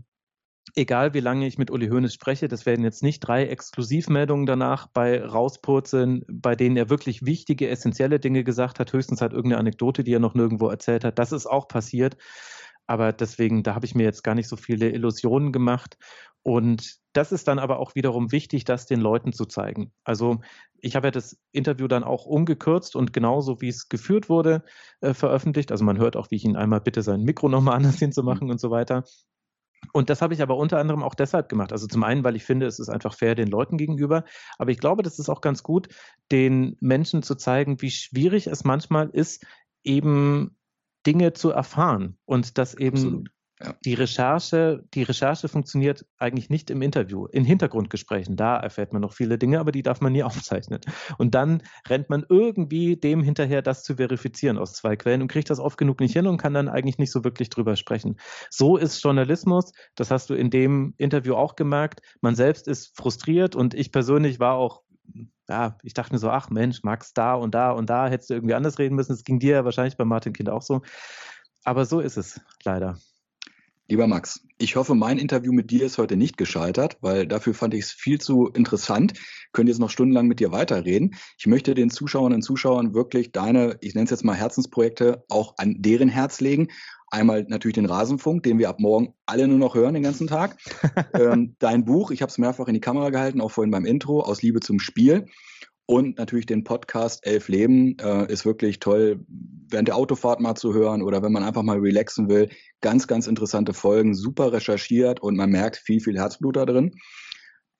[0.74, 4.88] egal wie lange ich mit Uli Hoeneß spreche, das werden jetzt nicht drei Exklusivmeldungen danach
[4.88, 10.04] bei rauspurzeln, bei denen er wirklich wichtige, essentielle Dinge gesagt hat, höchstens halt irgendeine Anekdote,
[10.04, 11.20] die er noch nirgendwo erzählt hat.
[11.20, 12.18] Das ist auch passiert.
[12.88, 15.98] Aber deswegen, da habe ich mir jetzt gar nicht so viele Illusionen gemacht.
[16.44, 19.92] Und das ist dann aber auch wiederum wichtig, das den Leuten zu zeigen.
[20.04, 20.42] Also
[20.80, 24.64] ich habe ja das Interview dann auch umgekürzt und genauso wie es geführt wurde,
[25.02, 25.72] äh, veröffentlicht.
[25.72, 28.52] Also man hört auch, wie ich ihn einmal bitte sein Mikro nochmal anders hinzumachen mhm.
[28.52, 29.04] und so weiter.
[29.94, 31.72] Und das habe ich aber unter anderem auch deshalb gemacht.
[31.72, 34.24] Also zum einen, weil ich finde, es ist einfach fair den Leuten gegenüber.
[34.58, 35.88] Aber ich glaube, das ist auch ganz gut,
[36.32, 39.46] den Menschen zu zeigen, wie schwierig es manchmal ist,
[39.84, 40.58] eben
[41.06, 43.30] Dinge zu erfahren und dass eben Absolut.
[43.64, 43.74] Ja.
[43.86, 48.36] Die Recherche, die Recherche funktioniert eigentlich nicht im Interview, in Hintergrundgesprächen.
[48.36, 50.82] Da erfährt man noch viele Dinge, aber die darf man nie aufzeichnen.
[51.18, 55.50] Und dann rennt man irgendwie dem hinterher, das zu verifizieren aus zwei Quellen und kriegt
[55.50, 58.18] das oft genug nicht hin und kann dann eigentlich nicht so wirklich drüber sprechen.
[58.50, 59.72] So ist Journalismus.
[59.96, 62.02] Das hast du in dem Interview auch gemerkt.
[62.20, 64.82] Man selbst ist frustriert und ich persönlich war auch
[65.48, 68.34] ja, ich dachte mir so, ach Mensch, Max, da und da und da hättest du
[68.34, 69.14] irgendwie anders reden müssen.
[69.14, 70.82] Es ging dir ja wahrscheinlich bei Martin Kind auch so.
[71.64, 72.98] Aber so ist es leider.
[73.88, 77.76] Lieber Max, ich hoffe, mein Interview mit dir ist heute nicht gescheitert, weil dafür fand
[77.76, 79.14] ich es viel zu interessant.
[79.16, 81.14] Ich könnte jetzt noch stundenlang mit dir weiterreden.
[81.38, 85.54] Ich möchte den Zuschauerinnen und Zuschauern wirklich deine, ich nenne es jetzt mal Herzensprojekte, auch
[85.58, 86.70] an deren Herz legen.
[87.12, 90.58] Einmal natürlich den Rasenfunk, den wir ab morgen alle nur noch hören den ganzen Tag.
[91.14, 94.22] ähm, dein Buch, ich habe es mehrfach in die Kamera gehalten, auch vorhin beim Intro,
[94.22, 95.28] aus Liebe zum Spiel.
[95.88, 100.74] Und natürlich den Podcast Elf Leben äh, ist wirklich toll, während der Autofahrt mal zu
[100.74, 102.50] hören oder wenn man einfach mal relaxen will.
[102.82, 106.96] Ganz, ganz interessante Folgen, super recherchiert und man merkt viel, viel Herzblut da drin.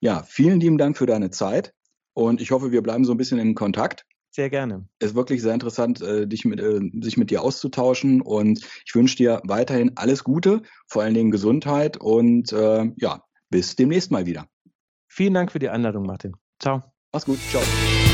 [0.02, 1.74] Ja, vielen lieben Dank für deine Zeit
[2.14, 4.06] und ich hoffe, wir bleiben so ein bisschen in Kontakt.
[4.30, 4.88] Sehr gerne.
[5.00, 8.94] Es ist wirklich sehr interessant, äh, dich mit, äh, sich mit dir auszutauschen und ich
[8.94, 14.26] wünsche dir weiterhin alles Gute, vor allen Dingen Gesundheit und äh, ja, bis demnächst mal
[14.26, 14.46] wieder.
[15.08, 16.34] Vielen Dank für die Einladung, Martin.
[16.60, 16.95] Ciao.
[17.16, 17.40] Mach's gut.
[17.50, 18.05] Ciao.